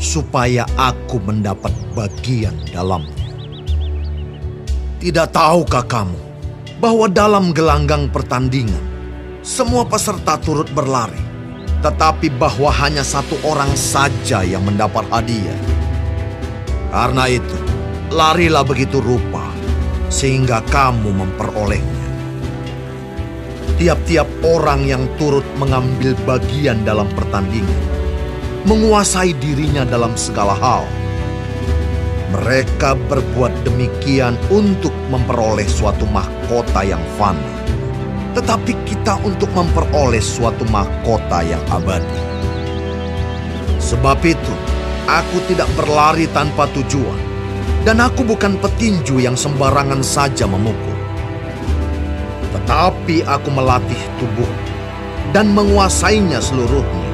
supaya 0.02 0.66
aku 0.74 1.22
mendapat 1.22 1.70
bagian 1.94 2.58
dalamnya. 2.74 3.30
Tidak 5.00 5.30
tahukah 5.30 5.86
kamu 5.86 6.18
bahwa 6.82 7.06
dalam 7.06 7.54
gelanggang 7.54 8.10
pertandingan 8.10 8.84
semua 9.46 9.86
peserta 9.86 10.42
turut 10.42 10.68
berlari, 10.74 11.22
tetapi 11.86 12.34
bahwa 12.42 12.74
hanya 12.74 13.06
satu 13.06 13.38
orang 13.46 13.72
saja 13.78 14.42
yang 14.42 14.66
mendapat 14.66 15.06
hadiah? 15.14 15.62
Karena 16.90 17.30
itu, 17.30 17.58
larilah 18.10 18.66
begitu 18.66 18.98
rupa 18.98 19.49
sehingga 20.10 20.66
kamu 20.74 21.14
memperolehnya 21.14 22.10
tiap-tiap 23.80 24.28
orang 24.44 24.84
yang 24.84 25.08
turut 25.16 25.48
mengambil 25.56 26.12
bagian 26.28 26.84
dalam 26.84 27.08
pertandingan, 27.16 27.80
menguasai 28.68 29.32
dirinya 29.40 29.88
dalam 29.88 30.12
segala 30.20 30.52
hal. 30.52 30.84
Mereka 32.36 33.00
berbuat 33.08 33.56
demikian 33.64 34.36
untuk 34.52 34.92
memperoleh 35.10 35.66
suatu 35.66 36.04
mahkota 36.12 36.84
yang 36.84 37.02
fana, 37.16 37.56
tetapi 38.36 38.76
kita 38.84 39.16
untuk 39.24 39.48
memperoleh 39.56 40.22
suatu 40.22 40.68
mahkota 40.68 41.40
yang 41.42 41.64
abadi. 41.72 42.20
Sebab 43.80 44.20
itu, 44.28 44.54
aku 45.08 45.40
tidak 45.48 45.72
berlari 45.80 46.28
tanpa 46.36 46.68
tujuan, 46.76 47.18
dan 47.84 48.02
aku 48.04 48.26
bukan 48.26 48.58
petinju 48.60 49.22
yang 49.24 49.38
sembarangan 49.38 50.04
saja 50.04 50.46
memukul. 50.46 50.98
Tetapi 52.56 53.26
aku 53.26 53.50
melatih 53.54 54.02
tubuh 54.18 54.50
dan 55.36 55.54
menguasainya 55.54 56.42
seluruhnya, 56.42 57.10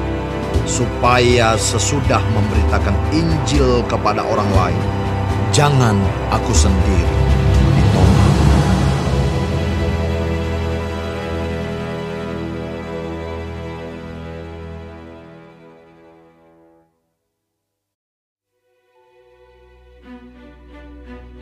supaya 0.64 1.54
sesudah 1.60 2.20
memberitakan 2.32 2.96
Injil 3.12 3.84
kepada 3.86 4.24
orang 4.24 4.48
lain, 4.56 4.84
jangan 5.52 5.96
aku 6.32 6.52
sendiri 6.56 7.25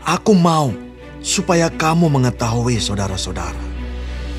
Aku 0.04 0.36
mau 0.36 0.68
supaya 1.24 1.72
kamu 1.72 2.12
mengetahui 2.12 2.76
saudara-saudara 2.76 3.56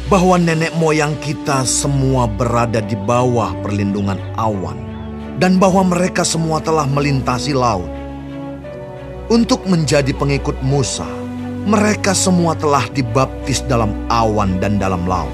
bahwa 0.06 0.38
nenek 0.38 0.70
moyang 0.78 1.18
kita 1.18 1.66
semua 1.66 2.30
berada 2.30 2.86
di 2.86 2.94
bawah 2.94 3.50
perlindungan 3.66 4.22
awan, 4.38 4.78
dan 5.42 5.58
bahwa 5.58 5.90
mereka 5.90 6.22
semua 6.22 6.62
telah 6.62 6.86
melintasi 6.86 7.58
laut. 7.58 7.90
Untuk 9.26 9.66
menjadi 9.66 10.14
pengikut 10.14 10.54
Musa, 10.62 11.10
mereka 11.66 12.14
semua 12.14 12.54
telah 12.54 12.86
dibaptis 12.94 13.66
dalam 13.66 13.90
awan 14.14 14.62
dan 14.62 14.78
dalam 14.78 15.10
laut. 15.10 15.34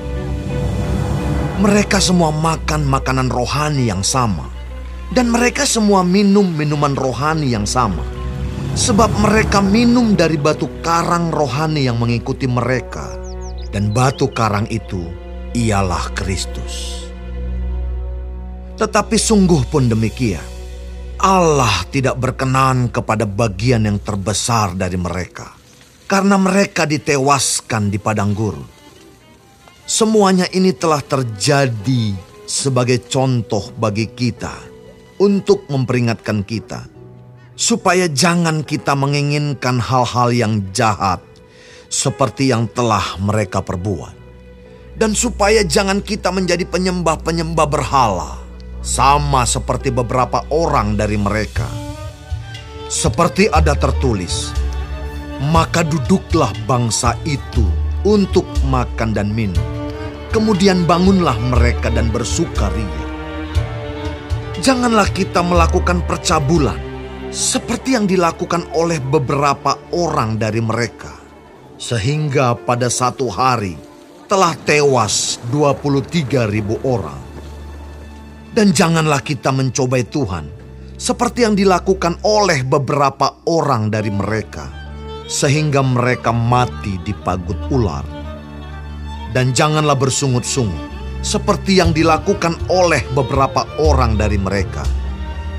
Mereka 1.59 1.99
semua 1.99 2.31
makan 2.31 2.87
makanan 2.87 3.27
rohani 3.27 3.91
yang 3.91 3.99
sama, 3.99 4.47
dan 5.11 5.27
mereka 5.27 5.67
semua 5.67 6.07
minum 6.07 6.47
minuman 6.55 6.95
rohani 6.95 7.51
yang 7.51 7.67
sama, 7.67 8.20
sebab 8.75 9.11
mereka 9.19 9.59
minum 9.59 10.15
dari 10.15 10.39
batu 10.39 10.67
karang 10.79 11.29
rohani 11.31 11.85
yang 11.87 11.99
mengikuti 11.99 12.47
mereka 12.47 13.11
dan 13.71 13.91
batu 13.91 14.31
karang 14.31 14.67
itu 14.71 15.03
ialah 15.55 16.11
Kristus. 16.15 17.07
Tetapi 18.79 19.13
sungguh 19.19 19.69
pun 19.69 19.91
demikian, 19.91 20.43
Allah 21.21 21.85
tidak 21.93 22.17
berkenan 22.17 22.89
kepada 22.89 23.29
bagian 23.29 23.85
yang 23.85 24.01
terbesar 24.01 24.73
dari 24.73 24.97
mereka, 24.97 25.53
karena 26.09 26.33
mereka 26.41 26.89
ditewaskan 26.89 27.93
di 27.93 28.01
padang 28.01 28.33
gurun. 28.33 28.65
Semuanya 29.85 30.49
ini 30.49 30.73
telah 30.73 31.03
terjadi 31.03 32.15
sebagai 32.49 33.05
contoh 33.05 33.69
bagi 33.77 34.09
kita 34.09 34.55
untuk 35.21 35.69
memperingatkan 35.69 36.41
kita, 36.41 36.90
supaya 37.61 38.09
jangan 38.09 38.65
kita 38.65 38.97
menginginkan 38.97 39.77
hal-hal 39.77 40.33
yang 40.33 40.65
jahat 40.73 41.21
seperti 41.93 42.49
yang 42.49 42.65
telah 42.65 43.21
mereka 43.21 43.61
perbuat. 43.61 44.17
Dan 44.97 45.13
supaya 45.13 45.61
jangan 45.61 46.01
kita 46.01 46.33
menjadi 46.33 46.65
penyembah-penyembah 46.65 47.67
berhala, 47.69 48.41
sama 48.81 49.45
seperti 49.45 49.93
beberapa 49.93 50.41
orang 50.49 50.97
dari 50.97 51.21
mereka. 51.21 51.69
Seperti 52.89 53.45
ada 53.45 53.77
tertulis, 53.77 54.49
maka 55.53 55.85
duduklah 55.85 56.49
bangsa 56.65 57.13
itu 57.29 57.63
untuk 58.01 58.49
makan 58.73 59.13
dan 59.13 59.29
minum. 59.29 59.61
Kemudian 60.33 60.89
bangunlah 60.89 61.37
mereka 61.53 61.93
dan 61.93 62.09
bersukaria. 62.09 63.05
Janganlah 64.59 65.09
kita 65.13 65.45
melakukan 65.45 66.03
percabulan 66.05 66.90
seperti 67.31 67.95
yang 67.95 68.11
dilakukan 68.11 68.67
oleh 68.75 68.99
beberapa 68.99 69.79
orang 69.95 70.35
dari 70.35 70.59
mereka 70.59 71.15
sehingga 71.79 72.53
pada 72.59 72.91
satu 72.91 73.31
hari 73.31 73.79
telah 74.27 74.51
tewas 74.67 75.39
23 75.47 76.51
ribu 76.51 76.75
orang. 76.83 77.17
Dan 78.51 78.75
janganlah 78.75 79.23
kita 79.23 79.47
mencobai 79.55 80.03
Tuhan 80.11 80.51
seperti 80.99 81.47
yang 81.47 81.55
dilakukan 81.55 82.19
oleh 82.27 82.67
beberapa 82.67 83.39
orang 83.47 83.87
dari 83.87 84.11
mereka. 84.11 84.83
sehingga 85.31 85.79
mereka 85.79 86.35
mati 86.35 86.99
di 87.07 87.15
pagut 87.15 87.55
ular. 87.71 88.03
Dan 89.31 89.55
janganlah 89.55 89.95
bersungut-sungut 89.95 90.91
seperti 91.23 91.79
yang 91.79 91.95
dilakukan 91.95 92.59
oleh 92.67 92.99
beberapa 93.15 93.63
orang 93.79 94.19
dari 94.19 94.35
mereka, 94.35 94.83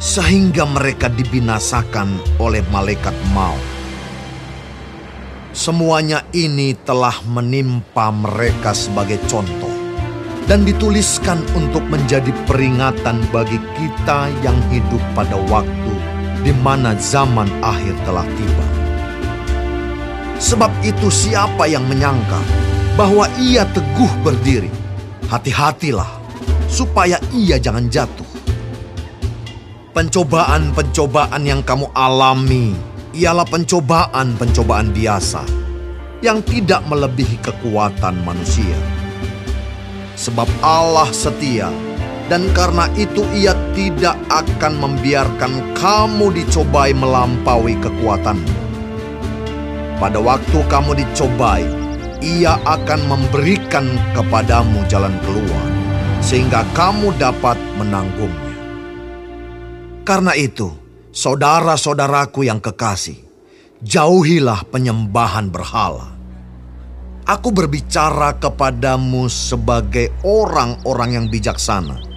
sehingga 0.02 0.66
mereka 0.66 1.06
dibinasakan 1.06 2.18
oleh 2.42 2.58
malaikat 2.74 3.14
maut. 3.30 3.62
Semuanya 5.54 6.26
ini 6.34 6.74
telah 6.74 7.14
menimpa 7.22 8.10
mereka 8.10 8.74
sebagai 8.74 9.22
contoh 9.30 9.70
dan 10.50 10.66
dituliskan 10.66 11.38
untuk 11.54 11.86
menjadi 11.86 12.34
peringatan 12.50 13.22
bagi 13.30 13.62
kita 13.78 14.26
yang 14.42 14.58
hidup 14.74 14.98
pada 15.14 15.38
waktu 15.46 15.94
di 16.42 16.50
mana 16.50 16.98
zaman 16.98 17.46
akhir 17.62 17.94
telah 18.02 18.26
tiba. 18.26 18.66
Sebab 20.42 20.74
itu 20.82 21.06
siapa 21.14 21.70
yang 21.70 21.86
menyangka 21.86 22.42
bahwa 22.98 23.30
ia 23.38 23.62
teguh 23.70 24.10
berdiri, 24.26 24.72
hati-hatilah 25.30 26.10
supaya 26.66 27.22
ia 27.30 27.62
jangan 27.62 27.86
jatuh. 27.86 28.31
Pencobaan-pencobaan 29.92 31.44
yang 31.44 31.60
kamu 31.60 31.84
alami 31.92 32.72
ialah 33.12 33.44
pencobaan-pencobaan 33.44 34.88
biasa 34.88 35.44
yang 36.24 36.40
tidak 36.48 36.80
melebihi 36.88 37.36
kekuatan 37.44 38.24
manusia. 38.24 38.72
Sebab 40.16 40.48
Allah 40.64 41.12
setia 41.12 41.68
dan 42.32 42.48
karena 42.56 42.88
itu 42.96 43.20
ia 43.36 43.52
tidak 43.76 44.16
akan 44.32 44.80
membiarkan 44.80 45.76
kamu 45.76 46.40
dicobai 46.40 46.96
melampaui 46.96 47.76
kekuatanmu. 47.76 48.56
Pada 50.00 50.16
waktu 50.24 50.58
kamu 50.72 51.04
dicobai, 51.04 51.68
ia 52.24 52.56
akan 52.64 53.12
memberikan 53.12 53.84
kepadamu 54.16 54.88
jalan 54.88 55.12
keluar, 55.20 55.66
sehingga 56.24 56.64
kamu 56.72 57.12
dapat 57.20 57.60
menanggungnya. 57.76 58.41
Karena 60.02 60.34
itu, 60.34 60.70
saudara-saudaraku 61.14 62.46
yang 62.46 62.58
kekasih, 62.58 63.18
jauhilah 63.82 64.66
penyembahan 64.70 65.50
berhala. 65.50 66.10
Aku 67.22 67.54
berbicara 67.54 68.34
kepadamu 68.42 69.30
sebagai 69.30 70.10
orang-orang 70.26 71.22
yang 71.22 71.26
bijaksana 71.30 72.12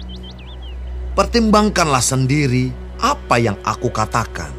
Pertimbangkanlah 1.16 2.04
sendiri 2.04 2.68
apa 3.00 3.40
yang 3.40 3.56
aku 3.64 3.88
katakan. 3.88 4.52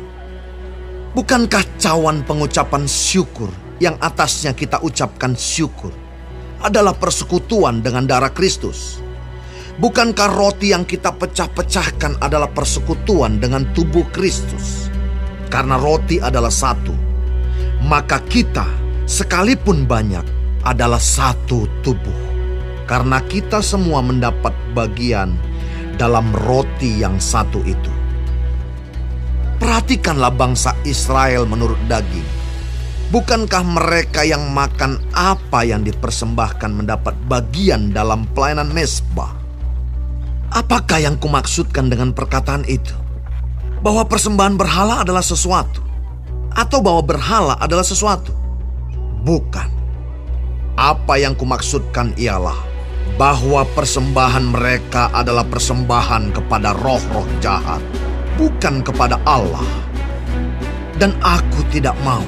Bukankah 1.14 1.62
cawan 1.78 2.26
pengucapan 2.26 2.90
syukur 2.90 3.54
yang 3.78 3.94
atasnya 4.02 4.58
kita 4.58 4.82
ucapkan 4.82 5.38
syukur 5.38 5.94
adalah 6.58 6.98
persekutuan 6.98 7.86
dengan 7.86 8.10
darah 8.10 8.34
Kristus? 8.34 8.98
Bukankah 9.78 10.34
roti 10.34 10.74
yang 10.74 10.90
kita 10.90 11.14
pecah-pecahkan 11.14 12.18
adalah 12.18 12.50
persekutuan 12.50 13.38
dengan 13.38 13.62
tubuh 13.78 14.10
Kristus? 14.10 14.90
Karena 15.54 15.78
roti 15.78 16.18
adalah 16.18 16.50
satu, 16.50 16.98
maka 17.86 18.18
kita 18.26 18.66
sekalipun 19.06 19.86
banyak 19.86 20.26
adalah 20.66 20.98
satu 20.98 21.70
tubuh. 21.86 22.26
Karena 22.90 23.22
kita 23.22 23.62
semua 23.62 24.02
mendapat 24.02 24.50
bagian 24.74 25.38
dalam 26.02 26.34
roti 26.34 26.98
yang 26.98 27.22
satu 27.22 27.62
itu. 27.62 27.94
Perhatikanlah 29.62 30.34
bangsa 30.34 30.74
Israel 30.90 31.46
menurut 31.46 31.78
daging. 31.86 32.26
Bukankah 33.14 33.62
mereka 33.62 34.26
yang 34.26 34.50
makan 34.58 34.98
apa 35.14 35.70
yang 35.70 35.86
dipersembahkan 35.86 36.82
mendapat 36.82 37.14
bagian 37.30 37.94
dalam 37.94 38.26
pelayanan 38.34 38.74
mesbah? 38.74 39.37
Apakah 40.52 41.04
yang 41.04 41.20
kumaksudkan 41.20 41.92
dengan 41.92 42.16
perkataan 42.16 42.64
itu? 42.68 42.96
Bahwa 43.84 44.08
persembahan 44.08 44.56
berhala 44.56 45.04
adalah 45.04 45.22
sesuatu? 45.22 45.84
Atau 46.56 46.80
bahwa 46.80 47.04
berhala 47.04 47.60
adalah 47.60 47.84
sesuatu? 47.84 48.32
Bukan. 49.28 49.70
Apa 50.80 51.20
yang 51.20 51.36
kumaksudkan 51.36 52.16
ialah 52.16 52.56
bahwa 53.20 53.66
persembahan 53.74 54.46
mereka 54.56 55.10
adalah 55.12 55.44
persembahan 55.48 56.32
kepada 56.32 56.76
roh-roh 56.80 57.28
jahat, 57.44 57.82
bukan 58.36 58.86
kepada 58.86 59.20
Allah. 59.28 59.66
Dan 60.98 61.14
aku 61.22 61.62
tidak 61.70 61.94
mau 62.02 62.24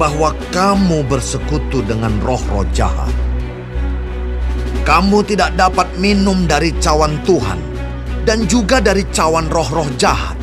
bahwa 0.00 0.32
kamu 0.50 1.04
bersekutu 1.06 1.84
dengan 1.84 2.16
roh-roh 2.24 2.64
jahat. 2.72 3.29
Kamu 4.90 5.22
tidak 5.22 5.54
dapat 5.54 5.86
minum 6.02 6.50
dari 6.50 6.74
cawan 6.82 7.14
Tuhan 7.22 7.62
dan 8.26 8.42
juga 8.50 8.82
dari 8.82 9.06
cawan 9.14 9.46
roh-roh 9.46 9.86
jahat. 9.94 10.34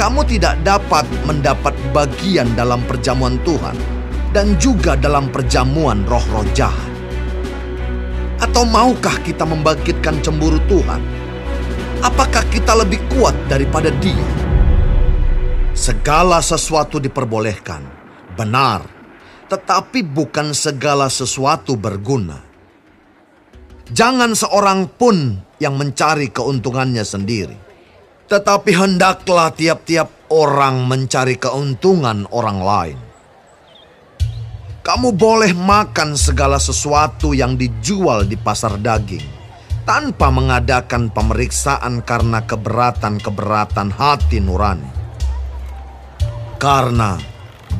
Kamu 0.00 0.24
tidak 0.24 0.56
dapat 0.64 1.04
mendapat 1.28 1.76
bagian 1.92 2.48
dalam 2.56 2.80
perjamuan 2.88 3.36
Tuhan 3.44 3.76
dan 4.32 4.56
juga 4.56 4.96
dalam 4.96 5.28
perjamuan 5.28 6.08
roh-roh 6.08 6.48
jahat. 6.56 6.88
Atau 8.40 8.64
maukah 8.64 9.20
kita 9.20 9.44
membangkitkan 9.44 10.24
cemburu 10.24 10.56
Tuhan? 10.64 11.04
Apakah 12.00 12.48
kita 12.48 12.80
lebih 12.80 13.04
kuat 13.12 13.36
daripada 13.44 13.92
Dia? 14.00 14.24
Segala 15.76 16.40
sesuatu 16.40 16.96
diperbolehkan, 16.96 17.84
benar, 18.40 18.88
tetapi 19.52 20.00
bukan 20.00 20.56
segala 20.56 21.12
sesuatu 21.12 21.76
berguna. 21.76 22.47
Jangan 23.88 24.36
seorang 24.36 24.84
pun 25.00 25.40
yang 25.56 25.80
mencari 25.80 26.28
keuntungannya 26.28 27.00
sendiri, 27.08 27.56
tetapi 28.28 28.76
hendaklah 28.76 29.48
tiap-tiap 29.48 30.28
orang 30.28 30.84
mencari 30.84 31.40
keuntungan 31.40 32.28
orang 32.28 32.58
lain. 32.60 32.98
Kamu 34.84 35.16
boleh 35.16 35.52
makan 35.56 36.16
segala 36.16 36.56
sesuatu 36.60 37.32
yang 37.32 37.56
dijual 37.56 38.24
di 38.24 38.36
pasar 38.36 38.76
daging 38.80 39.24
tanpa 39.88 40.28
mengadakan 40.28 41.08
pemeriksaan 41.08 42.04
karena 42.04 42.44
keberatan-keberatan 42.44 43.88
hati 43.88 44.40
nurani. 44.40 44.88
Karena 46.60 47.16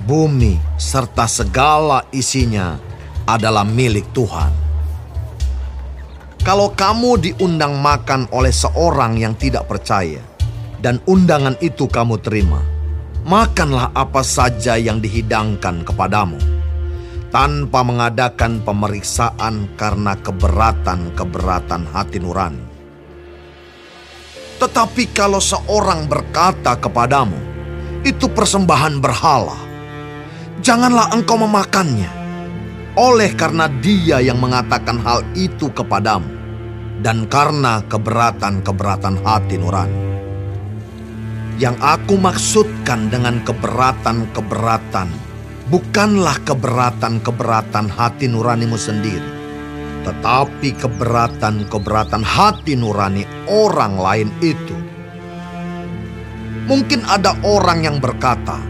bumi 0.08 0.56
serta 0.80 1.28
segala 1.28 2.04
isinya 2.12 2.80
adalah 3.28 3.64
milik 3.64 4.08
Tuhan. 4.16 4.67
Kalau 6.46 6.70
kamu 6.72 7.18
diundang 7.18 7.78
makan 7.82 8.30
oleh 8.30 8.54
seorang 8.54 9.18
yang 9.18 9.34
tidak 9.34 9.66
percaya 9.66 10.22
dan 10.78 11.02
undangan 11.04 11.58
itu 11.58 11.90
kamu 11.90 12.18
terima, 12.22 12.62
makanlah 13.26 13.90
apa 13.92 14.22
saja 14.22 14.78
yang 14.78 15.02
dihidangkan 15.02 15.82
kepadamu 15.82 16.38
tanpa 17.28 17.84
mengadakan 17.84 18.64
pemeriksaan 18.64 19.68
karena 19.76 20.16
keberatan-keberatan 20.16 21.82
hati 21.92 22.18
nurani. 22.22 22.64
Tetapi 24.58 25.14
kalau 25.14 25.38
seorang 25.38 26.10
berkata 26.10 26.74
kepadamu, 26.74 27.38
itu 28.02 28.26
persembahan 28.26 28.98
berhala, 28.98 29.54
janganlah 30.64 31.14
engkau 31.14 31.38
memakannya, 31.38 32.10
oleh 32.94 33.34
karena 33.36 33.68
dia 33.82 34.22
yang 34.22 34.40
mengatakan 34.40 35.02
hal 35.02 35.26
itu 35.36 35.68
kepadamu, 35.74 36.30
dan 37.04 37.28
karena 37.28 37.84
keberatan-keberatan 37.90 39.20
hati 39.20 39.60
nurani. 39.60 40.00
Yang 41.58 41.76
aku 41.82 42.14
maksudkan 42.14 43.10
dengan 43.10 43.42
keberatan-keberatan 43.42 45.10
bukanlah 45.68 46.38
keberatan-keberatan 46.46 47.90
hati 47.90 48.30
nuranimu 48.30 48.78
sendiri, 48.78 49.30
tetapi 50.06 50.72
keberatan-keberatan 50.78 52.22
hati 52.22 52.78
nurani 52.78 53.26
orang 53.50 53.98
lain 53.98 54.30
itu. 54.38 54.78
Mungkin 56.68 57.00
ada 57.08 57.34
orang 57.42 57.84
yang 57.84 57.96
berkata, 57.98 58.60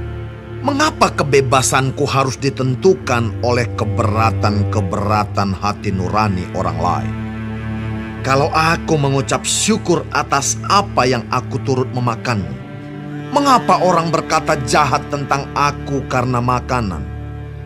"Mengapa 0.60 1.14
kebebasanku 1.14 2.02
harus 2.08 2.38
ditentukan 2.38 3.42
oleh 3.46 3.66
keberatan-keberatan 3.78 5.54
hati 5.54 5.90
nurani 5.94 6.46
orang 6.58 6.78
lain?" 6.78 7.14
Kalau 8.26 8.50
aku 8.50 8.98
mengucap 8.98 9.46
syukur 9.46 10.02
atas 10.10 10.58
apa 10.66 11.06
yang 11.06 11.22
aku 11.30 11.62
turut 11.62 11.88
memakanmu, 11.94 12.68
Mengapa 13.28 13.84
orang 13.84 14.08
berkata 14.08 14.56
jahat 14.64 15.04
tentang 15.12 15.52
aku 15.52 16.00
karena 16.08 16.40
makanan 16.40 17.04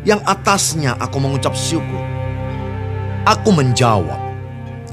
yang 0.03 0.19
atasnya 0.27 0.99
aku 0.99 1.23
mengucap 1.23 1.55
syukur? 1.55 2.03
Aku 3.23 3.55
menjawab, 3.55 4.19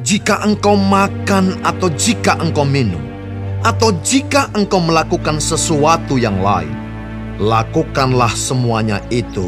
jika 0.06 0.46
engkau 0.46 0.78
makan 0.78 1.58
atau 1.66 1.90
jika 1.98 2.38
engkau 2.38 2.70
minum, 2.70 3.02
atau 3.66 3.90
jika 4.06 4.46
engkau 4.54 4.78
melakukan 4.78 5.42
sesuatu 5.42 6.22
yang 6.22 6.38
lain, 6.38 6.70
lakukanlah 7.40 8.36
semuanya 8.36 9.00
itu 9.08 9.48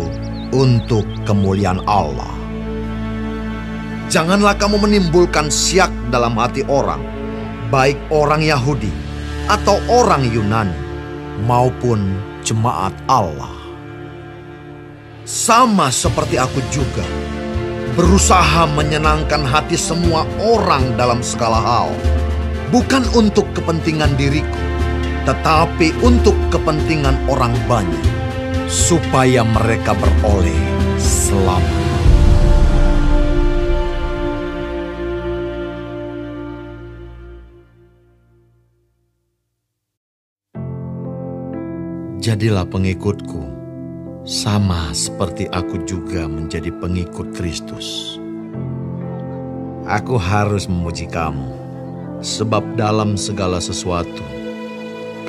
untuk 0.56 1.04
kemuliaan 1.28 1.84
Allah. 1.84 2.32
Janganlah 4.08 4.56
kamu 4.56 4.80
menimbulkan 4.80 5.52
siak 5.52 5.92
dalam 6.08 6.40
hati 6.40 6.64
orang, 6.72 7.04
baik 7.68 8.00
orang 8.08 8.40
Yahudi 8.44 8.92
atau 9.52 9.76
orang 9.92 10.24
Yunani, 10.24 10.76
maupun 11.44 12.16
jemaat 12.48 12.96
Allah. 13.12 13.52
Sama 15.28 15.92
seperti 15.92 16.40
aku 16.40 16.64
juga, 16.72 17.04
berusaha 18.00 18.72
menyenangkan 18.72 19.44
hati 19.44 19.76
semua 19.76 20.24
orang 20.40 20.96
dalam 20.96 21.20
segala 21.20 21.60
hal, 21.60 21.92
bukan 22.72 23.04
untuk 23.16 23.48
kepentingan 23.52 24.16
diriku, 24.16 24.71
tetapi 25.24 25.94
untuk 26.02 26.34
kepentingan 26.50 27.14
orang 27.30 27.54
banyak, 27.70 28.06
supaya 28.66 29.46
mereka 29.46 29.94
beroleh 29.94 30.62
selamat. 30.98 31.80
Jadilah 42.22 42.70
pengikutku, 42.70 43.42
sama 44.30 44.94
seperti 44.94 45.50
aku 45.50 45.82
juga 45.90 46.30
menjadi 46.30 46.70
pengikut 46.70 47.34
Kristus. 47.34 48.18
Aku 49.90 50.22
harus 50.22 50.70
memuji 50.70 51.10
kamu, 51.10 51.50
sebab 52.22 52.78
dalam 52.78 53.18
segala 53.18 53.58
sesuatu, 53.58 54.22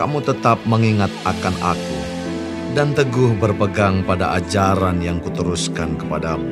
kamu 0.02 0.18
tetap 0.18 0.58
mengingat 0.66 1.14
akan 1.22 1.54
aku 1.62 1.98
dan 2.74 2.90
teguh 2.90 3.38
berpegang 3.38 4.02
pada 4.02 4.34
ajaran 4.34 4.98
yang 4.98 5.22
kuteruskan 5.22 5.94
kepadamu. 5.94 6.50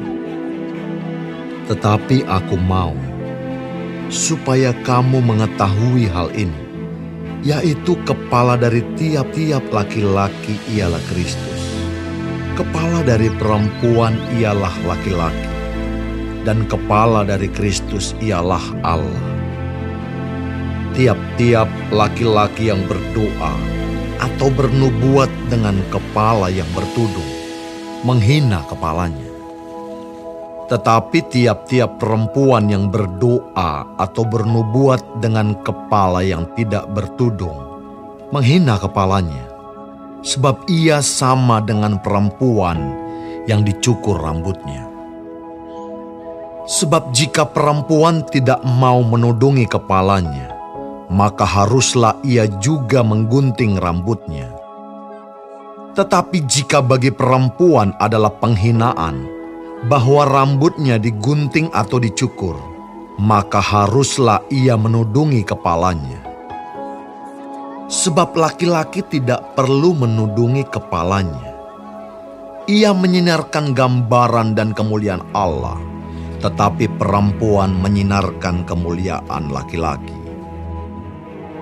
Tetapi 1.67 2.31
aku 2.31 2.55
mau 2.55 2.95
supaya 4.07 4.71
kamu 4.87 5.19
mengetahui 5.19 6.07
hal 6.07 6.31
ini, 6.39 6.63
yaitu 7.43 7.99
kepala 8.07 8.55
dari 8.55 8.87
tiap-tiap 8.95 9.67
laki-laki 9.75 10.55
ialah 10.71 11.03
Kristus. 11.11 11.63
Kepala 12.55 13.03
dari 13.03 13.35
perempuan 13.35 14.15
ialah 14.39 14.79
laki-laki, 14.87 15.51
dan 16.47 16.71
kepala 16.71 17.27
dari 17.27 17.51
Kristus 17.51 18.15
ialah 18.23 18.63
Allah. 18.87 19.30
Tiap-tiap 21.01 21.65
laki-laki 21.97 22.69
yang 22.69 22.85
berdoa 22.85 23.57
atau 24.21 24.53
bernubuat 24.53 25.33
dengan 25.49 25.81
kepala 25.89 26.53
yang 26.53 26.69
bertudung, 26.77 27.33
menghina 28.05 28.61
kepalanya. 28.69 29.33
Tetapi 30.69 31.25
tiap-tiap 31.33 31.97
perempuan 31.97 32.69
yang 32.69 32.93
berdoa 32.93 33.97
atau 33.97 34.29
bernubuat 34.29 35.25
dengan 35.25 35.57
kepala 35.65 36.21
yang 36.21 36.45
tidak 36.53 36.85
bertudung, 36.93 37.57
menghina 38.29 38.77
kepalanya, 38.77 39.49
sebab 40.21 40.69
ia 40.69 41.01
sama 41.01 41.65
dengan 41.65 41.97
perempuan 42.05 42.77
yang 43.49 43.65
dicukur 43.65 44.21
rambutnya. 44.21 44.85
Sebab 46.69 47.09
jika 47.17 47.49
perempuan 47.49 48.21
tidak 48.29 48.61
mau 48.69 49.01
menudungi 49.01 49.65
kepalanya, 49.65 50.60
maka 51.11 51.43
haruslah 51.43 52.15
ia 52.23 52.47
juga 52.63 53.03
menggunting 53.03 53.83
rambutnya. 53.83 54.55
Tetapi 55.99 56.47
jika 56.47 56.79
bagi 56.79 57.11
perempuan 57.11 57.91
adalah 57.99 58.31
penghinaan 58.39 59.27
bahwa 59.91 60.23
rambutnya 60.23 61.03
digunting 61.03 61.67
atau 61.75 61.99
dicukur, 61.99 62.55
maka 63.19 63.59
haruslah 63.59 64.47
ia 64.55 64.79
menudungi 64.79 65.43
kepalanya. 65.43 66.23
Sebab 67.91 68.39
laki-laki 68.39 69.03
tidak 69.03 69.59
perlu 69.59 69.99
menudungi 69.99 70.63
kepalanya. 70.71 71.59
Ia 72.71 72.95
menyinarkan 72.95 73.75
gambaran 73.75 74.55
dan 74.55 74.71
kemuliaan 74.71 75.27
Allah, 75.35 75.75
tetapi 76.39 76.87
perempuan 76.87 77.75
menyinarkan 77.83 78.63
kemuliaan 78.63 79.51
laki-laki. 79.51 80.20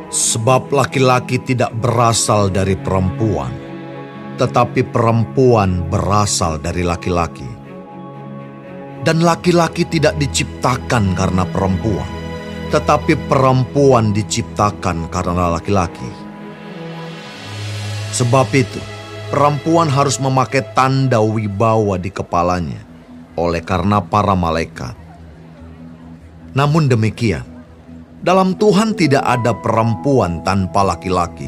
Sebab 0.08 0.72
laki-laki 0.72 1.36
tidak 1.36 1.68
berasal 1.84 2.48
dari 2.48 2.80
perempuan, 2.80 3.52
tetapi 4.40 4.80
perempuan 4.88 5.84
berasal 5.84 6.56
dari 6.56 6.80
laki-laki. 6.80 7.44
Dan 9.04 9.20
laki-laki 9.20 9.84
tidak 9.84 10.16
diciptakan 10.16 11.12
karena 11.12 11.44
perempuan, 11.44 12.08
tetapi 12.72 13.20
perempuan 13.28 14.16
diciptakan 14.16 15.12
karena 15.12 15.52
laki-laki. 15.52 16.08
Sebab 18.16 18.48
itu, 18.56 18.80
perempuan 19.28 19.92
harus 19.92 20.16
memakai 20.16 20.64
tanda 20.72 21.20
wibawa 21.20 22.00
di 22.00 22.08
kepalanya 22.08 22.80
oleh 23.36 23.60
karena 23.60 24.00
para 24.00 24.32
malaikat. 24.32 24.96
Namun 26.56 26.88
demikian, 26.88 27.44
dalam 28.18 28.58
Tuhan 28.58 28.98
tidak 28.98 29.22
ada 29.22 29.54
perempuan 29.54 30.42
tanpa 30.42 30.82
laki-laki, 30.82 31.46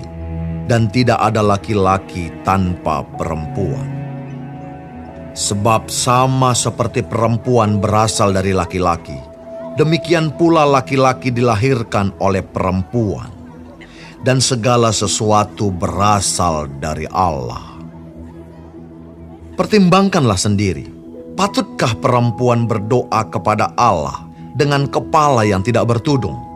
dan 0.70 0.86
tidak 0.86 1.18
ada 1.18 1.42
laki-laki 1.42 2.30
tanpa 2.46 3.02
perempuan. 3.18 3.98
Sebab 5.34 5.90
sama 5.90 6.54
seperti 6.54 7.02
perempuan 7.02 7.82
berasal 7.82 8.30
dari 8.30 8.54
laki-laki, 8.54 9.18
demikian 9.74 10.30
pula 10.34 10.62
laki-laki 10.66 11.34
dilahirkan 11.34 12.14
oleh 12.22 12.42
perempuan, 12.42 13.30
dan 14.22 14.38
segala 14.38 14.94
sesuatu 14.94 15.74
berasal 15.74 16.70
dari 16.78 17.06
Allah. 17.10 17.66
Pertimbangkanlah 19.58 20.38
sendiri, 20.38 20.86
patutkah 21.34 21.98
perempuan 21.98 22.70
berdoa 22.70 23.26
kepada 23.26 23.74
Allah 23.74 24.22
dengan 24.54 24.86
kepala 24.86 25.42
yang 25.42 25.66
tidak 25.66 25.84
bertudung? 25.84 26.49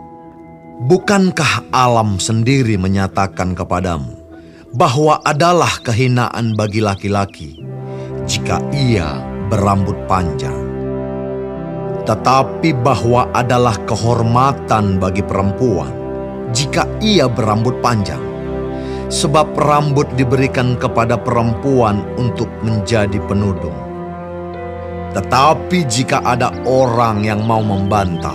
Bukankah 0.75 1.71
alam 1.71 2.19
sendiri 2.19 2.75
menyatakan 2.75 3.55
kepadamu 3.55 4.11
bahwa 4.75 5.23
adalah 5.23 5.71
kehinaan 5.87 6.59
bagi 6.59 6.83
laki-laki 6.83 7.63
jika 8.27 8.59
ia 8.75 9.23
berambut 9.47 9.95
panjang, 10.11 10.59
tetapi 12.03 12.75
bahwa 12.83 13.31
adalah 13.31 13.79
kehormatan 13.87 14.99
bagi 14.99 15.23
perempuan 15.23 15.95
jika 16.51 16.91
ia 16.99 17.31
berambut 17.31 17.79
panjang, 17.79 18.21
sebab 19.15 19.55
rambut 19.55 20.11
diberikan 20.19 20.75
kepada 20.75 21.15
perempuan 21.15 22.03
untuk 22.19 22.51
menjadi 22.67 23.23
penudung. 23.31 23.79
Tetapi 25.15 25.87
jika 25.87 26.19
ada 26.27 26.51
orang 26.67 27.23
yang 27.23 27.47
mau 27.47 27.63
membantah, 27.63 28.35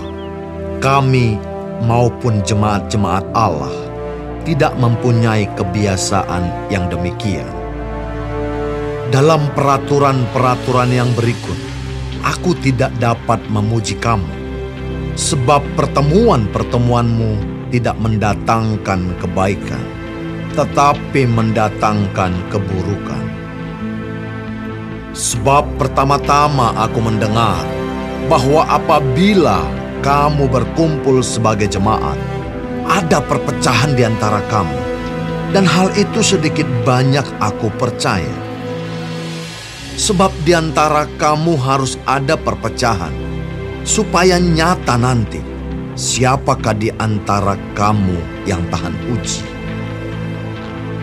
kami 0.79 1.48
maupun 1.83 2.43
jemaat-jemaat 2.43 3.23
Allah 3.35 3.71
tidak 4.43 4.73
mempunyai 4.79 5.45
kebiasaan 5.55 6.71
yang 6.73 6.87
demikian. 6.89 7.47
Dalam 9.09 9.41
peraturan-peraturan 9.57 10.93
yang 10.93 11.09
berikut, 11.17 11.57
aku 12.21 12.53
tidak 12.61 12.93
dapat 13.01 13.41
memuji 13.49 13.97
kamu, 13.97 14.29
sebab 15.17 15.65
pertemuan-pertemuanmu 15.73 17.41
tidak 17.73 17.97
mendatangkan 17.97 19.13
kebaikan, 19.17 19.85
tetapi 20.53 21.25
mendatangkan 21.25 22.33
keburukan. 22.53 23.23
Sebab 25.09 25.65
pertama-tama 25.81 26.77
aku 26.77 27.01
mendengar 27.01 27.65
bahwa 28.29 28.61
apabila 28.69 29.65
kamu 29.99 30.47
berkumpul 30.47 31.19
sebagai 31.19 31.67
jemaat, 31.67 32.15
ada 32.87 33.19
perpecahan 33.19 33.95
di 33.95 34.07
antara 34.07 34.39
kamu, 34.47 34.79
dan 35.51 35.67
hal 35.67 35.91
itu 35.99 36.23
sedikit 36.23 36.65
banyak 36.87 37.25
aku 37.43 37.67
percaya. 37.75 38.31
Sebab 39.99 40.31
di 40.47 40.55
antara 40.55 41.03
kamu 41.19 41.59
harus 41.59 41.99
ada 42.07 42.39
perpecahan, 42.39 43.11
supaya 43.83 44.39
nyata 44.39 44.95
nanti 44.95 45.43
siapakah 45.99 46.75
di 46.79 46.87
antara 46.95 47.59
kamu 47.75 48.47
yang 48.47 48.63
tahan 48.71 48.95
uji. 49.11 49.43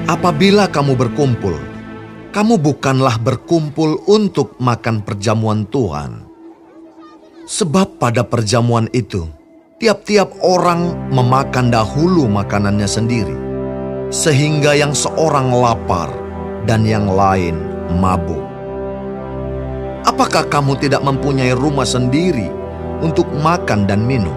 Apabila 0.08 0.72
kamu 0.72 0.96
berkumpul, 0.96 1.60
kamu 2.32 2.56
bukanlah 2.56 3.20
berkumpul 3.20 4.00
untuk 4.08 4.56
makan 4.56 5.04
perjamuan 5.04 5.68
Tuhan 5.68 6.25
Sebab 7.46 8.02
pada 8.02 8.26
perjamuan 8.26 8.90
itu, 8.90 9.22
tiap-tiap 9.78 10.34
orang 10.42 10.90
memakan 11.14 11.70
dahulu 11.70 12.26
makanannya 12.26 12.90
sendiri, 12.90 13.38
sehingga 14.10 14.74
yang 14.74 14.90
seorang 14.90 15.54
lapar 15.54 16.10
dan 16.66 16.82
yang 16.82 17.06
lain 17.06 17.54
mabuk. 18.02 18.42
Apakah 20.10 20.42
kamu 20.50 20.74
tidak 20.82 21.06
mempunyai 21.06 21.54
rumah 21.54 21.86
sendiri 21.86 22.50
untuk 22.98 23.30
makan 23.38 23.86
dan 23.86 24.02
minum? 24.02 24.34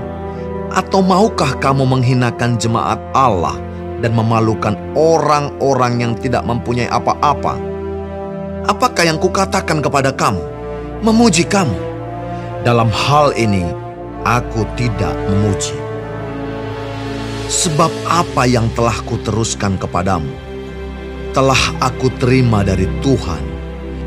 Atau 0.70 1.01
maukah 1.01 1.57
kamu 1.57 1.89
menghinakan 1.89 2.62
jemaat 2.62 3.01
Allah 3.18 3.57
dan 4.05 4.14
memalukan 4.14 4.78
orang-orang 4.93 5.97
yang 5.97 6.14
tidak 6.14 6.45
mempunyai 6.45 6.86
apa-apa? 6.93 7.57
Apakah 8.70 9.01
yang 9.01 9.18
kukatakan 9.18 9.82
kepada 9.82 10.14
kamu? 10.14 10.45
Memuji 11.01 11.41
kamu. 11.49 11.89
Dalam 12.60 12.91
hal 12.91 13.32
ini, 13.39 13.64
aku 14.28 14.68
tidak 14.76 15.16
memuji. 15.32 15.80
Sebab 17.47 17.88
apa 18.03 18.43
yang 18.43 18.68
telah 18.76 18.99
kuteruskan 19.07 19.80
kepadamu, 19.80 20.28
telah 21.32 21.60
aku 21.80 22.12
terima 22.20 22.60
dari 22.60 22.84
Tuhan, 22.99 23.39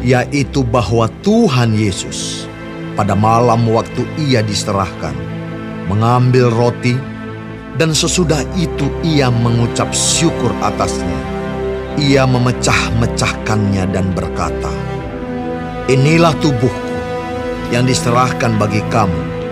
yaitu 0.04 0.60
bahwa 0.68 1.08
Tuhan 1.24 1.72
Yesus 1.72 2.44
pada 2.92 3.16
malam 3.16 3.64
waktu 3.72 4.04
ia 4.20 4.44
diserahkan, 4.44 5.16
mengambil 5.88 6.52
roti, 6.52 6.92
dan 7.80 7.96
sesudah 7.96 8.44
itu 8.60 8.84
ia 9.00 9.32
mengucap 9.32 9.88
syukur 9.96 10.52
atasnya. 10.60 11.20
Ia 11.96 12.28
memecah-mecahkannya 12.28 13.84
dan 13.96 14.12
berkata, 14.12 14.72
Inilah 15.88 16.36
tubuhku 16.40 16.81
yang 17.72 17.88
diserahkan 17.88 18.60
bagi 18.60 18.84
kamu 18.92 19.42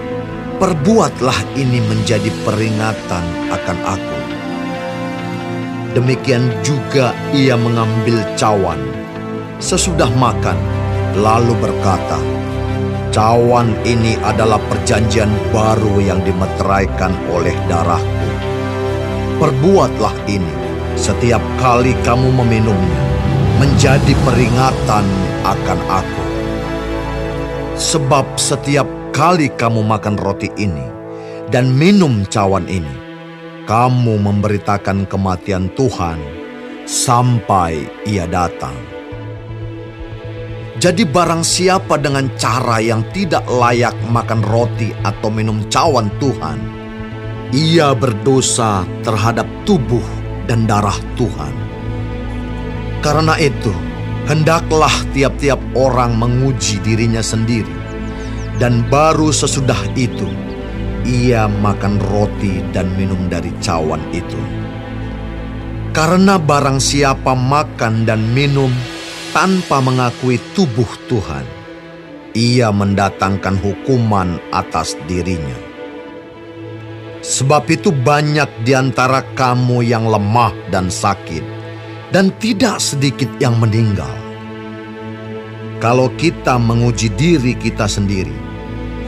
perbuatlah 0.60 1.56
ini 1.56 1.80
menjadi 1.88 2.28
peringatan 2.44 3.24
akan 3.48 3.78
aku. 3.88 4.18
Demikian 5.96 6.52
juga 6.60 7.16
ia 7.32 7.56
mengambil 7.56 8.20
cawan 8.36 8.78
sesudah 9.56 10.12
makan, 10.20 10.54
lalu 11.16 11.56
berkata, 11.58 12.20
Cawan 13.10 13.74
ini 13.82 14.14
adalah 14.22 14.62
perjanjian 14.70 15.32
baru 15.50 15.98
yang 15.98 16.22
dimeteraikan 16.22 17.10
oleh 17.34 17.56
darahku. 17.66 18.28
Perbuatlah 19.42 20.14
ini 20.30 20.54
setiap 20.94 21.42
kali 21.58 21.96
kamu 22.06 22.30
meminumnya, 22.38 23.02
menjadi 23.58 24.14
peringatan 24.22 25.04
akan 25.42 25.80
aku. 25.90 26.19
Sebab 27.80 28.36
setiap 28.36 28.84
kali 29.08 29.48
kamu 29.56 29.80
makan 29.80 30.20
roti 30.20 30.52
ini 30.60 30.84
dan 31.48 31.72
minum 31.72 32.28
cawan 32.28 32.68
ini, 32.68 32.92
kamu 33.64 34.20
memberitakan 34.20 35.08
kematian 35.08 35.72
Tuhan 35.72 36.20
sampai 36.84 37.88
ia 38.04 38.28
datang. 38.28 38.76
Jadi 40.76 41.08
barang 41.08 41.40
siapa 41.40 41.96
dengan 41.96 42.28
cara 42.36 42.84
yang 42.84 43.00
tidak 43.16 43.48
layak 43.48 43.96
makan 44.12 44.44
roti 44.44 44.92
atau 45.00 45.32
minum 45.32 45.64
cawan 45.72 46.12
Tuhan, 46.20 46.60
ia 47.56 47.96
berdosa 47.96 48.84
terhadap 49.00 49.48
tubuh 49.64 50.04
dan 50.44 50.68
darah 50.68 51.00
Tuhan. 51.16 51.54
Karena 53.00 53.40
itu, 53.40 53.72
hendaklah 54.28 54.92
tiap-tiap 55.14 55.60
orang 55.72 56.16
menguji 56.18 56.82
dirinya 56.84 57.22
sendiri 57.24 57.80
dan 58.60 58.84
baru 58.92 59.32
sesudah 59.32 59.80
itu, 59.96 60.28
ia 61.08 61.48
makan 61.48 61.96
roti 62.12 62.60
dan 62.76 62.92
minum 63.00 63.24
dari 63.32 63.48
cawan 63.64 64.04
itu. 64.12 64.36
Karena 65.96 66.36
barang 66.36 66.76
siapa 66.76 67.32
makan 67.32 68.04
dan 68.04 68.20
minum 68.36 68.68
tanpa 69.32 69.80
mengakui 69.80 70.36
tubuh 70.52 70.86
Tuhan, 71.08 71.48
ia 72.36 72.68
mendatangkan 72.68 73.56
hukuman 73.58 74.36
atas 74.52 74.92
dirinya. 75.08 75.56
Sebab 77.24 77.64
itu 77.72 77.96
banyak 77.96 78.48
di 78.68 78.76
antara 78.76 79.24
kamu 79.40 79.88
yang 79.88 80.04
lemah 80.04 80.52
dan 80.68 80.92
sakit, 80.92 81.42
dan 82.10 82.34
tidak 82.42 82.82
sedikit 82.82 83.30
yang 83.38 83.58
meninggal. 83.58 84.10
Kalau 85.80 86.12
kita 86.20 86.60
menguji 86.60 87.08
diri 87.16 87.56
kita 87.56 87.88
sendiri, 87.88 88.34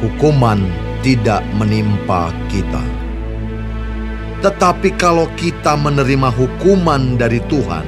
hukuman 0.00 0.62
tidak 1.04 1.44
menimpa 1.58 2.32
kita. 2.48 2.80
Tetapi 4.42 4.96
kalau 4.98 5.28
kita 5.38 5.76
menerima 5.78 6.32
hukuman 6.32 7.20
dari 7.20 7.38
Tuhan, 7.46 7.86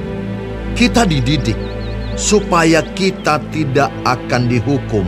kita 0.77 1.03
dididik 1.03 1.57
supaya 2.15 2.83
kita 2.95 3.43
tidak 3.51 3.91
akan 4.07 4.47
dihukum 4.47 5.03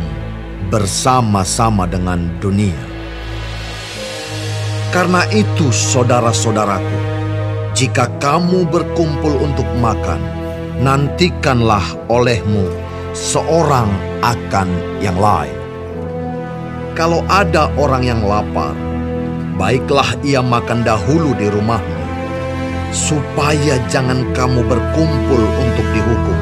bersama-sama 0.68 1.88
dengan 1.88 2.28
dunia. 2.44 2.76
Karena 4.92 5.24
itu, 5.32 5.72
saudara-saudaraku, 5.72 7.17
jika 7.78 8.10
kamu 8.18 8.66
berkumpul 8.74 9.38
untuk 9.38 9.70
makan, 9.78 10.18
nantikanlah 10.82 11.86
olehmu 12.10 12.66
seorang 13.14 13.86
akan 14.26 14.66
yang 14.98 15.14
lain. 15.14 15.54
Kalau 16.98 17.22
ada 17.30 17.70
orang 17.78 18.02
yang 18.02 18.26
lapar, 18.26 18.74
baiklah 19.62 20.10
ia 20.26 20.42
makan 20.42 20.82
dahulu 20.82 21.38
di 21.38 21.54
rumahnya, 21.54 22.02
supaya 22.90 23.78
jangan 23.94 24.26
kamu 24.34 24.66
berkumpul 24.66 25.42
untuk 25.62 25.86
dihukum. 25.94 26.38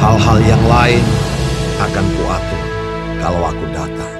Hal-hal 0.00 0.40
yang 0.40 0.64
lain 0.72 1.04
akan 1.84 2.06
kuatur 2.16 2.64
kalau 3.20 3.52
aku 3.52 3.64
datang. 3.76 4.17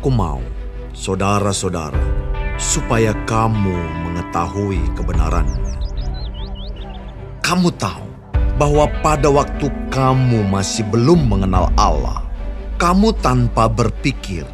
Aku 0.00 0.08
mau, 0.08 0.40
saudara-saudara, 0.96 2.00
supaya 2.56 3.12
kamu 3.28 3.76
mengetahui 4.08 4.80
kebenarannya 4.96 5.76
kamu 7.44 7.68
tahu 7.76 8.08
bahwa 8.56 8.88
pada 9.04 9.28
waktu 9.28 9.68
kamu 9.92 10.48
masih 10.48 10.88
belum 10.88 11.28
mengenal 11.28 11.68
Allah, 11.76 12.24
kamu 12.80 13.12
tanpa 13.20 13.68
berpikir 13.68 14.48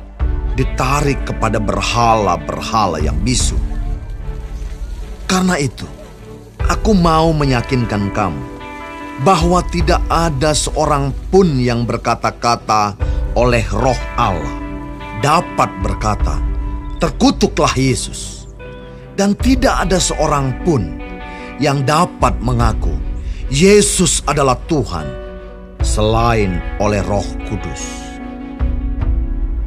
ditarik 0.58 1.22
kepada 1.22 1.62
berhala-berhala 1.62 2.98
yang 2.98 3.14
bisu. 3.22 3.54
Karena 5.30 5.62
itu, 5.62 5.86
aku 6.66 6.90
mau 6.90 7.30
meyakinkan 7.30 8.10
kamu 8.10 8.42
bahwa 9.22 9.62
tidak 9.70 10.02
ada 10.10 10.58
seorang 10.58 11.14
pun 11.30 11.54
yang 11.54 11.86
berkata-kata 11.86 12.98
oleh 13.38 13.62
roh 13.70 14.00
Allah 14.18 14.65
dapat 15.20 15.70
berkata, 15.80 16.40
terkutuklah 16.98 17.72
Yesus. 17.76 18.48
Dan 19.16 19.32
tidak 19.32 19.88
ada 19.88 19.96
seorang 19.96 20.52
pun 20.60 21.00
yang 21.56 21.80
dapat 21.88 22.36
mengaku 22.44 22.92
Yesus 23.48 24.26
adalah 24.26 24.60
Tuhan 24.66 25.06
selain 25.78 26.58
oleh 26.82 26.98
Roh 27.06 27.24
Kudus. 27.46 27.84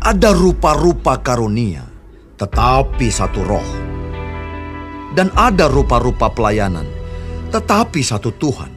Ada 0.03 0.35
rupa-rupa 0.35 1.15
karunia, 1.23 1.87
tetapi 2.35 3.07
satu 3.07 3.39
roh. 3.43 3.69
Dan 5.15 5.31
ada 5.31 5.71
rupa-rupa 5.71 6.27
pelayanan, 6.27 6.87
tetapi 7.55 8.03
satu 8.03 8.35
Tuhan. 8.35 8.71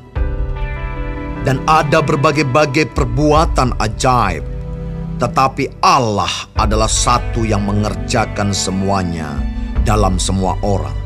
Dan 1.42 1.62
ada 1.66 1.98
berbagai-bagai 1.98 2.94
perbuatan 2.94 3.74
ajaib, 3.82 4.46
tetapi 5.22 5.78
Allah 5.78 6.50
adalah 6.58 6.90
satu 6.90 7.46
yang 7.46 7.62
mengerjakan 7.62 8.50
semuanya 8.50 9.38
dalam 9.86 10.18
semua 10.18 10.58
orang 10.66 11.02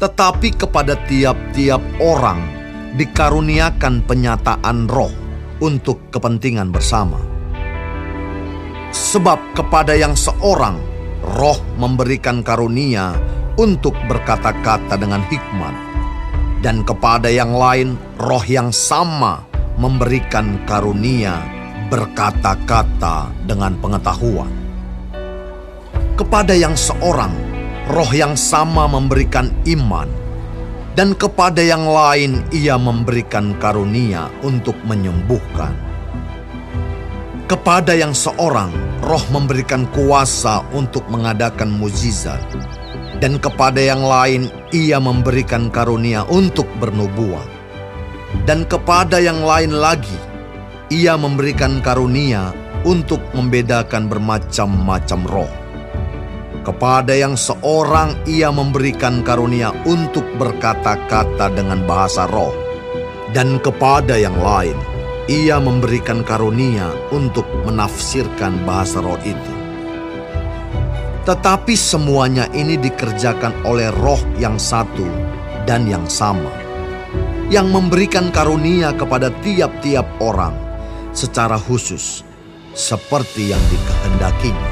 tetapi 0.00 0.56
kepada 0.56 0.96
tiap-tiap 1.04 1.80
orang 2.00 2.40
dikaruniakan 2.96 4.00
penyataan 4.08 4.88
roh 4.88 5.12
untuk 5.60 6.00
kepentingan 6.08 6.72
bersama. 6.72 7.20
Sebab 8.90 9.54
kepada 9.54 9.94
yang 9.94 10.16
seorang 10.16 10.80
roh 11.36 11.60
memberikan 11.76 12.40
karunia 12.40 13.14
untuk 13.60 13.92
berkata-kata 14.08 14.96
dengan 14.96 15.20
hikmat, 15.28 15.74
dan 16.64 16.82
kepada 16.82 17.28
yang 17.28 17.52
lain 17.54 17.94
roh 18.18 18.42
yang 18.48 18.72
sama 18.72 19.44
memberikan 19.76 20.58
karunia 20.64 21.59
berkata-kata 21.90 23.34
dengan 23.50 23.74
pengetahuan. 23.82 24.48
Kepada 26.14 26.54
yang 26.54 26.78
seorang 26.78 27.34
roh 27.90 28.10
yang 28.14 28.38
sama 28.38 28.86
memberikan 28.86 29.50
iman, 29.66 30.06
dan 30.94 31.18
kepada 31.18 31.58
yang 31.58 31.82
lain 31.82 32.46
ia 32.54 32.78
memberikan 32.78 33.58
karunia 33.58 34.30
untuk 34.46 34.78
menyembuhkan. 34.86 35.74
Kepada 37.50 37.98
yang 37.98 38.14
seorang, 38.14 38.70
roh 39.02 39.24
memberikan 39.34 39.82
kuasa 39.90 40.62
untuk 40.70 41.02
mengadakan 41.10 41.74
mukjizat, 41.74 42.38
dan 43.18 43.42
kepada 43.42 43.82
yang 43.82 44.06
lain 44.06 44.46
ia 44.70 45.02
memberikan 45.02 45.66
karunia 45.66 46.22
untuk 46.30 46.70
bernubuat. 46.78 47.58
Dan 48.46 48.62
kepada 48.70 49.18
yang 49.18 49.42
lain 49.42 49.74
lagi, 49.74 50.29
ia 50.90 51.14
memberikan 51.14 51.78
karunia 51.78 52.50
untuk 52.82 53.22
membedakan 53.30 54.10
bermacam-macam 54.10 55.20
roh. 55.30 55.52
Kepada 56.66 57.14
yang 57.14 57.38
seorang 57.38 58.18
ia 58.26 58.50
memberikan 58.50 59.22
karunia 59.22 59.70
untuk 59.86 60.26
berkata-kata 60.34 61.54
dengan 61.54 61.86
bahasa 61.86 62.26
roh, 62.26 62.50
dan 63.30 63.62
kepada 63.62 64.18
yang 64.18 64.34
lain 64.42 64.74
ia 65.30 65.62
memberikan 65.62 66.26
karunia 66.26 66.90
untuk 67.14 67.46
menafsirkan 67.62 68.58
bahasa 68.66 68.98
roh 68.98 69.16
itu. 69.22 69.54
Tetapi 71.22 71.74
semuanya 71.78 72.50
ini 72.50 72.74
dikerjakan 72.74 73.62
oleh 73.62 73.94
roh 73.94 74.18
yang 74.42 74.58
satu 74.58 75.06
dan 75.70 75.86
yang 75.86 76.02
sama, 76.10 76.50
yang 77.46 77.70
memberikan 77.70 78.34
karunia 78.34 78.90
kepada 78.90 79.30
tiap-tiap 79.38 80.04
orang 80.18 80.69
secara 81.10 81.58
khusus, 81.58 82.22
seperti 82.74 83.50
yang 83.50 83.62
dikehendakinya. 83.70 84.70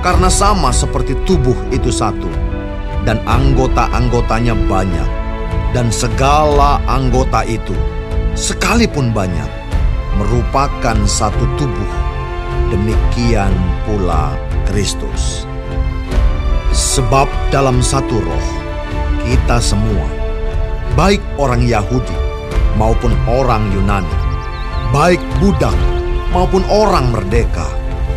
Karena 0.00 0.30
sama 0.30 0.70
seperti 0.70 1.18
tubuh 1.26 1.56
itu 1.74 1.90
satu, 1.90 2.30
dan 3.02 3.20
anggota-anggotanya 3.26 4.54
banyak, 4.70 5.08
dan 5.76 5.92
segala 5.92 6.80
anggota 6.88 7.44
itu 7.44 7.74
sekalipun 8.38 9.10
banyak, 9.10 9.50
merupakan 10.16 10.96
satu 11.04 11.44
tubuh. 11.58 11.92
Demikian 12.68 13.52
pula 13.88 14.36
Kristus. 14.68 15.48
Sebab 16.68 17.26
dalam 17.48 17.80
satu 17.80 18.20
roh, 18.20 18.48
kita 19.24 19.56
semua, 19.58 20.04
baik 20.94 21.18
orang 21.40 21.64
Yahudi 21.64 22.12
maupun 22.76 23.10
orang 23.24 23.72
Yunani, 23.72 24.27
baik 24.88 25.20
budak 25.36 25.76
maupun 26.32 26.64
orang 26.72 27.12
merdeka, 27.12 27.68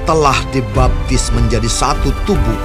telah 0.07 0.36
dibaptis 0.55 1.28
menjadi 1.36 1.67
satu 1.67 2.15
tubuh 2.24 2.61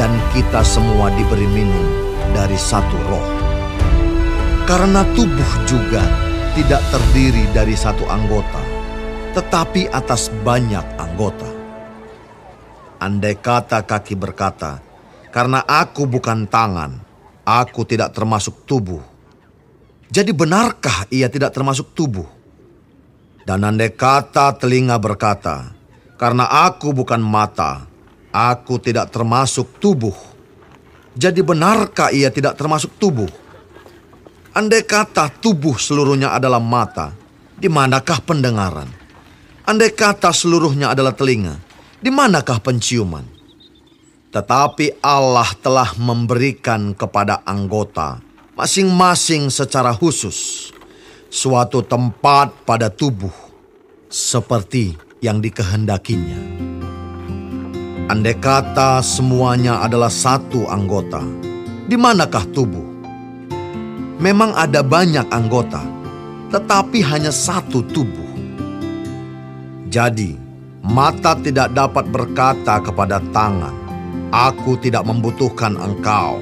dan 0.00 0.08
kita 0.32 0.64
semua 0.64 1.12
diberi 1.12 1.44
minum 1.44 1.86
dari 2.32 2.56
satu 2.56 2.96
roh. 3.08 3.28
Karena 4.64 5.04
tubuh 5.12 5.52
juga 5.68 6.02
tidak 6.56 6.80
terdiri 6.88 7.44
dari 7.52 7.76
satu 7.76 8.08
anggota, 8.08 8.62
tetapi 9.36 9.92
atas 9.92 10.32
banyak 10.42 10.84
anggota. 10.96 11.48
Andai 12.96 13.36
kata 13.36 13.84
kaki 13.84 14.16
berkata, 14.16 14.80
"Karena 15.28 15.60
aku 15.60 16.08
bukan 16.08 16.48
tangan, 16.48 16.96
aku 17.44 17.84
tidak 17.84 18.16
termasuk 18.16 18.64
tubuh." 18.64 19.04
Jadi, 20.08 20.32
benarkah 20.32 21.04
ia 21.12 21.28
tidak 21.28 21.52
termasuk 21.52 21.92
tubuh? 21.92 22.35
Dan 23.46 23.62
andai 23.62 23.94
kata 23.94 24.58
telinga 24.58 24.98
berkata, 24.98 25.70
"Karena 26.18 26.50
aku 26.66 26.90
bukan 26.90 27.22
mata, 27.22 27.86
aku 28.34 28.82
tidak 28.82 29.14
termasuk 29.14 29.78
tubuh." 29.78 30.18
Jadi, 31.14 31.46
benarkah 31.46 32.10
ia 32.10 32.26
tidak 32.34 32.58
termasuk 32.58 32.98
tubuh? 32.98 33.30
Andai 34.50 34.82
kata 34.82 35.30
tubuh 35.30 35.78
seluruhnya 35.78 36.34
adalah 36.34 36.58
mata, 36.58 37.14
di 37.54 37.70
manakah 37.70 38.18
pendengaran? 38.18 38.90
Andai 39.62 39.94
kata 39.94 40.34
seluruhnya 40.34 40.90
adalah 40.90 41.14
telinga, 41.14 41.54
di 42.02 42.10
manakah 42.10 42.58
penciuman? 42.58 43.24
Tetapi 44.34 45.00
Allah 45.00 45.48
telah 45.62 45.94
memberikan 45.96 46.92
kepada 46.92 47.46
anggota 47.46 48.20
masing-masing 48.52 49.48
secara 49.48 49.96
khusus 49.96 50.68
suatu 51.36 51.84
tempat 51.84 52.64
pada 52.64 52.88
tubuh 52.88 53.32
seperti 54.08 54.96
yang 55.20 55.44
dikehendakinya. 55.44 56.40
Andai 58.08 58.40
kata 58.40 59.04
semuanya 59.04 59.84
adalah 59.84 60.08
satu 60.08 60.64
anggota, 60.64 61.20
di 61.84 61.92
manakah 62.00 62.40
tubuh? 62.56 62.88
Memang 64.16 64.56
ada 64.56 64.80
banyak 64.80 65.28
anggota, 65.28 65.84
tetapi 66.56 67.04
hanya 67.04 67.28
satu 67.28 67.84
tubuh. 67.84 68.32
Jadi, 69.92 70.40
mata 70.80 71.36
tidak 71.36 71.76
dapat 71.76 72.08
berkata 72.08 72.80
kepada 72.80 73.20
tangan, 73.36 73.76
"Aku 74.32 74.80
tidak 74.80 75.04
membutuhkan 75.04 75.76
engkau." 75.76 76.40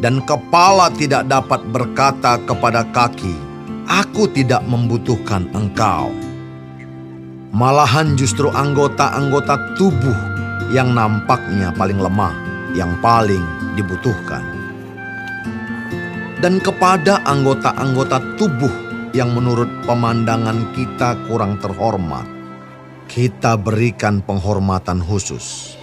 Dan 0.00 0.24
kepala 0.24 0.88
tidak 0.96 1.28
dapat 1.28 1.60
berkata 1.68 2.40
kepada 2.44 2.84
kaki, 2.88 3.45
"Aku 3.86 4.28
tidak 4.30 4.62
membutuhkan 4.66 5.50
engkau." 5.54 6.10
Malahan 7.56 8.18
justru 8.18 8.52
anggota-anggota 8.52 9.78
tubuh 9.80 10.18
yang 10.74 10.92
nampaknya 10.92 11.72
paling 11.72 11.96
lemah, 11.96 12.34
yang 12.76 12.92
paling 13.00 13.40
dibutuhkan 13.78 14.56
dan 16.36 16.60
kepada 16.60 17.24
anggota-anggota 17.24 18.36
tubuh 18.36 18.70
yang 19.16 19.32
menurut 19.32 19.68
pemandangan 19.88 20.68
kita 20.76 21.16
kurang 21.24 21.56
terhormat, 21.64 22.28
kita 23.08 23.56
berikan 23.56 24.20
penghormatan 24.20 25.00
khusus. 25.00 25.74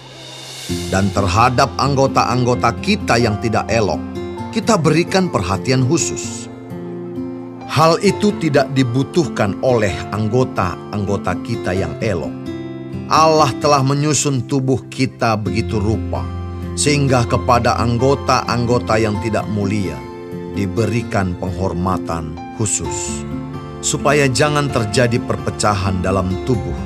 Dan 0.94 1.12
terhadap 1.12 1.68
anggota-anggota 1.76 2.72
kita 2.80 3.20
yang 3.20 3.36
tidak 3.44 3.68
elok, 3.68 4.00
kita 4.56 4.80
berikan 4.80 5.28
perhatian 5.28 5.84
khusus. 5.84 6.43
Hal 7.74 7.98
itu 8.06 8.30
tidak 8.38 8.70
dibutuhkan 8.78 9.58
oleh 9.66 9.90
anggota-anggota 10.14 11.34
kita 11.42 11.74
yang 11.74 11.98
elok. 12.06 12.30
Allah 13.10 13.50
telah 13.58 13.82
menyusun 13.82 14.46
tubuh 14.46 14.78
kita 14.94 15.34
begitu 15.42 15.82
rupa, 15.82 16.22
sehingga 16.78 17.26
kepada 17.26 17.74
anggota-anggota 17.82 18.94
yang 19.02 19.18
tidak 19.26 19.50
mulia, 19.50 19.98
diberikan 20.54 21.34
penghormatan 21.42 22.38
khusus, 22.62 23.26
supaya 23.82 24.30
jangan 24.30 24.70
terjadi 24.70 25.18
perpecahan 25.26 26.06
dalam 26.06 26.30
tubuh, 26.46 26.78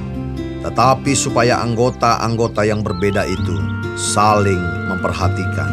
tetapi 0.64 1.12
supaya 1.20 1.60
anggota-anggota 1.68 2.64
yang 2.64 2.80
berbeda 2.80 3.28
itu 3.28 3.60
saling 4.00 4.88
memperhatikan. 4.88 5.68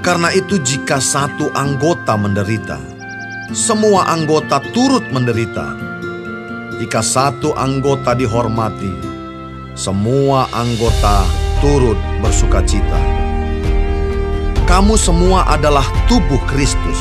Karena 0.00 0.32
itu, 0.32 0.56
jika 0.64 0.96
satu 0.96 1.52
anggota 1.52 2.16
menderita, 2.16 2.89
semua 3.54 4.10
anggota 4.10 4.62
turut 4.70 5.04
menderita. 5.12 5.76
Jika 6.80 7.04
satu 7.04 7.52
anggota 7.54 8.16
dihormati, 8.16 8.92
semua 9.76 10.48
anggota 10.54 11.28
turut 11.60 11.98
bersuka 12.24 12.64
cita 12.64 13.20
kamu 14.70 14.94
semua 14.94 15.42
adalah 15.50 15.82
tubuh 16.06 16.38
Kristus, 16.46 17.00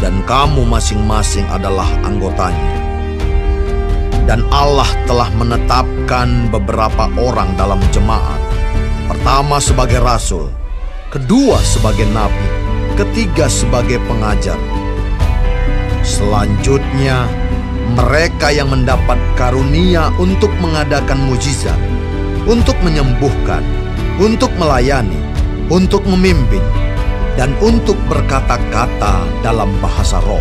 dan 0.00 0.24
kamu 0.24 0.64
masing-masing 0.64 1.44
adalah 1.52 1.84
anggotanya. 2.00 2.80
Dan 4.24 4.40
Allah 4.48 4.88
telah 5.04 5.28
menetapkan 5.36 6.48
beberapa 6.48 7.12
orang 7.20 7.52
dalam 7.60 7.76
jemaat. 7.92 8.40
Pertama 9.04 9.60
sebagai 9.60 10.00
rasul, 10.00 10.48
kedua 11.12 11.60
sebagai 11.60 12.08
nabi, 12.08 12.48
ketiga 12.96 13.52
sebagai 13.52 14.00
pengajar. 14.08 14.56
Selanjutnya, 16.08 17.28
mereka 17.92 18.48
yang 18.48 18.72
mendapat 18.72 19.20
karunia 19.36 20.08
untuk 20.16 20.48
mengadakan 20.56 21.20
mujizat, 21.28 21.76
untuk 22.48 22.80
menyembuhkan, 22.80 23.60
untuk 24.16 24.48
melayani, 24.56 25.20
untuk 25.68 26.00
memimpin, 26.08 26.64
dan 27.36 27.52
untuk 27.60 28.00
berkata-kata 28.08 29.20
dalam 29.44 29.68
bahasa 29.84 30.16
roh. 30.24 30.40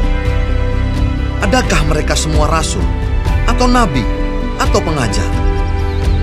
Adakah 1.43 1.83
mereka 1.91 2.15
semua 2.15 2.47
rasul, 2.47 2.87
atau 3.51 3.67
nabi, 3.67 4.07
atau 4.63 4.79
pengajar? 4.79 5.27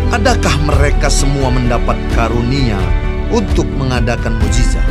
Adakah 0.08 0.56
mereka 0.64 1.12
semua 1.12 1.52
mendapat 1.52 2.00
karunia 2.16 2.80
untuk 3.28 3.68
mengadakan 3.76 4.40
mujizat, 4.40 4.88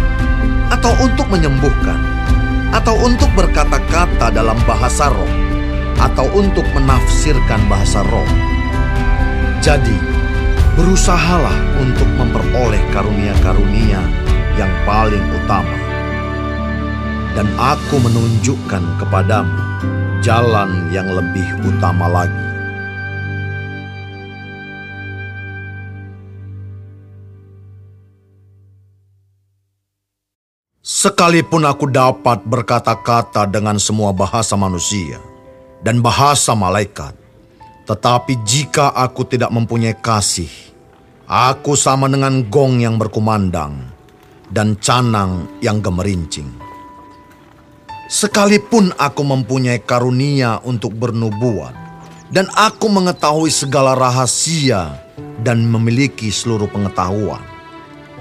atau 0.70 0.94
untuk 1.02 1.26
menyembuhkan, 1.34 2.13
atau 2.74 2.98
untuk 2.98 3.30
berkata-kata 3.38 4.34
dalam 4.34 4.58
bahasa 4.66 5.14
roh, 5.14 5.30
atau 6.02 6.26
untuk 6.34 6.66
menafsirkan 6.74 7.62
bahasa 7.70 8.02
roh? 8.10 8.26
Jadi, 9.62 9.96
berusahalah 10.74 11.54
untuk 11.78 12.10
memperoleh 12.18 12.82
karunia-karunia 12.90 14.02
yang 14.58 14.74
paling 14.84 15.24
utama. 15.38 15.78
Dan 17.34 17.50
aku 17.58 17.98
menunjukkan 18.02 18.84
kepadamu 19.02 19.54
jalan 20.22 20.90
yang 20.94 21.10
lebih 21.10 21.46
utama 21.66 22.06
lagi. 22.06 22.53
Sekalipun 31.04 31.68
aku 31.68 31.92
dapat 31.92 32.48
berkata-kata 32.48 33.44
dengan 33.52 33.76
semua 33.76 34.16
bahasa 34.16 34.56
manusia 34.56 35.20
dan 35.84 36.00
bahasa 36.00 36.56
malaikat, 36.56 37.12
tetapi 37.84 38.40
jika 38.48 38.88
aku 38.96 39.28
tidak 39.28 39.52
mempunyai 39.52 40.00
kasih, 40.00 40.48
aku 41.28 41.76
sama 41.76 42.08
dengan 42.08 42.48
gong 42.48 42.80
yang 42.80 42.96
berkumandang 42.96 43.84
dan 44.48 44.80
canang 44.80 45.44
yang 45.60 45.84
gemerincing. 45.84 46.48
Sekalipun 48.08 48.96
aku 48.96 49.28
mempunyai 49.28 49.84
karunia 49.84 50.64
untuk 50.64 50.96
bernubuat, 50.96 51.76
dan 52.32 52.48
aku 52.56 52.88
mengetahui 52.88 53.52
segala 53.52 53.92
rahasia 53.92 55.04
dan 55.44 55.68
memiliki 55.68 56.32
seluruh 56.32 56.72
pengetahuan, 56.72 57.44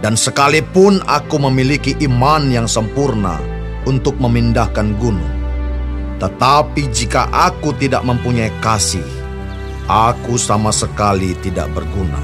dan 0.03 0.19
sekalipun 0.19 0.99
aku 1.07 1.39
memiliki 1.39 1.95
iman 2.03 2.51
yang 2.51 2.67
sempurna 2.67 3.39
untuk 3.87 4.19
memindahkan 4.19 4.99
gunung, 4.99 5.35
tetapi 6.19 6.91
jika 6.91 7.31
aku 7.31 7.71
tidak 7.79 8.03
mempunyai 8.03 8.51
kasih, 8.59 9.07
aku 9.87 10.35
sama 10.35 10.75
sekali 10.75 11.39
tidak 11.39 11.71
berguna. 11.71 12.19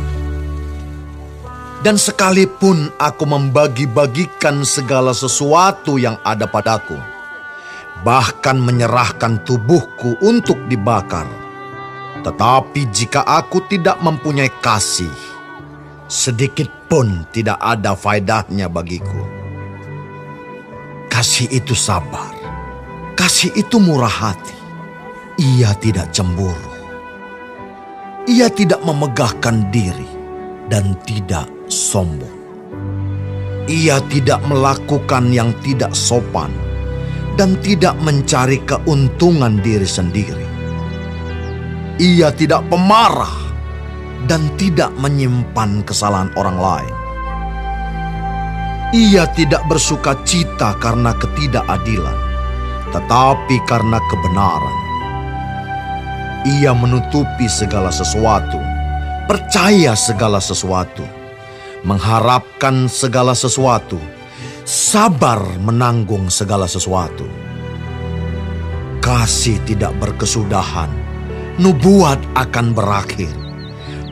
Dan 1.79 1.95
sekalipun 1.95 2.91
aku 2.99 3.23
membagi-bagikan 3.23 4.67
segala 4.67 5.15
sesuatu 5.15 5.95
yang 5.95 6.19
ada 6.27 6.51
padaku, 6.51 6.99
bahkan 8.03 8.59
menyerahkan 8.59 9.47
tubuhku 9.47 10.19
untuk 10.19 10.59
dibakar, 10.67 11.31
tetapi 12.27 12.91
jika 12.91 13.23
aku 13.23 13.63
tidak 13.71 14.03
mempunyai 14.03 14.51
kasih, 14.59 15.15
sedikit 16.11 16.78
pun 16.89 17.29
tidak 17.31 17.61
ada 17.61 17.93
faedahnya 17.93 18.67
bagiku. 18.67 19.23
Kasih 21.13 21.49
itu 21.53 21.77
sabar, 21.77 22.33
kasih 23.15 23.53
itu 23.53 23.77
murah 23.77 24.11
hati, 24.11 24.57
ia 25.37 25.77
tidak 25.77 26.09
cemburu, 26.17 26.73
ia 28.25 28.49
tidak 28.49 28.81
memegahkan 28.85 29.69
diri 29.69 30.09
dan 30.73 30.97
tidak 31.05 31.49
sombong. 31.69 32.37
Ia 33.69 34.01
tidak 34.09 34.41
melakukan 34.49 35.29
yang 35.29 35.53
tidak 35.61 35.93
sopan 35.93 36.49
dan 37.37 37.53
tidak 37.61 37.93
mencari 38.01 38.57
keuntungan 38.65 39.61
diri 39.61 39.85
sendiri. 39.85 40.47
Ia 42.01 42.33
tidak 42.33 42.65
pemarah 42.73 43.48
dan 44.27 44.51
tidak 44.59 44.91
menyimpan 44.99 45.87
kesalahan 45.87 46.33
orang 46.35 46.59
lain. 46.59 46.95
Ia 48.97 49.29
tidak 49.37 49.69
bersuka 49.69 50.17
cita 50.25 50.73
karena 50.81 51.13
ketidakadilan, 51.13 52.19
tetapi 52.89 53.61
karena 53.69 54.01
kebenaran. 54.09 54.77
Ia 56.49 56.73
menutupi 56.73 57.45
segala 57.53 57.93
sesuatu, 57.93 58.57
percaya 59.29 59.93
segala 59.93 60.41
sesuatu, 60.41 61.05
mengharapkan 61.85 62.89
segala 62.89 63.37
sesuatu, 63.37 64.01
sabar 64.65 65.45
menanggung 65.61 66.33
segala 66.33 66.65
sesuatu. 66.65 67.29
Kasih 69.05 69.61
tidak 69.69 69.93
berkesudahan, 70.01 70.89
nubuat 71.61 72.25
akan 72.41 72.73
berakhir, 72.73 73.48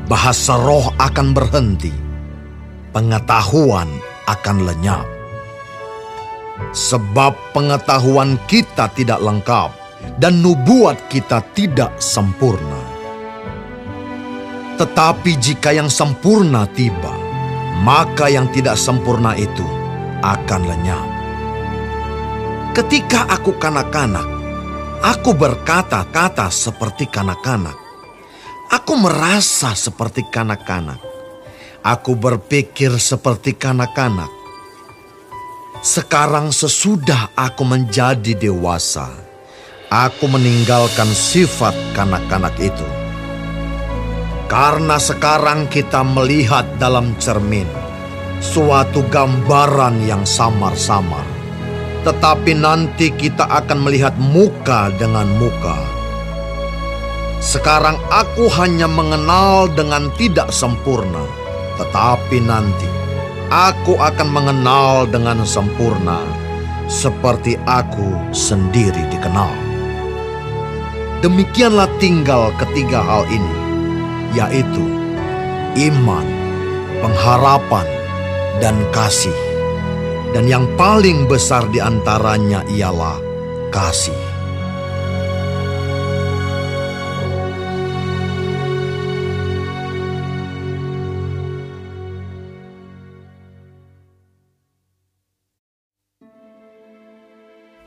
bahasa 0.07 0.55
roh 0.55 0.95
akan 1.03 1.35
berhenti, 1.35 1.91
pengetahuan 2.95 3.91
akan 4.31 4.57
lenyap. 4.63 5.07
Sebab 6.73 7.53
pengetahuan 7.53 8.41
kita 8.49 8.89
tidak 8.95 9.21
lengkap 9.21 9.71
dan 10.23 10.41
nubuat 10.41 11.11
kita 11.11 11.43
tidak 11.53 11.93
sempurna. 11.99 12.81
Tetapi 14.79 15.33
jika 15.37 15.75
yang 15.75 15.91
sempurna 15.91 16.69
tiba, 16.71 17.13
maka 17.83 18.31
yang 18.31 18.49
tidak 18.55 18.79
sempurna 18.79 19.37
itu 19.37 19.65
akan 20.23 20.63
lenyap. 20.65 21.09
Ketika 22.77 23.25
aku 23.25 23.57
kanak-kanak, 23.57 24.29
aku 25.01 25.33
berkata-kata 25.33 26.53
seperti 26.53 27.09
kanak-kanak. 27.09 27.86
Aku 28.67 28.99
merasa 28.99 29.79
seperti 29.79 30.27
kanak-kanak. 30.27 30.99
Aku 31.87 32.19
berpikir 32.19 32.99
seperti 32.99 33.55
kanak-kanak. 33.55 34.27
Sekarang 35.87 36.51
sesudah 36.51 37.31
aku 37.39 37.63
menjadi 37.63 38.35
dewasa, 38.35 39.07
aku 39.87 40.27
meninggalkan 40.27 41.07
sifat 41.07 41.79
kanak-kanak 41.95 42.59
itu. 42.59 42.89
Karena 44.51 44.99
sekarang 44.99 45.71
kita 45.71 46.03
melihat 46.03 46.67
dalam 46.83 47.15
cermin 47.23 47.71
suatu 48.43 49.07
gambaran 49.07 50.03
yang 50.03 50.27
samar-samar. 50.27 51.23
Tetapi 52.03 52.55
nanti 52.59 53.15
kita 53.15 53.47
akan 53.47 53.87
melihat 53.87 54.19
muka 54.19 54.91
dengan 54.99 55.31
muka. 55.39 55.96
Sekarang 57.37 58.01
aku 58.09 58.49
hanya 58.57 58.89
mengenal 58.89 59.69
dengan 59.69 60.09
tidak 60.17 60.49
sempurna, 60.49 61.29
tetapi 61.77 62.41
nanti 62.41 62.89
aku 63.53 64.01
akan 64.01 64.29
mengenal 64.33 65.05
dengan 65.05 65.45
sempurna 65.45 66.25
seperti 66.89 67.61
aku 67.69 68.33
sendiri 68.33 69.05
dikenal. 69.13 69.53
Demikianlah 71.21 71.91
tinggal 72.01 72.53
ketiga 72.57 73.05
hal 73.05 73.29
ini, 73.29 73.57
yaitu 74.33 74.85
iman, 75.93 76.27
pengharapan, 77.05 77.89
dan 78.65 78.77
kasih. 78.93 79.35
Dan 80.33 80.49
yang 80.49 80.69
paling 80.77 81.25
besar 81.29 81.65
di 81.73 81.81
antaranya 81.81 82.61
ialah 82.69 83.17
kasih. 83.73 84.26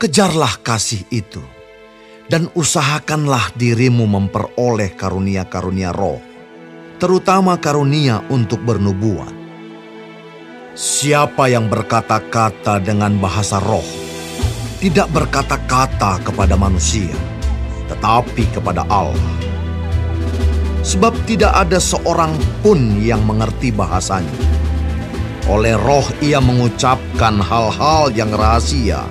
Kejarlah 0.00 0.64
kasih 0.64 1.04
itu, 1.12 1.44
dan 2.32 2.48
usahakanlah 2.56 3.52
dirimu 3.52 4.08
memperoleh 4.08 4.96
karunia-karunia 4.96 5.92
roh, 5.92 6.24
terutama 6.96 7.60
karunia 7.60 8.24
untuk 8.32 8.64
bernubuat. 8.64 9.28
Siapa 10.72 11.52
yang 11.52 11.68
berkata-kata 11.68 12.80
dengan 12.80 13.20
bahasa 13.20 13.60
roh, 13.60 13.84
tidak 14.80 15.12
berkata-kata 15.12 16.24
kepada 16.24 16.56
manusia, 16.56 17.12
tetapi 17.92 18.48
kepada 18.56 18.88
Allah. 18.88 19.36
Sebab 20.80 21.12
tidak 21.28 21.52
ada 21.52 21.76
seorang 21.76 22.32
pun 22.64 23.04
yang 23.04 23.20
mengerti 23.28 23.68
bahasanya. 23.68 24.32
Oleh 25.44 25.76
roh 25.76 26.08
ia 26.24 26.40
mengucapkan 26.40 27.36
hal-hal 27.36 28.08
yang 28.16 28.32
rahasia, 28.32 29.04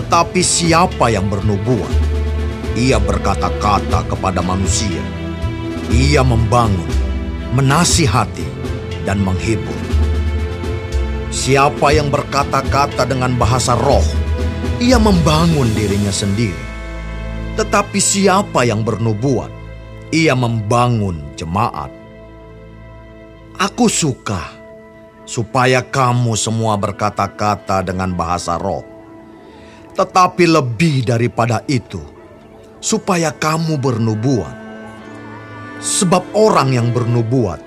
tetapi 0.00 0.40
siapa 0.40 1.12
yang 1.12 1.28
bernubuat? 1.28 1.92
Ia 2.72 2.96
berkata-kata 2.96 4.08
kepada 4.08 4.40
manusia. 4.40 5.04
Ia 5.92 6.24
membangun, 6.24 6.88
menasihati, 7.52 8.48
dan 9.04 9.20
menghibur. 9.20 9.76
Siapa 11.28 11.92
yang 11.92 12.08
berkata-kata 12.08 13.04
dengan 13.04 13.36
bahasa 13.36 13.76
roh, 13.76 14.00
ia 14.80 14.96
membangun 14.96 15.68
dirinya 15.76 16.08
sendiri. 16.08 16.64
Tetapi 17.60 18.00
siapa 18.00 18.64
yang 18.64 18.80
bernubuat, 18.80 19.52
ia 20.16 20.32
membangun 20.32 21.36
jemaat. 21.36 21.92
Aku 23.60 23.92
suka 23.92 24.48
supaya 25.28 25.84
kamu 25.84 26.32
semua 26.40 26.80
berkata-kata 26.80 27.84
dengan 27.84 28.16
bahasa 28.16 28.56
roh 28.56 28.89
tetapi 29.94 30.44
lebih 30.46 31.06
daripada 31.06 31.62
itu, 31.66 32.00
supaya 32.78 33.34
kamu 33.34 33.76
bernubuat. 33.80 34.56
Sebab 35.80 36.36
orang 36.36 36.76
yang 36.76 36.92
bernubuat 36.92 37.60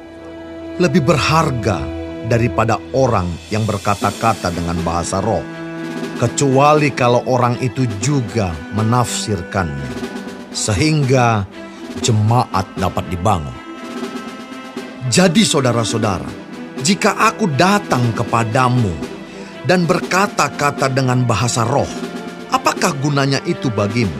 lebih 0.78 1.02
berharga 1.02 1.82
daripada 2.30 2.78
orang 2.94 3.26
yang 3.50 3.66
berkata-kata 3.66 4.54
dengan 4.54 4.78
bahasa 4.86 5.18
roh. 5.18 5.42
kecuali 6.24 6.94
kalau 6.94 7.20
orang 7.28 7.60
itu 7.60 7.84
juga 8.00 8.54
menafsirkannya, 8.78 9.92
sehingga 10.56 11.44
jemaat 12.00 12.64
dapat 12.80 13.06
dibangun. 13.12 13.52
Jadi, 15.12 15.44
saudara-saudara, 15.44 16.32
jika 16.80 17.20
aku 17.20 17.52
datang 17.60 18.16
kepadamu 18.16 18.94
dan 19.68 19.84
berkata-kata 19.84 20.88
dengan 20.88 21.28
bahasa 21.28 21.68
roh, 21.68 21.90
apakah 22.54 22.94
gunanya 23.02 23.42
itu 23.50 23.74
bagimu? 23.74 24.14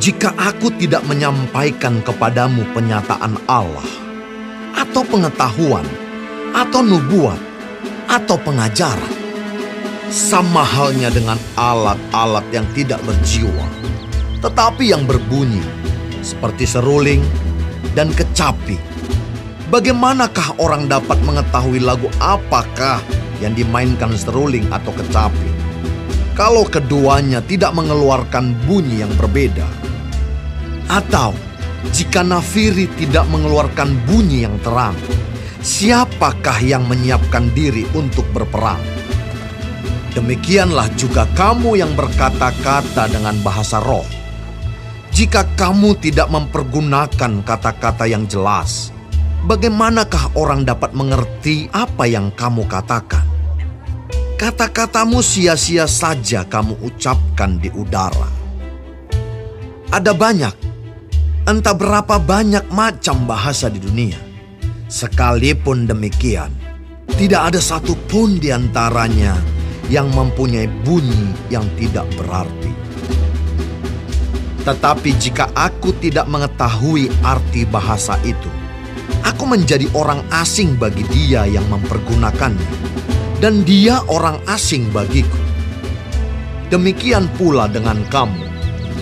Jika 0.00 0.32
aku 0.32 0.72
tidak 0.80 1.04
menyampaikan 1.04 2.00
kepadamu 2.00 2.64
penyataan 2.72 3.36
Allah, 3.44 3.84
atau 4.72 5.04
pengetahuan, 5.04 5.84
atau 6.56 6.80
nubuat, 6.80 7.36
atau 8.08 8.40
pengajaran, 8.40 9.12
sama 10.08 10.64
halnya 10.64 11.12
dengan 11.12 11.36
alat-alat 11.54 12.42
yang 12.48 12.64
tidak 12.72 12.98
berjiwa, 13.04 13.68
tetapi 14.40 14.88
yang 14.88 15.04
berbunyi 15.04 15.60
seperti 16.24 16.64
seruling 16.64 17.20
dan 17.92 18.08
kecapi. 18.16 18.80
Bagaimanakah 19.68 20.58
orang 20.58 20.90
dapat 20.90 21.20
mengetahui 21.22 21.78
lagu 21.78 22.10
apakah 22.18 22.98
yang 23.38 23.54
dimainkan 23.54 24.10
seruling 24.16 24.66
atau 24.74 24.90
kecapi? 24.96 25.59
Kalau 26.38 26.62
keduanya 26.66 27.42
tidak 27.42 27.74
mengeluarkan 27.74 28.54
bunyi 28.64 29.02
yang 29.02 29.12
berbeda, 29.18 29.66
atau 30.90 31.30
jika 31.94 32.26
nafiri 32.26 32.90
tidak 32.98 33.24
mengeluarkan 33.30 33.94
bunyi 34.04 34.42
yang 34.42 34.58
terang, 34.60 34.98
siapakah 35.62 36.58
yang 36.60 36.84
menyiapkan 36.90 37.48
diri 37.54 37.86
untuk 37.94 38.26
berperang? 38.34 38.80
Demikianlah 40.10 40.90
juga 40.98 41.30
kamu 41.38 41.78
yang 41.78 41.94
berkata-kata 41.94 43.06
dengan 43.06 43.38
bahasa 43.46 43.78
roh. 43.78 44.06
Jika 45.14 45.46
kamu 45.54 45.94
tidak 46.02 46.26
mempergunakan 46.34 47.32
kata-kata 47.46 48.10
yang 48.10 48.26
jelas, 48.26 48.90
bagaimanakah 49.46 50.34
orang 50.34 50.66
dapat 50.66 50.90
mengerti 50.98 51.70
apa 51.70 52.10
yang 52.10 52.34
kamu 52.34 52.66
katakan? 52.66 53.29
Kata-katamu 54.40 55.20
sia-sia 55.20 55.84
saja 55.84 56.48
kamu 56.48 56.80
ucapkan 56.80 57.60
di 57.60 57.68
udara. 57.76 58.24
Ada 59.92 60.16
banyak, 60.16 60.54
entah 61.44 61.76
berapa 61.76 62.16
banyak 62.16 62.72
macam 62.72 63.28
bahasa 63.28 63.68
di 63.68 63.76
dunia. 63.84 64.16
Sekalipun 64.88 65.84
demikian, 65.84 66.48
tidak 67.20 67.52
ada 67.52 67.60
satupun 67.60 68.40
di 68.40 68.48
antaranya 68.48 69.36
yang 69.92 70.08
mempunyai 70.08 70.72
bunyi 70.88 71.36
yang 71.52 71.68
tidak 71.76 72.08
berarti. 72.16 72.72
Tetapi 74.64 75.20
jika 75.20 75.52
aku 75.52 75.92
tidak 76.00 76.24
mengetahui 76.32 77.12
arti 77.20 77.68
bahasa 77.68 78.16
itu, 78.24 78.48
aku 79.20 79.44
menjadi 79.44 79.84
orang 79.92 80.24
asing 80.32 80.80
bagi 80.80 81.04
dia 81.12 81.44
yang 81.44 81.68
mempergunakannya, 81.68 82.88
dan 83.40 83.64
dia 83.64 84.04
orang 84.12 84.36
asing 84.46 84.92
bagiku. 84.92 85.40
Demikian 86.68 87.26
pula 87.34 87.66
dengan 87.66 87.98
kamu. 88.12 88.46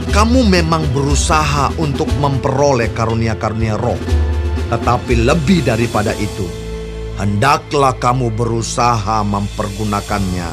Kamu 0.09 0.47
memang 0.49 0.89
berusaha 0.95 1.69
untuk 1.77 2.09
memperoleh 2.17 2.89
karunia-karunia 2.97 3.77
roh, 3.77 3.99
tetapi 4.73 5.21
lebih 5.21 5.69
daripada 5.69 6.17
itu, 6.17 6.49
hendaklah 7.21 7.93
kamu 7.99 8.33
berusaha 8.33 9.21
mempergunakannya 9.27 10.49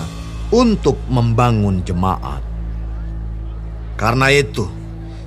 untuk 0.51 0.99
membangun 1.07 1.87
jemaat. 1.87 2.43
Karena 3.95 4.27
itu, 4.27 4.67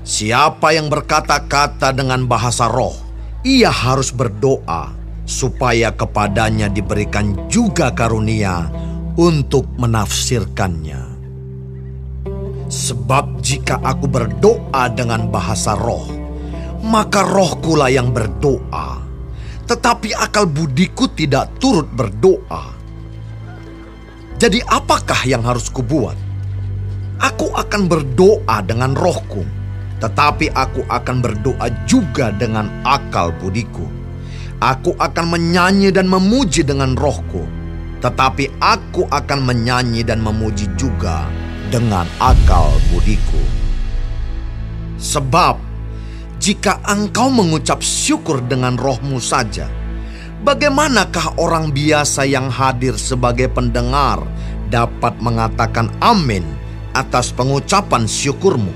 siapa 0.04 0.76
yang 0.76 0.92
berkata-kata 0.92 1.96
dengan 1.96 2.28
bahasa 2.28 2.68
roh, 2.68 2.92
ia 3.48 3.72
harus 3.72 4.12
berdoa 4.12 4.97
supaya 5.28 5.92
kepadanya 5.92 6.72
diberikan 6.72 7.36
juga 7.52 7.92
karunia 7.92 8.72
untuk 9.20 9.68
menafsirkannya. 9.76 11.04
Sebab 12.72 13.44
jika 13.44 13.76
aku 13.84 14.08
berdoa 14.08 14.88
dengan 14.88 15.28
bahasa 15.28 15.76
roh, 15.76 16.08
maka 16.80 17.28
rohkulah 17.28 17.92
yang 17.92 18.08
berdoa, 18.08 19.04
tetapi 19.68 20.16
akal 20.16 20.48
budiku 20.48 21.04
tidak 21.12 21.52
turut 21.60 21.88
berdoa. 21.92 22.72
Jadi 24.40 24.64
apakah 24.64 25.28
yang 25.28 25.44
harus 25.44 25.68
kubuat? 25.68 26.16
Aku 27.20 27.52
akan 27.52 27.90
berdoa 27.90 28.64
dengan 28.64 28.94
rohku, 28.94 29.42
tetapi 29.98 30.54
aku 30.54 30.86
akan 30.88 31.16
berdoa 31.20 31.68
juga 31.84 32.30
dengan 32.30 32.70
akal 32.86 33.34
budiku. 33.42 34.07
Aku 34.58 34.98
akan 34.98 35.38
menyanyi 35.38 35.94
dan 35.94 36.10
memuji 36.10 36.66
dengan 36.66 36.98
rohku, 36.98 37.46
tetapi 38.02 38.50
aku 38.58 39.06
akan 39.06 39.46
menyanyi 39.46 40.02
dan 40.02 40.18
memuji 40.18 40.66
juga 40.74 41.30
dengan 41.70 42.06
akal 42.18 42.74
budiku. 42.90 43.38
Sebab 44.98 45.62
jika 46.42 46.82
engkau 46.90 47.30
mengucap 47.30 47.78
syukur 47.86 48.42
dengan 48.42 48.74
rohmu 48.74 49.22
saja, 49.22 49.70
Bagaimanakah 50.38 51.34
orang 51.34 51.74
biasa 51.74 52.22
yang 52.22 52.46
hadir 52.46 52.94
sebagai 52.94 53.50
pendengar 53.50 54.22
dapat 54.70 55.18
mengatakan 55.18 55.90
amin 55.98 56.46
atas 56.94 57.34
pengucapan 57.34 58.06
syukurmu? 58.06 58.70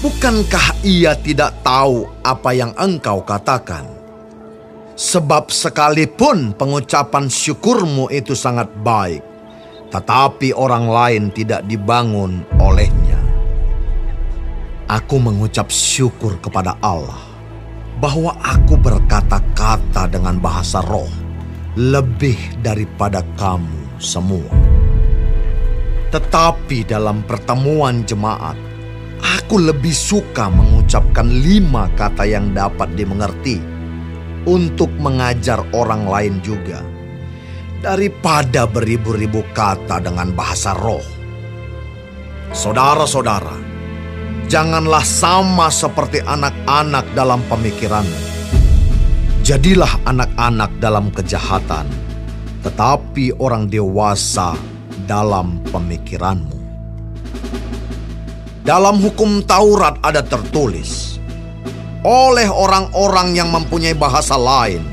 Bukankah 0.00 0.80
ia 0.80 1.12
tidak 1.20 1.60
tahu 1.60 2.08
apa 2.24 2.56
yang 2.56 2.72
engkau 2.80 3.20
katakan? 3.20 3.93
Sebab 4.94 5.50
sekalipun 5.50 6.54
pengucapan 6.54 7.26
syukurmu 7.26 8.14
itu 8.14 8.38
sangat 8.38 8.70
baik, 8.86 9.26
tetapi 9.90 10.54
orang 10.54 10.86
lain 10.86 11.24
tidak 11.34 11.66
dibangun 11.66 12.46
olehnya. 12.62 13.18
Aku 14.86 15.18
mengucap 15.18 15.66
syukur 15.74 16.38
kepada 16.38 16.78
Allah 16.78 17.18
bahwa 17.98 18.38
aku 18.38 18.78
berkata-kata 18.78 20.06
dengan 20.06 20.38
bahasa 20.38 20.78
roh 20.86 21.10
lebih 21.74 22.38
daripada 22.62 23.26
kamu 23.34 23.98
semua. 23.98 24.46
Tetapi 26.14 26.86
dalam 26.86 27.26
pertemuan 27.26 28.06
jemaat, 28.06 28.54
aku 29.18 29.58
lebih 29.58 29.90
suka 29.90 30.46
mengucapkan 30.46 31.26
lima 31.26 31.90
kata 31.98 32.22
yang 32.22 32.54
dapat 32.54 32.94
dimengerti 32.94 33.73
untuk 34.44 34.92
mengajar 35.00 35.60
orang 35.72 36.08
lain 36.08 36.40
juga 36.44 36.80
daripada 37.84 38.64
beribu-ribu 38.64 39.44
kata 39.52 40.00
dengan 40.00 40.32
bahasa 40.32 40.72
roh. 40.72 41.04
Saudara-saudara, 42.54 43.74
Janganlah 44.44 45.00
sama 45.00 45.72
seperti 45.72 46.20
anak-anak 46.20 47.16
dalam 47.16 47.40
pemikiran. 47.48 48.04
Jadilah 49.40 50.04
anak-anak 50.04 50.68
dalam 50.84 51.08
kejahatan, 51.08 51.88
tetapi 52.60 53.32
orang 53.40 53.72
dewasa 53.72 54.52
dalam 55.08 55.64
pemikiranmu. 55.72 56.60
Dalam 58.64 59.00
hukum 59.00 59.44
Taurat 59.44 59.96
ada 60.04 60.20
tertulis, 60.20 61.13
oleh 62.04 62.46
orang-orang 62.46 63.32
yang 63.34 63.48
mempunyai 63.48 63.96
bahasa 63.96 64.36
lain 64.36 64.84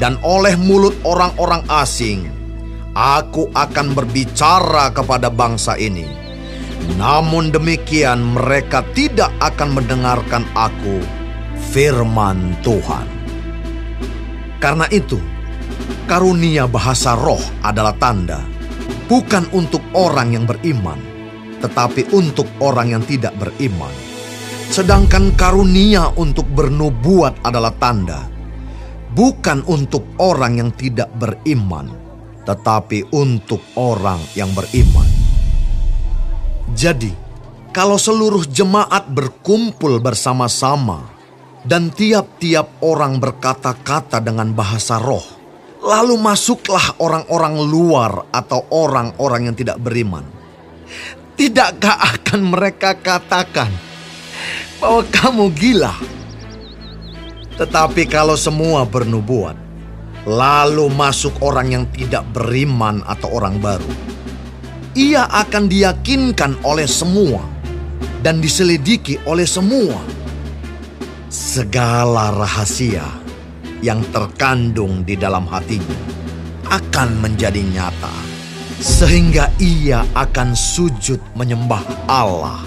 dan 0.00 0.16
oleh 0.24 0.56
mulut 0.56 0.96
orang-orang 1.04 1.60
asing, 1.68 2.26
aku 2.96 3.52
akan 3.52 3.92
berbicara 3.92 4.88
kepada 4.90 5.28
bangsa 5.28 5.76
ini 5.76 6.20
namun 6.96 7.52
demikian 7.52 8.34
mereka 8.34 8.80
tidak 8.96 9.28
akan 9.38 9.76
mendengarkan 9.76 10.42
aku 10.56 10.98
firman 11.70 12.56
Tuhan. 12.64 13.06
Karena 14.58 14.88
itu, 14.92 15.20
karunia 16.08 16.66
bahasa 16.68 17.16
roh 17.16 17.40
adalah 17.64 17.94
tanda, 17.96 18.40
bukan 19.08 19.46
untuk 19.54 19.80
orang 19.96 20.34
yang 20.36 20.44
beriman, 20.48 20.98
tetapi 21.60 22.10
untuk 22.12 22.48
orang 22.60 22.96
yang 22.98 23.02
tidak 23.04 23.32
beriman. 23.36 24.09
Sedangkan 24.70 25.34
karunia 25.34 26.14
untuk 26.14 26.46
bernubuat 26.46 27.42
adalah 27.42 27.74
tanda, 27.74 28.30
bukan 29.10 29.66
untuk 29.66 30.06
orang 30.22 30.62
yang 30.62 30.70
tidak 30.70 31.10
beriman, 31.18 31.90
tetapi 32.46 33.10
untuk 33.10 33.58
orang 33.74 34.22
yang 34.38 34.46
beriman. 34.54 35.10
Jadi, 36.70 37.10
kalau 37.74 37.98
seluruh 37.98 38.46
jemaat 38.46 39.10
berkumpul 39.10 39.98
bersama-sama 39.98 41.02
dan 41.66 41.90
tiap-tiap 41.90 42.78
orang 42.86 43.18
berkata-kata 43.18 44.22
dengan 44.22 44.54
bahasa 44.54 45.02
roh, 45.02 45.26
lalu 45.82 46.14
masuklah 46.14 46.94
orang-orang 47.02 47.58
luar 47.58 48.30
atau 48.30 48.70
orang-orang 48.70 49.50
yang 49.50 49.56
tidak 49.58 49.82
beriman. 49.82 50.22
tidakkah 51.34 51.96
akan 52.14 52.54
mereka 52.54 52.94
katakan 53.00 53.89
bahwa 54.80 55.04
kamu 55.12 55.44
gila? 55.52 55.94
Tetapi 57.60 58.08
kalau 58.08 58.40
semua 58.40 58.88
bernubuat, 58.88 59.52
lalu 60.24 60.88
masuk 60.88 61.36
orang 61.44 61.68
yang 61.76 61.84
tidak 61.92 62.24
beriman 62.32 63.04
atau 63.04 63.28
orang 63.36 63.60
baru, 63.60 63.92
ia 64.96 65.28
akan 65.28 65.68
diyakinkan 65.68 66.64
oleh 66.64 66.88
semua 66.88 67.44
dan 68.24 68.40
diselidiki 68.40 69.20
oleh 69.28 69.44
semua. 69.44 70.00
Segala 71.30 72.34
rahasia 72.34 73.04
yang 73.84 74.02
terkandung 74.10 75.04
di 75.04 75.14
dalam 75.14 75.44
hatinya 75.46 76.00
akan 76.72 77.20
menjadi 77.20 77.60
nyata, 77.60 78.16
sehingga 78.80 79.52
ia 79.60 80.02
akan 80.16 80.56
sujud 80.56 81.20
menyembah 81.36 81.84
Allah 82.08 82.64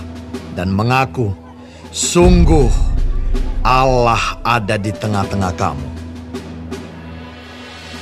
dan 0.53 0.69
mengaku, 0.69 1.42
"Sungguh." 1.93 2.73
Allah 3.61 4.41
ada 4.41 4.81
di 4.81 4.89
tengah-tengah 4.89 5.53
kamu. 5.53 5.89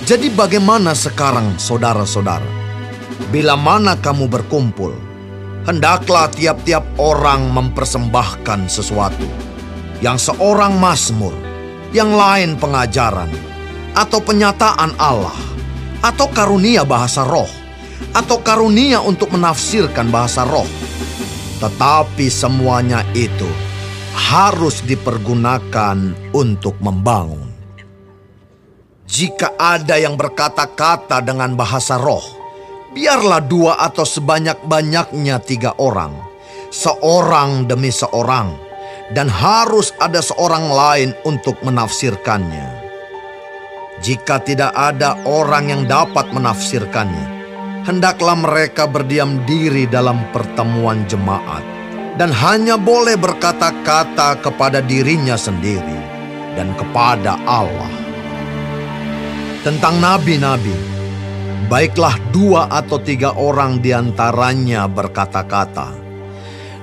Jadi 0.07 0.33
bagaimana 0.33 0.97
sekarang 0.97 1.59
saudara-saudara? 1.61 2.47
Bila 3.29 3.53
mana 3.53 3.93
kamu 3.99 4.25
berkumpul, 4.25 4.97
hendaklah 5.69 6.31
tiap-tiap 6.33 6.81
orang 6.97 7.53
mempersembahkan 7.53 8.65
sesuatu. 8.65 9.27
Yang 10.01 10.33
seorang 10.33 10.81
mazmur, 10.81 11.35
yang 11.93 12.15
lain 12.15 12.57
pengajaran, 12.57 13.29
atau 13.93 14.17
penyataan 14.23 14.97
Allah, 14.97 15.37
atau 16.01 16.25
karunia 16.33 16.81
bahasa 16.81 17.21
roh, 17.21 17.51
atau 18.15 18.41
karunia 18.41 19.03
untuk 19.03 19.29
menafsirkan 19.29 20.09
bahasa 20.09 20.41
roh. 20.47 20.65
Tetapi 21.61 22.25
semuanya 22.33 23.05
itu 23.13 23.70
harus 24.15 24.83
dipergunakan 24.83 26.31
untuk 26.35 26.75
membangun. 26.83 27.47
Jika 29.11 29.59
ada 29.59 29.99
yang 29.99 30.15
berkata-kata 30.15 31.19
dengan 31.19 31.55
bahasa 31.59 31.99
roh, 31.99 32.23
biarlah 32.95 33.43
dua 33.43 33.75
atau 33.83 34.07
sebanyak-banyaknya 34.07 35.35
tiga 35.43 35.75
orang, 35.75 36.15
seorang 36.71 37.67
demi 37.67 37.91
seorang, 37.91 38.55
dan 39.11 39.27
harus 39.27 39.91
ada 39.99 40.23
seorang 40.23 40.71
lain 40.71 41.09
untuk 41.27 41.59
menafsirkannya. 41.59 42.79
Jika 43.99 44.39
tidak 44.47 44.71
ada 44.71 45.19
orang 45.27 45.75
yang 45.75 45.83
dapat 45.91 46.31
menafsirkannya, 46.31 47.27
hendaklah 47.83 48.39
mereka 48.39 48.87
berdiam 48.87 49.43
diri 49.43 49.85
dalam 49.91 50.23
pertemuan 50.31 51.03
jemaat 51.11 51.70
dan 52.19 52.31
hanya 52.31 52.75
boleh 52.75 53.15
berkata-kata 53.15 54.43
kepada 54.43 54.83
dirinya 54.83 55.39
sendiri 55.39 55.99
dan 56.59 56.75
kepada 56.75 57.39
Allah. 57.47 57.91
Tentang 59.61 60.01
nabi-nabi, 60.01 60.73
baiklah 61.69 62.17
dua 62.33 62.67
atau 62.67 62.97
tiga 62.99 63.31
orang 63.37 63.79
di 63.79 63.93
antaranya 63.93 64.89
berkata-kata, 64.89 65.93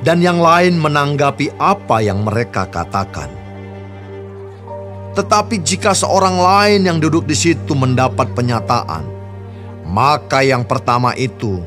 dan 0.07 0.23
yang 0.23 0.39
lain 0.39 0.79
menanggapi 0.79 1.59
apa 1.59 2.01
yang 2.01 2.23
mereka 2.23 2.71
katakan. 2.71 3.29
Tetapi 5.19 5.59
jika 5.67 5.91
seorang 5.99 6.39
lain 6.39 6.81
yang 6.87 6.99
duduk 7.03 7.27
di 7.27 7.35
situ 7.35 7.75
mendapat 7.75 8.31
penyataan, 8.39 9.03
maka 9.91 10.47
yang 10.47 10.63
pertama 10.63 11.11
itu 11.19 11.59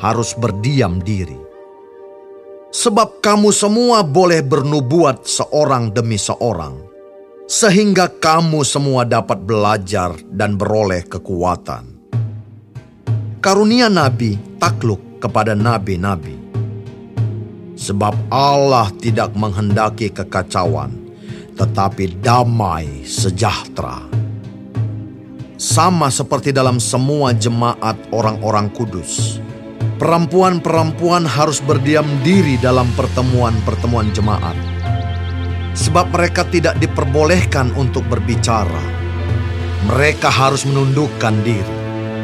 harus 0.00 0.32
berdiam 0.32 0.96
diri 1.04 1.43
Sebab 2.74 3.22
kamu 3.22 3.54
semua 3.54 4.02
boleh 4.02 4.42
bernubuat 4.42 5.30
seorang 5.30 5.94
demi 5.94 6.18
seorang, 6.18 6.74
sehingga 7.46 8.10
kamu 8.10 8.66
semua 8.66 9.06
dapat 9.06 9.46
belajar 9.46 10.18
dan 10.26 10.58
beroleh 10.58 11.06
kekuatan. 11.06 11.94
Karunia 13.38 13.86
nabi 13.86 14.34
takluk 14.58 15.22
kepada 15.22 15.54
nabi-nabi. 15.54 16.34
Sebab 17.78 18.26
Allah 18.34 18.90
tidak 18.98 19.30
menghendaki 19.38 20.10
kekacauan, 20.10 20.90
tetapi 21.54 22.18
damai 22.18 23.06
sejahtera. 23.06 24.02
Sama 25.54 26.10
seperti 26.10 26.50
dalam 26.50 26.82
semua 26.82 27.30
jemaat 27.38 27.94
orang-orang 28.10 28.66
kudus 28.74 29.43
perempuan-perempuan 29.98 31.22
harus 31.26 31.62
berdiam 31.62 32.06
diri 32.26 32.58
dalam 32.58 32.90
pertemuan-pertemuan 32.98 34.10
jemaat, 34.10 34.56
sebab 35.74 36.10
mereka 36.10 36.42
tidak 36.50 36.78
diperbolehkan 36.82 37.70
untuk 37.78 38.02
berbicara. 38.10 39.02
Mereka 39.84 40.32
harus 40.32 40.64
menundukkan 40.64 41.34
diri, 41.44 41.76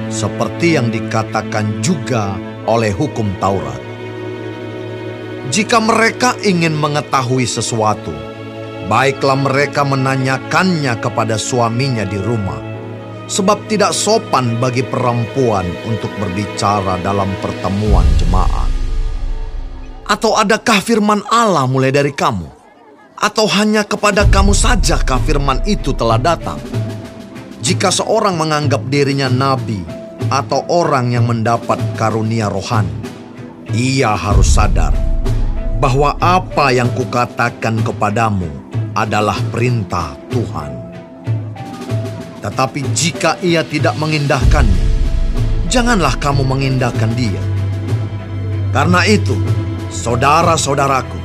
seperti 0.09 0.80
yang 0.80 0.88
dikatakan 0.88 1.84
juga 1.84 2.34
oleh 2.64 2.90
hukum 2.94 3.28
Taurat. 3.42 3.82
Jika 5.51 5.82
mereka 5.82 6.38
ingin 6.47 6.78
mengetahui 6.78 7.42
sesuatu, 7.44 8.14
baiklah 8.86 9.36
mereka 9.36 9.82
menanyakannya 9.82 10.94
kepada 11.02 11.34
suaminya 11.34 12.06
di 12.06 12.16
rumah 12.22 12.69
sebab 13.31 13.70
tidak 13.70 13.94
sopan 13.94 14.59
bagi 14.59 14.82
perempuan 14.82 15.62
untuk 15.86 16.11
berbicara 16.19 16.98
dalam 16.98 17.31
pertemuan 17.39 18.02
jemaat. 18.19 18.66
Atau 20.11 20.35
adakah 20.35 20.82
firman 20.82 21.23
Allah 21.31 21.70
mulai 21.70 21.94
dari 21.94 22.11
kamu? 22.11 22.59
Atau 23.15 23.47
hanya 23.47 23.86
kepada 23.86 24.27
kamu 24.27 24.51
saja 24.51 24.98
firman 25.23 25.62
itu 25.70 25.94
telah 25.94 26.19
datang? 26.19 26.59
Jika 27.62 27.94
seorang 27.94 28.35
menganggap 28.35 28.82
dirinya 28.90 29.31
nabi 29.31 29.78
atau 30.27 30.66
orang 30.66 31.15
yang 31.15 31.31
mendapat 31.31 31.78
karunia 31.94 32.51
rohani, 32.51 32.90
ia 33.70 34.19
harus 34.19 34.51
sadar 34.51 34.90
bahwa 35.78 36.19
apa 36.19 36.74
yang 36.74 36.90
kukatakan 36.90 37.78
kepadamu 37.86 38.51
adalah 38.98 39.39
perintah 39.52 40.19
Tuhan. 40.32 40.80
Tetapi 42.41 42.81
jika 42.97 43.37
ia 43.45 43.61
tidak 43.61 44.01
mengindahkannya, 44.01 44.87
janganlah 45.69 46.17
kamu 46.17 46.41
mengindahkan 46.41 47.12
dia. 47.12 47.41
Karena 48.73 49.05
itu, 49.05 49.37
saudara-saudaraku, 49.93 51.21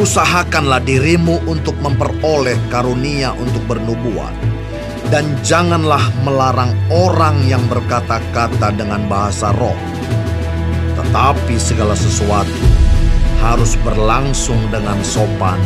usahakanlah 0.00 0.80
dirimu 0.80 1.44
untuk 1.44 1.76
memperoleh 1.84 2.56
karunia 2.72 3.36
untuk 3.36 3.60
bernubuat. 3.68 4.32
Dan 5.10 5.26
janganlah 5.42 6.08
melarang 6.22 6.72
orang 6.88 7.42
yang 7.44 7.60
berkata-kata 7.66 8.70
dengan 8.72 9.04
bahasa 9.10 9.50
roh. 9.58 9.76
Tetapi 10.94 11.58
segala 11.58 11.98
sesuatu 11.98 12.62
harus 13.42 13.74
berlangsung 13.82 14.60
dengan 14.70 15.02
sopan 15.02 15.58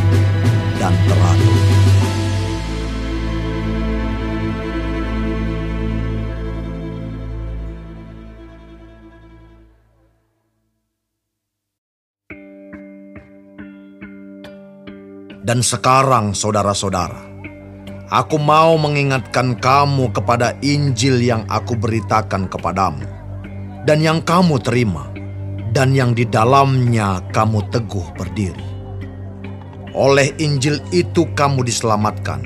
dan 0.81 0.91
teratur. 1.05 1.84
Dan 15.45 15.61
sekarang 15.61 16.33
saudara-saudara, 16.33 17.21
aku 18.09 18.41
mau 18.41 18.81
mengingatkan 18.81 19.53
kamu 19.61 20.09
kepada 20.09 20.57
Injil 20.65 21.21
yang 21.21 21.45
aku 21.53 21.77
beritakan 21.77 22.49
kepadamu, 22.49 23.05
dan 23.85 24.01
yang 24.01 24.25
kamu 24.25 24.57
terima, 24.65 25.05
dan 25.69 25.93
yang 25.93 26.17
di 26.17 26.25
dalamnya 26.25 27.21
kamu 27.29 27.61
teguh 27.69 28.09
berdiri. 28.17 28.65
Oleh 29.93 30.33
Injil 30.41 30.81
itu 30.89 31.29
kamu 31.37 31.61
diselamatkan, 31.61 32.41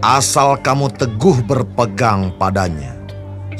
asal 0.00 0.56
kamu 0.64 0.96
teguh 0.96 1.44
berpegang 1.44 2.32
padanya, 2.40 2.96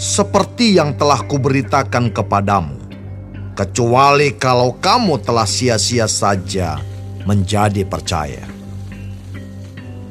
seperti 0.01 0.81
yang 0.81 0.97
telah 0.97 1.21
kuberitakan 1.21 2.09
kepadamu, 2.17 2.81
kecuali 3.53 4.33
kalau 4.41 4.73
kamu 4.81 5.21
telah 5.21 5.45
sia-sia 5.45 6.09
saja 6.09 6.81
menjadi 7.29 7.85
percaya. 7.85 8.54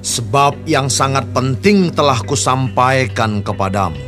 Sebab 0.03 0.67
yang 0.67 0.91
sangat 0.91 1.23
penting 1.31 1.87
telah 1.87 2.19
kusampaikan 2.27 3.39
kepadamu, 3.39 4.03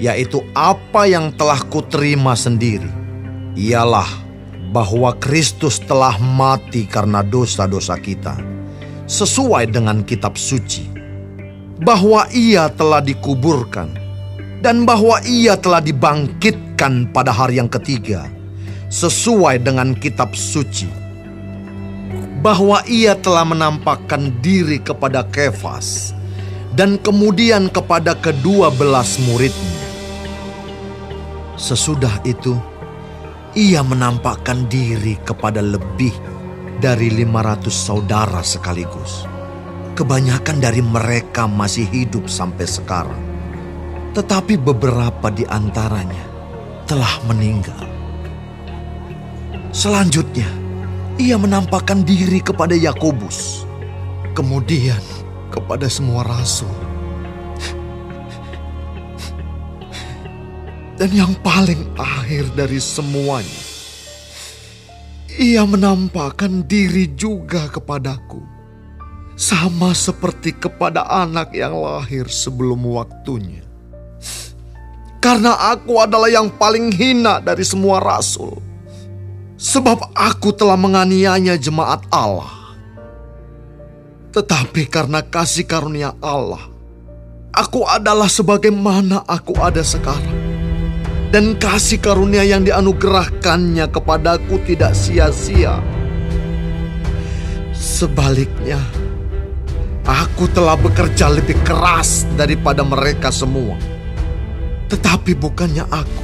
yaitu 0.00 0.40
apa 0.56 1.04
yang 1.04 1.28
telah 1.36 1.60
kuterima 1.68 2.32
sendiri, 2.32 2.88
ialah 3.52 4.08
bahwa 4.72 5.12
Kristus 5.20 5.76
telah 5.76 6.16
mati 6.16 6.88
karena 6.88 7.20
dosa-dosa 7.20 8.00
kita, 8.00 8.40
sesuai 9.04 9.76
dengan 9.76 10.00
kitab 10.08 10.40
suci, 10.40 10.88
bahwa 11.84 12.24
ia 12.32 12.72
telah 12.72 13.04
dikuburkan, 13.04 13.92
dan 14.64 14.88
bahwa 14.88 15.20
ia 15.28 15.52
telah 15.60 15.84
dibangkitkan 15.84 17.12
pada 17.12 17.28
hari 17.28 17.60
yang 17.60 17.68
ketiga, 17.68 18.24
sesuai 18.88 19.60
dengan 19.60 19.92
kitab 19.92 20.32
suci 20.32 21.03
bahwa 22.44 22.84
ia 22.84 23.16
telah 23.16 23.48
menampakkan 23.48 24.28
diri 24.44 24.76
kepada 24.76 25.24
Kefas 25.24 26.12
dan 26.76 27.00
kemudian 27.00 27.72
kepada 27.72 28.12
kedua 28.12 28.68
belas 28.68 29.16
muridnya. 29.24 29.80
Sesudah 31.56 32.20
itu, 32.28 32.52
ia 33.56 33.80
menampakkan 33.80 34.68
diri 34.68 35.16
kepada 35.24 35.64
lebih 35.64 36.12
dari 36.84 37.08
500 37.08 37.72
saudara 37.72 38.44
sekaligus. 38.44 39.24
Kebanyakan 39.96 40.60
dari 40.60 40.84
mereka 40.84 41.48
masih 41.48 41.88
hidup 41.88 42.28
sampai 42.28 42.68
sekarang. 42.68 43.22
Tetapi 44.12 44.60
beberapa 44.60 45.32
di 45.32 45.48
antaranya 45.48 46.28
telah 46.84 47.14
meninggal. 47.24 47.88
Selanjutnya, 49.70 50.63
ia 51.14 51.38
menampakkan 51.38 52.02
diri 52.02 52.42
kepada 52.42 52.74
Yakobus, 52.74 53.62
kemudian 54.34 54.98
kepada 55.54 55.86
semua 55.86 56.26
rasul. 56.26 56.70
Dan 60.94 61.10
yang 61.10 61.34
paling 61.42 61.90
akhir 61.98 62.54
dari 62.54 62.78
semuanya, 62.78 63.62
ia 65.38 65.62
menampakkan 65.66 66.66
diri 66.66 67.10
juga 67.14 67.66
kepadaku, 67.70 68.42
sama 69.34 69.90
seperti 69.94 70.54
kepada 70.54 71.06
anak 71.06 71.50
yang 71.54 71.74
lahir 71.78 72.26
sebelum 72.30 72.82
waktunya. 72.86 73.62
Karena 75.18 75.74
aku 75.74 75.98
adalah 75.98 76.28
yang 76.30 76.50
paling 76.52 76.92
hina 76.94 77.40
dari 77.40 77.64
semua 77.64 77.96
rasul 77.96 78.73
sebab 79.64 80.12
aku 80.12 80.52
telah 80.52 80.76
menganiaya 80.76 81.56
jemaat 81.56 82.04
Allah. 82.12 82.76
Tetapi 84.36 84.84
karena 84.92 85.24
kasih 85.24 85.64
karunia 85.64 86.12
Allah, 86.20 86.68
aku 87.56 87.88
adalah 87.88 88.28
sebagaimana 88.28 89.24
aku 89.24 89.56
ada 89.56 89.80
sekarang. 89.80 90.44
Dan 91.32 91.56
kasih 91.58 91.98
karunia 91.98 92.46
yang 92.46 92.62
dianugerahkannya 92.62 93.90
kepadaku 93.90 94.60
tidak 94.68 94.94
sia-sia. 94.94 95.82
Sebaliknya, 97.74 98.78
aku 100.06 100.46
telah 100.54 100.78
bekerja 100.78 101.26
lebih 101.34 101.58
keras 101.66 102.22
daripada 102.38 102.86
mereka 102.86 103.34
semua. 103.34 103.74
Tetapi 104.86 105.34
bukannya 105.34 105.82
aku, 105.90 106.22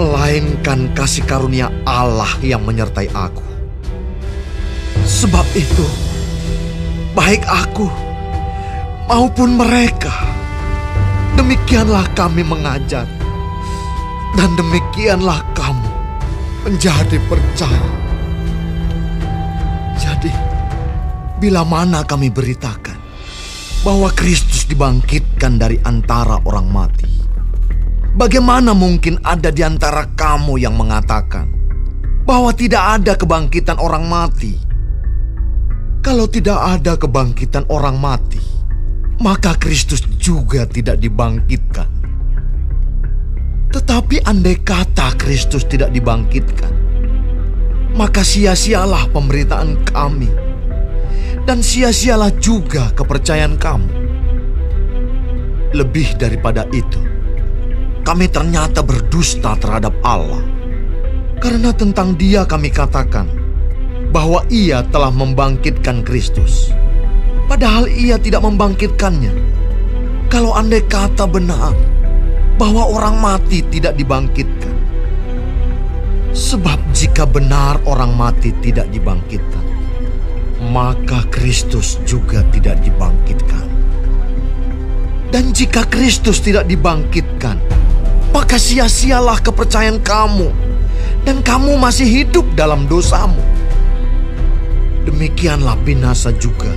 melainkan 0.00 0.88
kasih 0.96 1.28
karunia 1.28 1.68
Allah 1.84 2.32
yang 2.40 2.64
menyertai 2.64 3.12
aku. 3.12 3.44
Sebab 5.04 5.44
itu, 5.52 5.84
baik 7.12 7.44
aku 7.44 7.84
maupun 9.12 9.60
mereka, 9.60 10.24
demikianlah 11.36 12.08
kami 12.16 12.40
mengajar, 12.40 13.04
dan 14.40 14.50
demikianlah 14.56 15.44
kamu 15.52 15.90
menjadi 16.64 17.20
percaya. 17.28 17.90
Jadi, 20.00 20.32
bila 21.44 21.60
mana 21.60 22.08
kami 22.08 22.32
beritakan 22.32 22.96
bahwa 23.84 24.08
Kristus 24.16 24.64
dibangkitkan 24.64 25.60
dari 25.60 25.76
antara 25.84 26.40
orang 26.48 26.68
mati, 26.72 27.19
Bagaimana 28.10 28.74
mungkin 28.74 29.22
ada 29.22 29.54
di 29.54 29.62
antara 29.62 30.02
kamu 30.18 30.58
yang 30.58 30.74
mengatakan 30.74 31.46
bahwa 32.26 32.50
tidak 32.50 32.98
ada 32.98 33.14
kebangkitan 33.14 33.78
orang 33.78 34.02
mati? 34.10 34.58
Kalau 36.02 36.26
tidak 36.26 36.58
ada 36.58 36.98
kebangkitan 36.98 37.70
orang 37.70 38.02
mati, 38.02 38.42
maka 39.22 39.54
Kristus 39.54 40.02
juga 40.18 40.66
tidak 40.66 40.98
dibangkitkan. 40.98 41.86
Tetapi 43.70 44.26
andai 44.26 44.58
kata 44.58 45.14
Kristus 45.14 45.62
tidak 45.70 45.94
dibangkitkan, 45.94 46.72
maka 47.94 48.26
sia-sialah 48.26 49.06
pemberitaan 49.14 49.86
kami 49.86 50.26
dan 51.46 51.62
sia-sialah 51.62 52.34
juga 52.42 52.90
kepercayaan 52.96 53.54
kamu. 53.54 53.90
Lebih 55.70 56.18
daripada 56.18 56.66
itu, 56.74 57.09
kami 58.10 58.26
ternyata 58.26 58.82
berdusta 58.82 59.54
terhadap 59.54 59.94
Allah. 60.02 60.42
Karena 61.38 61.70
tentang 61.70 62.18
dia 62.18 62.42
kami 62.42 62.66
katakan 62.66 63.30
bahwa 64.10 64.42
ia 64.50 64.82
telah 64.90 65.14
membangkitkan 65.14 66.02
Kristus. 66.02 66.74
Padahal 67.46 67.86
ia 67.86 68.18
tidak 68.18 68.42
membangkitkannya. 68.42 69.30
Kalau 70.26 70.58
andai 70.58 70.82
kata 70.90 71.22
benar 71.30 71.70
bahwa 72.58 72.90
orang 72.90 73.14
mati 73.22 73.62
tidak 73.70 73.94
dibangkitkan. 73.94 74.74
Sebab 76.34 76.82
jika 76.90 77.22
benar 77.30 77.78
orang 77.86 78.10
mati 78.18 78.50
tidak 78.58 78.90
dibangkitkan, 78.90 79.66
maka 80.74 81.22
Kristus 81.30 82.02
juga 82.02 82.42
tidak 82.50 82.82
dibangkitkan. 82.82 83.70
Dan 85.30 85.54
jika 85.54 85.86
Kristus 85.86 86.42
tidak 86.42 86.66
dibangkitkan, 86.66 87.58
maka 88.30 88.56
sia-sialah 88.58 89.42
kepercayaan 89.42 89.98
kamu, 90.02 90.50
dan 91.26 91.42
kamu 91.42 91.76
masih 91.76 92.06
hidup 92.06 92.46
dalam 92.54 92.86
dosamu. 92.86 93.40
Demikianlah 95.06 95.74
binasa 95.82 96.30
juga 96.36 96.70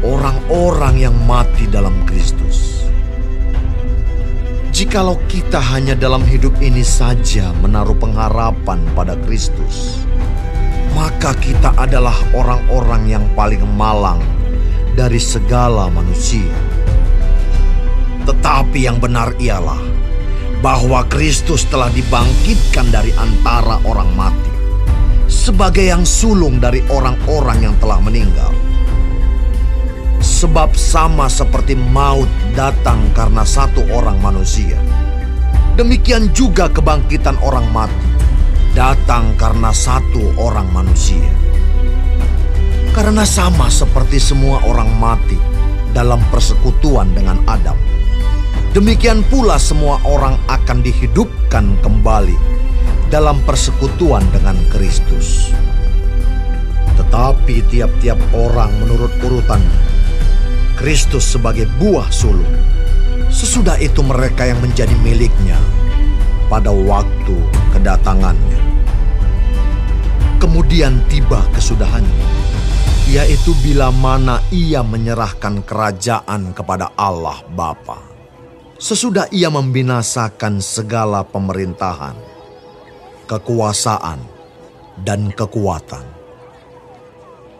orang-orang 0.00 1.10
yang 1.10 1.16
mati 1.28 1.68
dalam 1.68 1.92
Kristus. 2.08 2.88
Jikalau 4.70 5.18
kita 5.28 5.60
hanya 5.60 5.92
dalam 5.92 6.24
hidup 6.24 6.56
ini 6.62 6.80
saja 6.80 7.52
menaruh 7.60 7.98
pengharapan 7.98 8.80
pada 8.96 9.18
Kristus, 9.28 10.00
maka 10.96 11.36
kita 11.36 11.74
adalah 11.76 12.14
orang-orang 12.32 13.18
yang 13.18 13.24
paling 13.36 13.60
malang 13.76 14.22
dari 14.94 15.20
segala 15.20 15.90
manusia. 15.92 16.54
Tetapi 18.24 18.78
yang 18.86 19.02
benar 19.02 19.34
ialah 19.42 19.89
bahwa 20.60 21.08
Kristus 21.08 21.64
telah 21.68 21.88
dibangkitkan 21.88 22.92
dari 22.92 23.12
antara 23.16 23.80
orang 23.88 24.12
mati 24.12 24.52
sebagai 25.24 25.88
yang 25.88 26.04
sulung 26.04 26.60
dari 26.60 26.84
orang-orang 26.92 27.70
yang 27.70 27.74
telah 27.80 27.96
meninggal. 28.02 28.52
Sebab 30.20 30.76
sama 30.76 31.32
seperti 31.32 31.72
maut 31.72 32.28
datang 32.52 33.00
karena 33.16 33.40
satu 33.40 33.80
orang 33.88 34.20
manusia, 34.20 34.76
demikian 35.80 36.28
juga 36.36 36.68
kebangkitan 36.68 37.40
orang 37.40 37.64
mati 37.72 38.08
datang 38.76 39.32
karena 39.40 39.72
satu 39.72 40.36
orang 40.36 40.68
manusia. 40.76 41.24
Karena 42.92 43.24
sama 43.24 43.72
seperti 43.72 44.20
semua 44.20 44.60
orang 44.68 44.92
mati 44.98 45.40
dalam 45.96 46.20
persekutuan 46.28 47.16
dengan 47.16 47.40
Adam 47.48 47.99
Demikian 48.70 49.26
pula 49.26 49.58
semua 49.58 49.98
orang 50.06 50.38
akan 50.46 50.78
dihidupkan 50.78 51.74
kembali 51.82 52.38
dalam 53.10 53.42
persekutuan 53.42 54.22
dengan 54.30 54.54
Kristus. 54.70 55.50
Tetapi 56.94 57.66
tiap-tiap 57.66 58.14
orang 58.30 58.70
menurut 58.78 59.10
urutannya, 59.26 59.82
Kristus 60.78 61.34
sebagai 61.34 61.66
buah 61.82 62.14
sulung. 62.14 62.46
Sesudah 63.26 63.74
itu 63.82 64.06
mereka 64.06 64.46
yang 64.46 64.62
menjadi 64.62 64.94
miliknya 65.02 65.58
pada 66.46 66.70
waktu 66.70 67.34
kedatangannya. 67.74 68.62
Kemudian 70.38 71.02
tiba 71.10 71.42
kesudahannya, 71.50 72.26
yaitu 73.10 73.50
bila 73.66 73.90
mana 73.90 74.38
ia 74.54 74.86
menyerahkan 74.86 75.66
kerajaan 75.66 76.54
kepada 76.54 76.94
Allah 76.94 77.42
Bapa 77.50 78.09
sesudah 78.80 79.28
ia 79.28 79.52
membinasakan 79.52 80.64
segala 80.64 81.20
pemerintahan, 81.20 82.16
kekuasaan, 83.28 84.24
dan 85.04 85.28
kekuatan. 85.36 86.02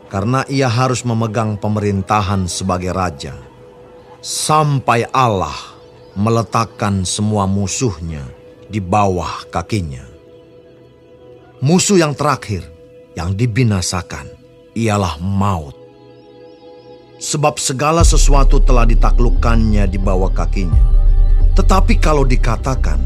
Karena 0.09 0.43
ia 0.49 0.67
harus 0.67 1.05
memegang 1.05 1.61
pemerintahan 1.61 2.49
sebagai 2.49 2.97
raja, 2.97 3.37
sampai 4.25 5.07
Allah 5.13 5.55
meletakkan 6.17 7.05
semua 7.05 7.45
musuhnya 7.45 8.25
di 8.67 8.81
bawah 8.81 9.45
kakinya. 9.53 10.03
Musuh 11.61 12.01
yang 12.01 12.17
terakhir 12.17 12.65
yang 13.13 13.37
dibinasakan 13.37 14.25
ialah 14.73 15.21
maut. 15.21 15.77
Sebab 17.21 17.61
segala 17.61 18.01
sesuatu 18.01 18.65
telah 18.65 18.89
ditaklukkannya 18.89 19.85
di 19.85 20.01
bawah 20.01 20.33
kakinya 20.33 21.01
tetapi 21.55 21.99
kalau 21.99 22.23
dikatakan 22.27 23.01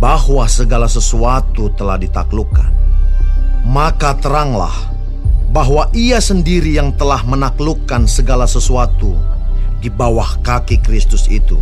bahwa 0.00 0.44
segala 0.48 0.90
sesuatu 0.90 1.72
telah 1.74 2.00
ditaklukkan, 2.00 2.70
maka 3.64 4.16
teranglah 4.20 4.74
bahwa 5.54 5.86
Ia 5.94 6.18
sendiri 6.18 6.74
yang 6.74 6.92
telah 6.98 7.22
menaklukkan 7.22 8.10
segala 8.10 8.44
sesuatu 8.44 9.14
di 9.78 9.92
bawah 9.92 10.40
kaki 10.40 10.80
Kristus 10.80 11.28
itu 11.28 11.60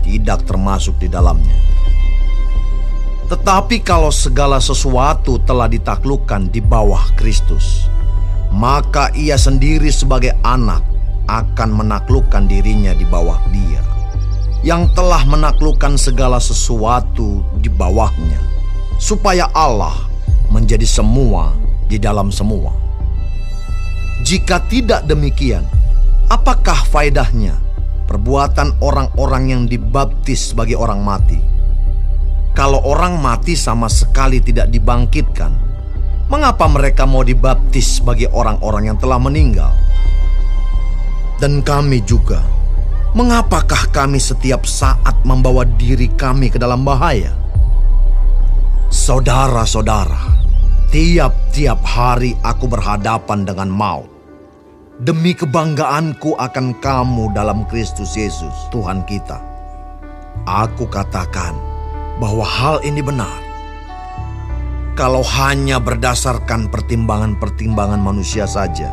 tidak 0.00 0.48
termasuk 0.48 0.96
di 0.98 1.06
dalamnya. 1.12 1.54
Tetapi 3.30 3.86
kalau 3.86 4.10
segala 4.10 4.58
sesuatu 4.58 5.38
telah 5.46 5.70
ditaklukkan 5.70 6.50
di 6.50 6.58
bawah 6.58 7.14
Kristus, 7.14 7.86
maka 8.50 9.14
ia 9.14 9.38
sendiri 9.38 9.86
sebagai 9.94 10.34
anak 10.42 10.82
akan 11.30 11.70
menaklukkan 11.78 12.50
dirinya 12.50 12.90
di 12.90 13.06
bawah 13.06 13.38
dia, 13.54 13.78
yang 14.60 14.92
telah 14.92 15.24
menaklukkan 15.24 15.96
segala 15.96 16.36
sesuatu 16.36 17.40
di 17.60 17.72
bawahnya, 17.72 18.40
supaya 19.00 19.48
Allah 19.56 19.96
menjadi 20.52 20.84
semua 20.84 21.56
di 21.88 21.96
dalam 21.96 22.28
semua. 22.28 22.74
Jika 24.20 24.60
tidak 24.68 25.08
demikian, 25.08 25.64
apakah 26.28 26.76
faedahnya 26.92 27.56
perbuatan 28.04 28.76
orang-orang 28.84 29.44
yang 29.48 29.62
dibaptis 29.64 30.52
sebagai 30.52 30.76
orang 30.76 31.00
mati? 31.00 31.40
Kalau 32.52 32.84
orang 32.84 33.16
mati 33.16 33.56
sama 33.56 33.88
sekali 33.88 34.44
tidak 34.44 34.68
dibangkitkan, 34.68 35.54
mengapa 36.28 36.68
mereka 36.68 37.08
mau 37.08 37.24
dibaptis 37.24 38.02
sebagai 38.02 38.28
orang-orang 38.28 38.92
yang 38.92 38.98
telah 39.00 39.16
meninggal? 39.16 39.72
Dan 41.40 41.64
kami 41.64 42.04
juga, 42.04 42.44
mengapakah 43.14 43.90
kami 43.90 44.22
setiap 44.22 44.66
saat 44.66 45.16
membawa 45.26 45.66
diri 45.66 46.06
kami 46.14 46.50
ke 46.50 46.58
dalam 46.58 46.86
bahaya? 46.86 47.34
Saudara-saudara, 48.90 50.38
tiap-tiap 50.90 51.80
hari 51.86 52.34
aku 52.42 52.66
berhadapan 52.66 53.46
dengan 53.46 53.70
maut. 53.70 54.10
Demi 55.00 55.32
kebanggaanku 55.32 56.36
akan 56.36 56.76
kamu 56.82 57.32
dalam 57.32 57.64
Kristus 57.72 58.12
Yesus, 58.18 58.52
Tuhan 58.68 59.06
kita. 59.08 59.40
Aku 60.44 60.84
katakan, 60.90 61.56
bahwa 62.20 62.44
hal 62.44 62.84
ini 62.84 63.00
benar. 63.00 63.40
Kalau 64.92 65.24
hanya 65.24 65.80
berdasarkan 65.80 66.68
pertimbangan-pertimbangan 66.68 67.96
manusia 67.96 68.44
saja, 68.44 68.92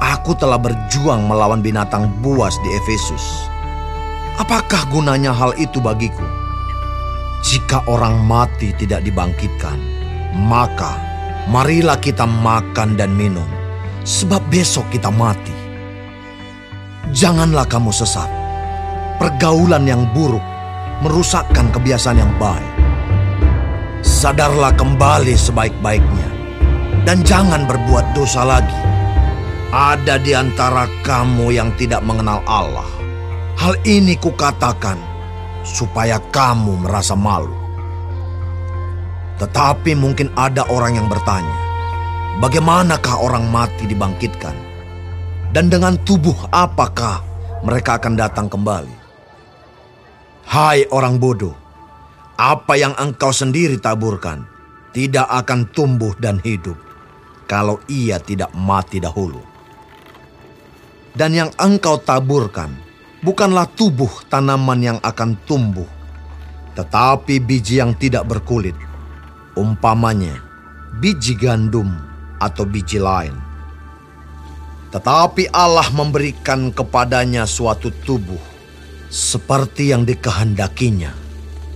aku 0.00 0.32
telah 0.34 0.56
berjuang 0.56 1.28
melawan 1.28 1.60
binatang 1.60 2.08
buas 2.24 2.56
di 2.64 2.68
Efesus. 2.80 3.46
Apakah 4.40 4.88
gunanya 4.88 5.36
hal 5.36 5.52
itu 5.60 5.78
bagiku? 5.78 6.24
Jika 7.44 7.84
orang 7.84 8.24
mati 8.24 8.72
tidak 8.76 9.04
dibangkitkan, 9.04 9.76
maka 10.48 10.96
marilah 11.52 12.00
kita 12.00 12.24
makan 12.24 12.96
dan 12.96 13.12
minum, 13.12 13.46
sebab 14.04 14.40
besok 14.48 14.88
kita 14.88 15.12
mati. 15.12 15.52
Janganlah 17.12 17.68
kamu 17.68 17.92
sesat. 17.92 18.28
Pergaulan 19.20 19.84
yang 19.84 20.08
buruk 20.16 20.44
merusakkan 21.04 21.68
kebiasaan 21.72 22.20
yang 22.20 22.32
baik. 22.40 22.72
Sadarlah 24.00 24.72
kembali 24.76 25.36
sebaik-baiknya 25.36 26.28
dan 27.04 27.20
jangan 27.24 27.68
berbuat 27.68 28.16
dosa 28.16 28.44
lagi. 28.48 28.99
Ada 29.70 30.18
di 30.18 30.34
antara 30.34 30.90
kamu 31.06 31.54
yang 31.54 31.70
tidak 31.78 32.02
mengenal 32.02 32.42
Allah. 32.42 32.90
Hal 33.54 33.78
ini 33.86 34.18
kukatakan 34.18 34.98
supaya 35.62 36.18
kamu 36.34 36.82
merasa 36.82 37.14
malu. 37.14 37.54
Tetapi 39.38 39.94
mungkin 39.94 40.26
ada 40.34 40.66
orang 40.66 40.98
yang 40.98 41.06
bertanya, 41.06 41.54
bagaimanakah 42.42 43.22
orang 43.22 43.46
mati 43.46 43.86
dibangkitkan? 43.86 44.58
Dan 45.54 45.70
dengan 45.70 45.94
tubuh 46.02 46.50
apakah 46.50 47.22
mereka 47.62 48.02
akan 48.02 48.18
datang 48.18 48.50
kembali? 48.50 48.94
Hai 50.50 50.82
orang 50.90 51.22
bodoh, 51.22 51.54
apa 52.34 52.74
yang 52.74 52.98
engkau 52.98 53.30
sendiri 53.30 53.78
taburkan 53.78 54.42
tidak 54.90 55.30
akan 55.30 55.70
tumbuh 55.70 56.10
dan 56.18 56.42
hidup 56.42 56.74
kalau 57.46 57.78
ia 57.86 58.18
tidak 58.18 58.50
mati 58.50 58.98
dahulu. 58.98 59.49
Dan 61.20 61.36
yang 61.36 61.52
engkau 61.60 62.00
taburkan 62.00 62.72
bukanlah 63.20 63.68
tubuh 63.76 64.08
tanaman 64.32 64.80
yang 64.80 64.98
akan 65.04 65.36
tumbuh, 65.44 65.84
tetapi 66.72 67.36
biji 67.44 67.76
yang 67.76 67.92
tidak 67.92 68.24
berkulit, 68.24 68.72
umpamanya 69.52 70.40
biji 70.96 71.36
gandum 71.36 71.92
atau 72.40 72.64
biji 72.64 72.96
lain. 72.96 73.36
Tetapi 74.96 75.52
Allah 75.52 75.92
memberikan 75.92 76.72
kepadanya 76.72 77.44
suatu 77.44 77.92
tubuh 78.00 78.40
seperti 79.12 79.92
yang 79.92 80.08
dikehendakinya. 80.08 81.12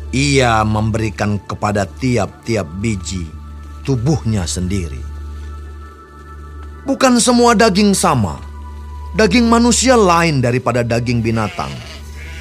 Ia 0.09 0.65
memberikan 0.65 1.37
kepada 1.37 1.85
tiap-tiap 1.85 2.65
biji 2.81 3.29
tubuhnya 3.85 4.49
sendiri. 4.49 5.05
Bukan 6.89 7.21
semua 7.21 7.53
daging 7.53 7.93
sama. 7.93 8.54
Daging 9.15 9.47
manusia 9.47 9.95
lain 9.95 10.43
daripada 10.43 10.83
daging 10.83 11.23
binatang, 11.23 11.71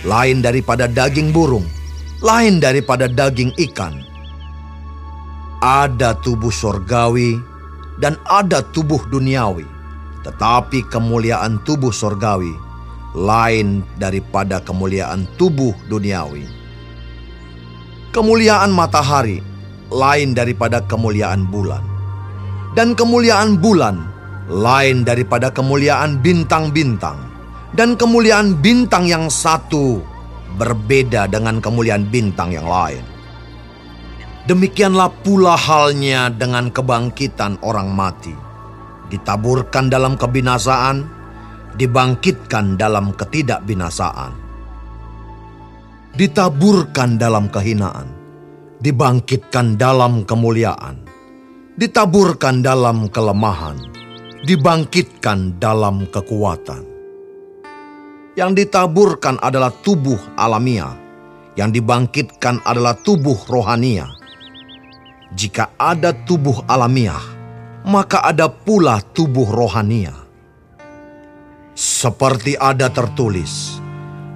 lain 0.10 0.42
daripada 0.42 0.90
daging 0.90 1.30
burung, 1.30 1.70
lain 2.18 2.58
daripada 2.58 3.06
daging 3.06 3.54
ikan. 3.70 3.94
Ada 5.62 6.18
tubuh 6.26 6.50
sorgawi 6.50 7.38
dan 8.02 8.18
ada 8.26 8.66
tubuh 8.74 9.06
duniawi, 9.06 9.70
tetapi 10.26 10.90
kemuliaan 10.90 11.62
tubuh 11.62 11.94
sorgawi 11.94 12.50
lain 13.14 13.86
daripada 14.02 14.58
kemuliaan 14.58 15.30
tubuh 15.38 15.78
duniawi. 15.94 16.50
Kemuliaan 18.10 18.74
matahari 18.74 19.46
lain 19.94 20.34
daripada 20.34 20.82
kemuliaan 20.90 21.46
bulan, 21.54 21.86
dan 22.74 22.98
kemuliaan 22.98 23.62
bulan 23.62 24.13
lain 24.54 25.02
daripada 25.02 25.50
kemuliaan 25.50 26.22
bintang-bintang, 26.22 27.18
dan 27.74 27.98
kemuliaan 27.98 28.62
bintang 28.62 29.10
yang 29.10 29.26
satu 29.34 29.98
berbeda 30.62 31.26
dengan 31.26 31.58
kemuliaan 31.58 32.06
bintang 32.06 32.54
yang 32.54 32.70
lain. 32.70 33.02
Demikianlah 34.46 35.10
pula 35.26 35.58
halnya 35.58 36.30
dengan 36.30 36.70
kebangkitan 36.70 37.58
orang 37.66 37.90
mati, 37.90 38.36
ditaburkan 39.10 39.90
dalam 39.90 40.14
kebinasaan 40.14 41.24
dibangkitkan 41.74 42.78
dalam 42.78 43.14
ketidakbinasaan, 43.18 44.32
ditaburkan 46.14 47.18
dalam 47.18 47.50
kehinaan, 47.50 48.14
dibangkitkan 48.78 49.78
dalam 49.78 50.22
kemuliaan, 50.22 51.02
ditaburkan 51.78 52.62
dalam 52.62 53.10
kelemahan, 53.10 53.78
dibangkitkan 54.44 55.56
dalam 55.56 56.04
kekuatan. 56.12 56.84
Yang 58.36 58.52
ditaburkan 58.60 59.40
adalah 59.40 59.72
tubuh 59.72 60.20
alamiah, 60.36 61.00
yang 61.56 61.72
dibangkitkan 61.72 62.60
adalah 62.68 63.00
tubuh 63.00 63.40
rohania. 63.48 64.12
Jika 65.32 65.72
ada 65.80 66.12
tubuh 66.12 66.60
alamiah, 66.68 67.24
maka 67.88 68.20
ada 68.20 68.52
pula 68.52 69.00
tubuh 69.16 69.48
rohania. 69.48 70.12
Seperti 71.74 72.60
ada 72.60 72.92
tertulis, 72.92 73.80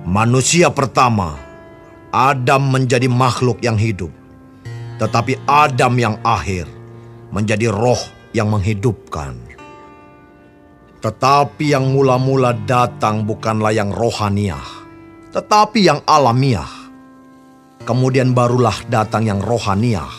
manusia 0.07 0.71
pertama, 0.71 1.35
Adam 2.15 2.71
menjadi 2.71 3.11
makhluk 3.11 3.59
yang 3.59 3.75
hidup. 3.75 4.09
Tetapi 5.03 5.45
Adam 5.45 5.93
yang 5.99 6.15
akhir 6.23 6.65
menjadi 7.29 7.69
roh 7.69 7.99
yang 8.31 8.49
menghidupkan. 8.49 9.46
Tetapi 10.97 11.71
yang 11.71 11.93
mula-mula 11.93 12.57
datang 12.65 13.21
bukanlah 13.23 13.69
yang 13.71 13.93
rohaniah, 13.93 14.65
tetapi 15.29 15.85
yang 15.85 16.01
alamiah. 16.09 16.69
Kemudian 17.87 18.35
barulah 18.35 18.75
datang 18.91 19.23
yang 19.23 19.39
rohaniah. 19.39 20.11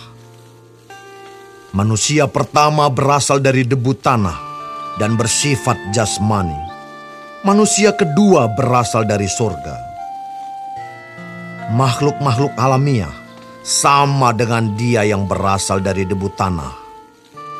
Manusia 1.76 2.24
pertama 2.24 2.88
berasal 2.88 3.44
dari 3.44 3.66
debu 3.66 3.92
tanah 3.92 4.38
dan 4.96 5.20
bersifat 5.20 5.76
jasmani 5.92 6.68
manusia 7.46 7.94
kedua 7.94 8.50
berasal 8.50 9.06
dari 9.06 9.30
surga. 9.30 9.76
Makhluk-makhluk 11.76 12.56
alamiah 12.56 13.12
sama 13.62 14.32
dengan 14.32 14.72
dia 14.74 15.04
yang 15.04 15.28
berasal 15.28 15.78
dari 15.78 16.08
debu 16.08 16.32
tanah. 16.34 16.74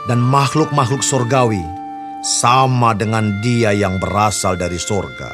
Dan 0.09 0.25
makhluk-makhluk 0.25 1.05
surgawi 1.05 1.61
sama 2.19 2.99
dengan 2.99 3.31
dia 3.39 3.71
yang 3.71 4.03
berasal 4.03 4.59
dari 4.59 4.79
surga. 4.79 5.31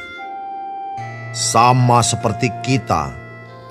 Sama 1.32 2.04
seperti 2.04 2.52
kita 2.60 3.10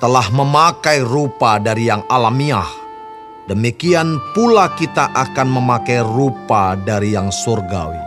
telah 0.02 0.26
memakai 0.34 1.00
rupa 1.00 1.56
dari 1.62 1.88
yang 1.88 2.02
alamiah, 2.10 2.68
demikian 3.48 4.18
pula 4.34 4.74
kita 4.74 5.14
akan 5.14 5.48
memakai 5.48 6.02
rupa 6.02 6.76
dari 6.76 7.14
yang 7.14 7.30
surgawi. 7.30 8.02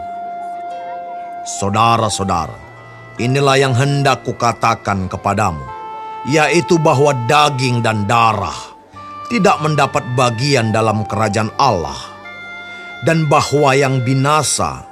Saudara-saudara, 1.47 2.59
inilah 3.17 3.57
yang 3.57 3.73
hendak 3.73 4.27
kukatakan 4.27 5.07
kepadamu, 5.07 5.63
yaitu 6.27 6.75
bahwa 6.77 7.15
daging 7.25 7.79
dan 7.79 8.03
darah 8.05 8.75
tidak 9.31 9.57
mendapat 9.63 10.03
bagian 10.19 10.75
dalam 10.75 11.07
kerajaan 11.07 11.49
Allah, 11.55 11.97
dan 13.07 13.25
bahwa 13.31 13.71
yang 13.73 14.03
binasa 14.03 14.83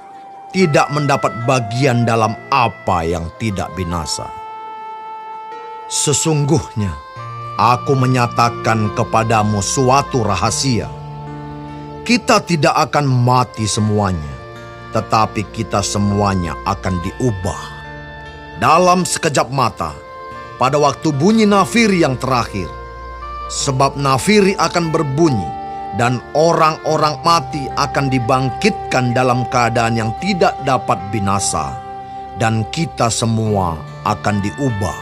tidak 0.56 0.88
mendapat 0.88 1.36
bagian 1.44 2.08
dalam 2.08 2.32
apa 2.48 3.04
yang 3.04 3.28
tidak 3.36 3.76
binasa. 3.76 4.32
Sesungguhnya, 5.92 6.96
aku 7.60 7.92
menyatakan 7.92 8.96
kepadamu 8.96 9.60
suatu 9.60 10.24
rahasia. 10.24 10.88
Kita 12.08 12.40
tidak 12.40 12.72
akan 12.72 13.04
mati 13.04 13.68
semuanya, 13.68 14.32
tetapi 14.96 15.44
kita 15.52 15.84
semuanya 15.84 16.56
akan 16.64 17.04
diubah. 17.04 17.62
Dalam 18.56 19.04
sekejap 19.04 19.52
mata, 19.52 19.92
pada 20.56 20.80
waktu 20.80 21.12
bunyi 21.12 21.44
nafiri 21.44 22.00
yang 22.00 22.16
terakhir, 22.16 22.72
sebab 23.52 24.00
nafiri 24.00 24.56
akan 24.56 24.88
berbunyi, 24.96 25.65
dan 25.96 26.20
orang-orang 26.36 27.16
mati 27.24 27.72
akan 27.80 28.12
dibangkitkan 28.12 29.16
dalam 29.16 29.48
keadaan 29.48 29.96
yang 29.96 30.12
tidak 30.20 30.56
dapat 30.68 31.00
binasa, 31.12 31.72
dan 32.36 32.68
kita 32.72 33.08
semua 33.08 33.80
akan 34.04 34.44
diubah. 34.44 34.98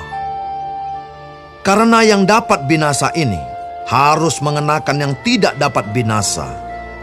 Karena 1.66 2.06
yang 2.06 2.30
dapat 2.30 2.70
binasa 2.70 3.10
ini 3.18 3.40
harus 3.90 4.38
mengenakan 4.44 4.98
yang 5.02 5.14
tidak 5.26 5.58
dapat 5.58 5.90
binasa, 5.96 6.46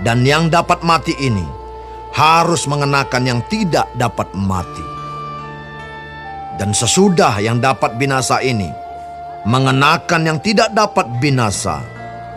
dan 0.07 0.23
yang 0.23 0.47
dapat 0.47 0.81
mati 0.87 1.17
ini 1.19 1.45
harus 2.15 2.67
mengenakan 2.71 3.27
yang 3.27 3.41
tidak 3.51 3.91
dapat 3.99 4.31
mati. 4.39 4.87
Dan 6.61 6.77
sesudah 6.77 7.41
yang 7.41 7.57
dapat 7.57 7.97
binasa 7.97 8.45
ini 8.45 8.69
mengenakan 9.49 10.29
yang 10.29 10.39
tidak 10.45 10.69
dapat 10.77 11.09
binasa, 11.17 11.81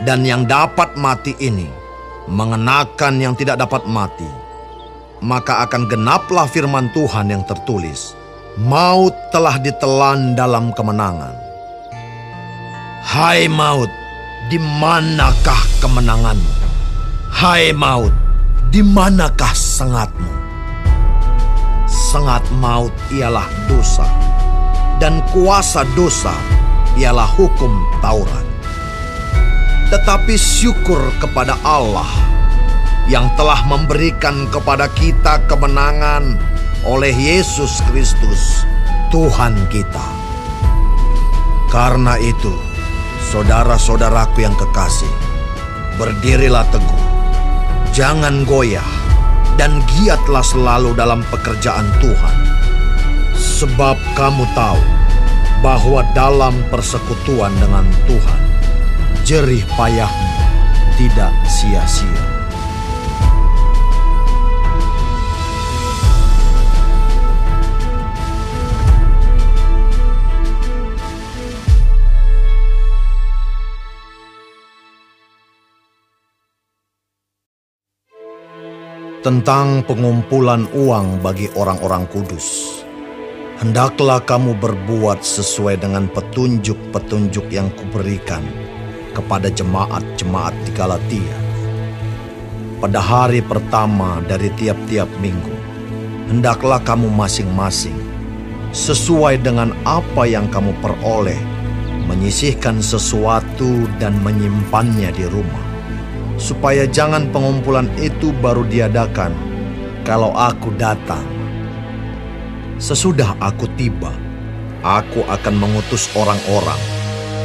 dan 0.02 0.26
yang 0.26 0.49
dapat 0.49 0.98
mati 0.98 1.38
ini 1.38 1.70
mengenakan 2.26 3.22
yang 3.22 3.34
tidak 3.38 3.61
dapat 3.61 3.86
mati, 3.86 4.28
maka 5.22 5.61
akan 5.68 5.86
genaplah 5.86 6.49
firman 6.49 6.90
Tuhan 6.95 7.30
yang 7.30 7.44
tertulis, 7.45 8.18
maut 8.57 9.14
telah 9.30 9.61
ditelan 9.61 10.34
dalam 10.34 10.74
kemenangan. 10.74 11.36
Hai 13.03 13.45
maut, 13.52 13.91
di 14.49 14.57
manakah 14.57 15.61
kemenanganmu? 15.84 16.53
Hai 17.30 17.76
maut, 17.76 18.15
di 18.72 18.80
manakah 18.80 19.52
sengatmu? 19.52 20.32
Sengat 21.86 22.41
maut 22.57 22.94
ialah 23.11 23.45
dosa, 23.68 24.07
dan 24.98 25.20
kuasa 25.36 25.84
dosa 25.94 26.34
ialah 26.95 27.28
hukum 27.36 27.74
Taurat 27.99 28.43
tetapi 29.94 30.34
syukur 30.34 31.14
kepada 31.22 31.53
Allah 31.61 32.10
yang 33.06 33.30
telah 33.38 33.61
memberikan 33.70 34.49
kepada 34.49 34.90
kita 34.90 35.38
kemenangan 35.45 36.34
oleh 36.82 37.14
Yesus 37.14 37.78
Kristus, 37.86 38.65
Tuhan 39.14 39.53
kita. 39.70 40.07
Karena 41.70 42.18
itu, 42.18 42.57
saudara-saudaraku 43.30 44.41
yang 44.41 44.57
kekasih, 44.57 45.14
berdirilah 46.02 46.65
teguh, 46.74 47.06
jangan 47.94 48.49
goyah, 48.49 48.90
dan 49.61 49.78
giatlah 49.94 50.41
selalu 50.41 50.98
dalam 50.98 51.22
pekerjaan 51.30 51.86
Tuhan. 52.02 52.38
Sebab 53.38 54.02
kamu 54.18 54.41
tahu 54.57 54.82
bahwa 55.61 56.02
dalam 56.18 56.65
persekutuan 56.74 57.53
dengan 57.61 57.86
Tuhan, 58.10 58.43
jerih 59.23 59.63
payahmu 59.79 60.35
tidak 60.99 61.31
sia-sia. 61.47 62.23
Tentang 79.23 79.87
pengumpulan 79.87 80.67
uang 80.75 81.23
bagi 81.23 81.47
orang-orang 81.55 82.03
kudus. 82.11 82.83
Hendaklah 83.55 84.19
kamu 84.19 84.59
berbuat 84.59 85.23
sesuai 85.23 85.79
dengan 85.79 86.11
petunjuk-petunjuk 86.11 87.47
yang 87.47 87.71
kuberikan 87.71 88.43
kepada 89.14 89.48
jemaat-jemaat 89.53 90.53
di 90.65 90.72
Galatia. 90.73 91.38
Pada 92.84 92.99
hari 92.99 93.40
pertama 93.40 94.19
dari 94.27 94.52
tiap-tiap 94.60 95.07
minggu, 95.23 95.56
hendaklah 96.27 96.84
kamu 96.84 97.07
masing-masing 97.07 97.95
sesuai 98.73 99.40
dengan 99.40 99.72
apa 99.88 100.27
yang 100.27 100.49
kamu 100.49 100.73
peroleh, 100.84 101.38
menyisihkan 102.10 102.81
sesuatu 102.84 103.88
dan 104.02 104.18
menyimpannya 104.26 105.14
di 105.15 105.30
rumah, 105.30 105.65
supaya 106.35 106.84
jangan 106.90 107.30
pengumpulan 107.31 107.88
itu 108.02 108.35
baru 108.44 108.68
diadakan 108.68 109.31
kalau 110.03 110.35
aku 110.35 110.73
datang. 110.76 111.23
Sesudah 112.81 113.38
aku 113.40 113.69
tiba, 113.80 114.11
aku 114.84 115.23
akan 115.23 115.56
mengutus 115.56 116.11
orang-orang 116.19 116.93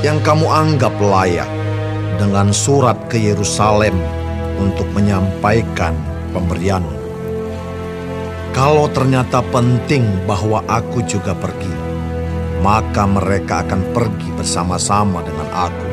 yang 0.02 0.22
kamu 0.22 0.46
anggap 0.46 0.94
layak 1.02 1.48
dengan 2.18 2.54
surat 2.54 2.98
ke 3.10 3.18
Yerusalem 3.18 3.94
untuk 4.58 4.86
menyampaikan 4.94 5.94
pemberianmu. 6.30 6.98
Kalau 8.54 8.90
ternyata 8.90 9.42
penting 9.54 10.06
bahwa 10.26 10.66
aku 10.66 11.02
juga 11.06 11.34
pergi, 11.34 11.74
maka 12.62 13.06
mereka 13.06 13.62
akan 13.62 13.94
pergi 13.94 14.28
bersama-sama 14.34 15.22
dengan 15.22 15.48
aku. 15.54 15.88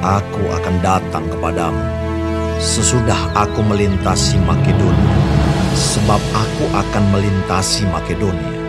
Aku 0.00 0.42
akan 0.56 0.74
datang 0.80 1.28
kepadamu 1.28 2.00
sesudah 2.60 3.16
aku 3.32 3.64
melintasi 3.64 4.36
Makedonia, 4.44 5.16
sebab 5.72 6.20
aku 6.36 6.64
akan 6.76 7.04
melintasi 7.08 7.88
Makedonia. 7.88 8.60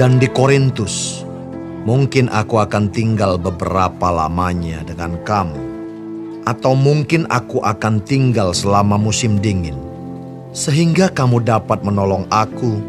Dan 0.00 0.16
di 0.16 0.26
Korintus, 0.32 1.23
Mungkin 1.84 2.32
aku 2.32 2.64
akan 2.64 2.88
tinggal 2.88 3.36
beberapa 3.36 4.08
lamanya 4.08 4.80
dengan 4.88 5.20
kamu, 5.20 5.60
atau 6.48 6.72
mungkin 6.72 7.28
aku 7.28 7.60
akan 7.60 8.00
tinggal 8.00 8.56
selama 8.56 8.96
musim 8.96 9.36
dingin, 9.36 9.76
sehingga 10.56 11.12
kamu 11.12 11.44
dapat 11.44 11.84
menolong 11.84 12.24
aku 12.32 12.80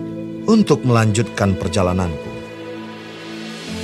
untuk 0.48 0.88
melanjutkan 0.88 1.60
perjalananku. 1.60 2.32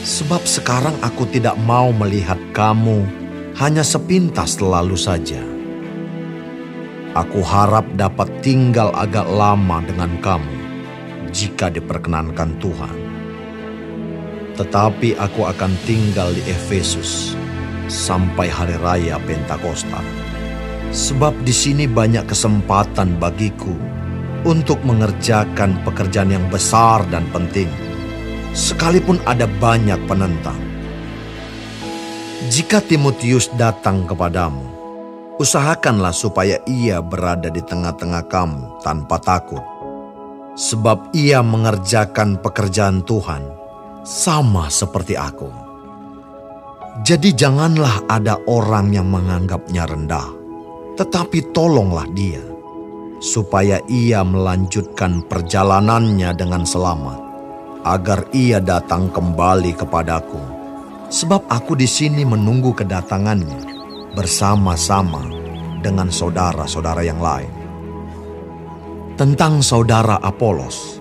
Sebab 0.08 0.48
sekarang 0.48 0.96
aku 1.04 1.28
tidak 1.28 1.60
mau 1.60 1.92
melihat 1.92 2.40
kamu 2.56 3.04
hanya 3.60 3.84
sepintas 3.84 4.64
lalu 4.64 4.96
saja. 4.96 5.44
Aku 7.20 7.44
harap 7.44 7.84
dapat 8.00 8.32
tinggal 8.40 8.96
agak 8.96 9.28
lama 9.28 9.84
dengan 9.84 10.16
kamu 10.24 10.56
jika 11.36 11.68
diperkenankan 11.68 12.56
Tuhan 12.64 13.01
tetapi 14.62 15.18
aku 15.18 15.50
akan 15.50 15.74
tinggal 15.90 16.30
di 16.30 16.46
Efesus 16.46 17.34
sampai 17.90 18.46
hari 18.46 18.78
raya 18.78 19.18
Pentakosta. 19.26 19.98
Sebab 20.94 21.42
di 21.42 21.50
sini 21.50 21.90
banyak 21.90 22.30
kesempatan 22.30 23.18
bagiku 23.18 23.74
untuk 24.46 24.78
mengerjakan 24.86 25.82
pekerjaan 25.82 26.30
yang 26.30 26.46
besar 26.54 27.02
dan 27.10 27.26
penting, 27.34 27.66
sekalipun 28.54 29.18
ada 29.26 29.50
banyak 29.58 29.98
penentang. 30.06 30.58
Jika 32.54 32.86
Timotius 32.86 33.50
datang 33.58 34.06
kepadamu, 34.06 34.70
usahakanlah 35.42 36.14
supaya 36.14 36.62
ia 36.70 37.02
berada 37.02 37.50
di 37.50 37.64
tengah-tengah 37.66 38.30
kamu 38.30 38.84
tanpa 38.86 39.18
takut, 39.18 39.64
sebab 40.54 41.16
ia 41.16 41.40
mengerjakan 41.40 42.38
pekerjaan 42.44 43.02
Tuhan 43.08 43.61
sama 44.02 44.70
seperti 44.70 45.14
aku. 45.18 45.50
Jadi 47.02 47.34
janganlah 47.34 48.06
ada 48.12 48.38
orang 48.46 48.92
yang 48.92 49.08
menganggapnya 49.08 49.88
rendah, 49.88 50.30
tetapi 51.00 51.50
tolonglah 51.56 52.06
dia, 52.12 52.44
supaya 53.24 53.80
ia 53.88 54.22
melanjutkan 54.22 55.24
perjalanannya 55.26 56.30
dengan 56.36 56.68
selamat, 56.68 57.20
agar 57.88 58.28
ia 58.36 58.62
datang 58.62 59.08
kembali 59.10 59.74
kepadaku, 59.74 60.42
sebab 61.10 61.48
aku 61.48 61.80
di 61.80 61.88
sini 61.90 62.28
menunggu 62.28 62.76
kedatangannya 62.76 63.72
bersama-sama 64.14 65.26
dengan 65.82 66.12
saudara-saudara 66.12 67.02
yang 67.02 67.18
lain. 67.18 67.50
Tentang 69.18 69.66
saudara 69.66 70.22
Apolos, 70.22 71.01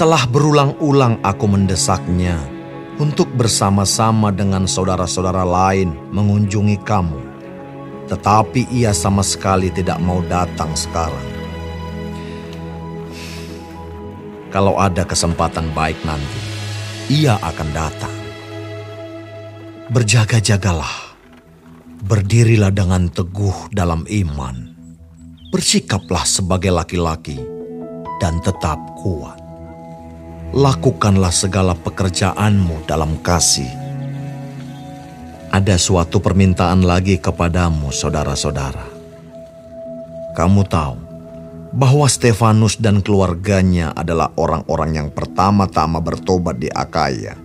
telah 0.00 0.24
berulang-ulang 0.24 1.20
aku 1.20 1.44
mendesaknya 1.44 2.40
untuk 2.96 3.28
bersama-sama 3.36 4.32
dengan 4.32 4.64
saudara-saudara 4.64 5.44
lain 5.44 5.92
mengunjungi 6.08 6.80
kamu, 6.88 7.20
tetapi 8.08 8.64
ia 8.72 8.96
sama 8.96 9.20
sekali 9.20 9.68
tidak 9.68 10.00
mau 10.00 10.24
datang 10.24 10.72
sekarang. 10.72 11.28
Kalau 14.48 14.80
ada 14.80 15.04
kesempatan 15.04 15.68
baik 15.76 16.00
nanti, 16.08 16.40
ia 17.12 17.36
akan 17.36 17.68
datang. 17.76 18.16
Berjaga-jagalah, 19.92 21.12
berdirilah 22.08 22.72
dengan 22.72 23.12
teguh 23.12 23.68
dalam 23.68 24.08
iman 24.08 24.72
bersikaplah 25.50 26.24
sebagai 26.24 26.70
laki-laki 26.72 27.36
dan 28.22 28.38
tetap 28.40 28.78
kuat. 28.96 29.39
Lakukanlah 30.50 31.30
segala 31.30 31.78
pekerjaanmu 31.78 32.82
dalam 32.90 33.22
kasih. 33.22 33.70
Ada 35.50 35.78
suatu 35.78 36.18
permintaan 36.18 36.82
lagi 36.82 37.22
kepadamu, 37.22 37.94
saudara-saudara. 37.94 38.86
Kamu 40.34 40.62
tahu 40.66 40.96
bahwa 41.70 42.06
Stefanus 42.10 42.78
dan 42.82 42.98
keluarganya 42.98 43.94
adalah 43.94 44.34
orang-orang 44.34 44.98
yang 44.98 45.08
pertama-tama 45.14 46.02
bertobat 46.02 46.58
di 46.58 46.66
Akaya, 46.70 47.38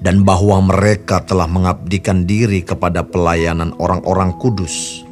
dan 0.00 0.20
bahwa 0.20 0.60
mereka 0.60 1.24
telah 1.24 1.48
mengabdikan 1.48 2.28
diri 2.28 2.60
kepada 2.60 3.00
pelayanan 3.00 3.72
orang-orang 3.80 4.36
kudus 4.36 5.04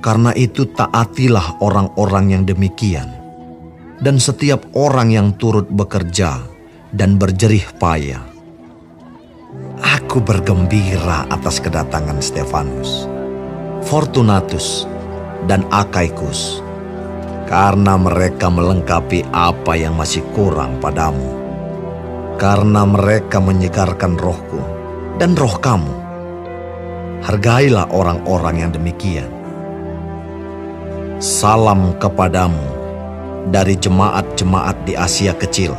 karena 0.00 0.32
itu 0.32 0.64
taatilah 0.64 1.60
orang-orang 1.60 2.32
yang 2.32 2.42
demikian. 2.48 3.19
Dan 4.00 4.16
setiap 4.16 4.64
orang 4.72 5.12
yang 5.12 5.36
turut 5.36 5.68
bekerja 5.68 6.40
dan 6.88 7.20
berjerih 7.20 7.68
payah. 7.76 8.24
Aku 9.80 10.24
bergembira 10.24 11.28
atas 11.28 11.60
kedatangan 11.60 12.18
Stefanus, 12.24 13.04
Fortunatus, 13.84 14.88
dan 15.44 15.68
Akaikus. 15.68 16.64
Karena 17.44 18.00
mereka 18.00 18.48
melengkapi 18.48 19.26
apa 19.36 19.76
yang 19.76 19.98
masih 20.00 20.24
kurang 20.32 20.80
padamu. 20.80 21.36
Karena 22.40 22.88
mereka 22.88 23.36
menyegarkan 23.36 24.16
rohku 24.16 24.62
dan 25.20 25.36
roh 25.36 25.60
kamu. 25.60 25.94
Hargailah 27.20 27.92
orang-orang 27.92 28.64
yang 28.64 28.72
demikian 28.72 29.28
Salam 31.20 32.00
kepadamu 32.00 32.79
dari 33.48 33.80
jemaat-jemaat 33.80 34.84
di 34.84 34.92
Asia 34.92 35.32
Kecil. 35.32 35.72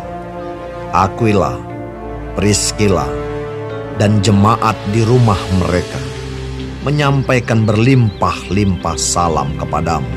Aquila, 0.89 1.53
Priscilla, 2.33 3.05
dan 4.01 4.17
jemaat 4.25 4.73
di 4.89 5.05
rumah 5.05 5.37
mereka 5.61 6.01
menyampaikan 6.81 7.61
berlimpah-limpah 7.69 8.97
salam 8.97 9.53
kepadamu. 9.61 10.09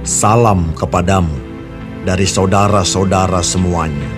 Salam 0.00 0.72
kepadamu 0.72 1.36
dari 2.08 2.24
saudara-saudara 2.24 3.44
semuanya. 3.44 4.08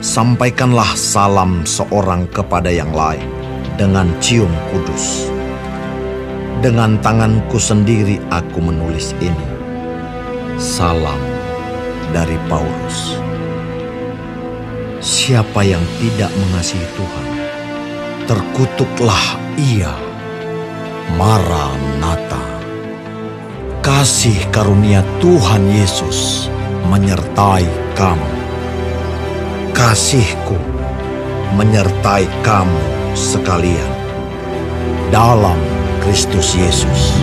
Sampaikanlah 0.00 0.96
salam 0.96 1.62
seorang 1.62 2.24
kepada 2.32 2.72
yang 2.72 2.90
lain 2.90 3.28
dengan 3.76 4.08
cium 4.18 4.50
kudus. 4.72 5.28
Dengan 6.64 6.96
tanganku 7.04 7.60
sendiri 7.60 8.16
aku 8.32 8.58
menulis 8.64 9.12
ini. 9.20 9.49
Salam 10.60 11.16
dari 12.12 12.36
Paulus. 12.44 13.16
Siapa 15.00 15.64
yang 15.64 15.80
tidak 15.96 16.28
mengasihi 16.36 16.84
Tuhan, 17.00 17.26
terkutuklah 18.28 19.40
ia. 19.56 19.88
Maranatha. 21.16 22.44
Kasih 23.80 24.36
karunia 24.52 25.00
Tuhan 25.24 25.64
Yesus 25.72 26.52
menyertai 26.92 27.64
kamu. 27.96 28.32
Kasihku 29.72 30.60
menyertai 31.56 32.28
kamu 32.44 32.82
sekalian 33.16 33.92
dalam 35.08 35.56
Kristus 36.04 36.52
Yesus. 36.52 37.16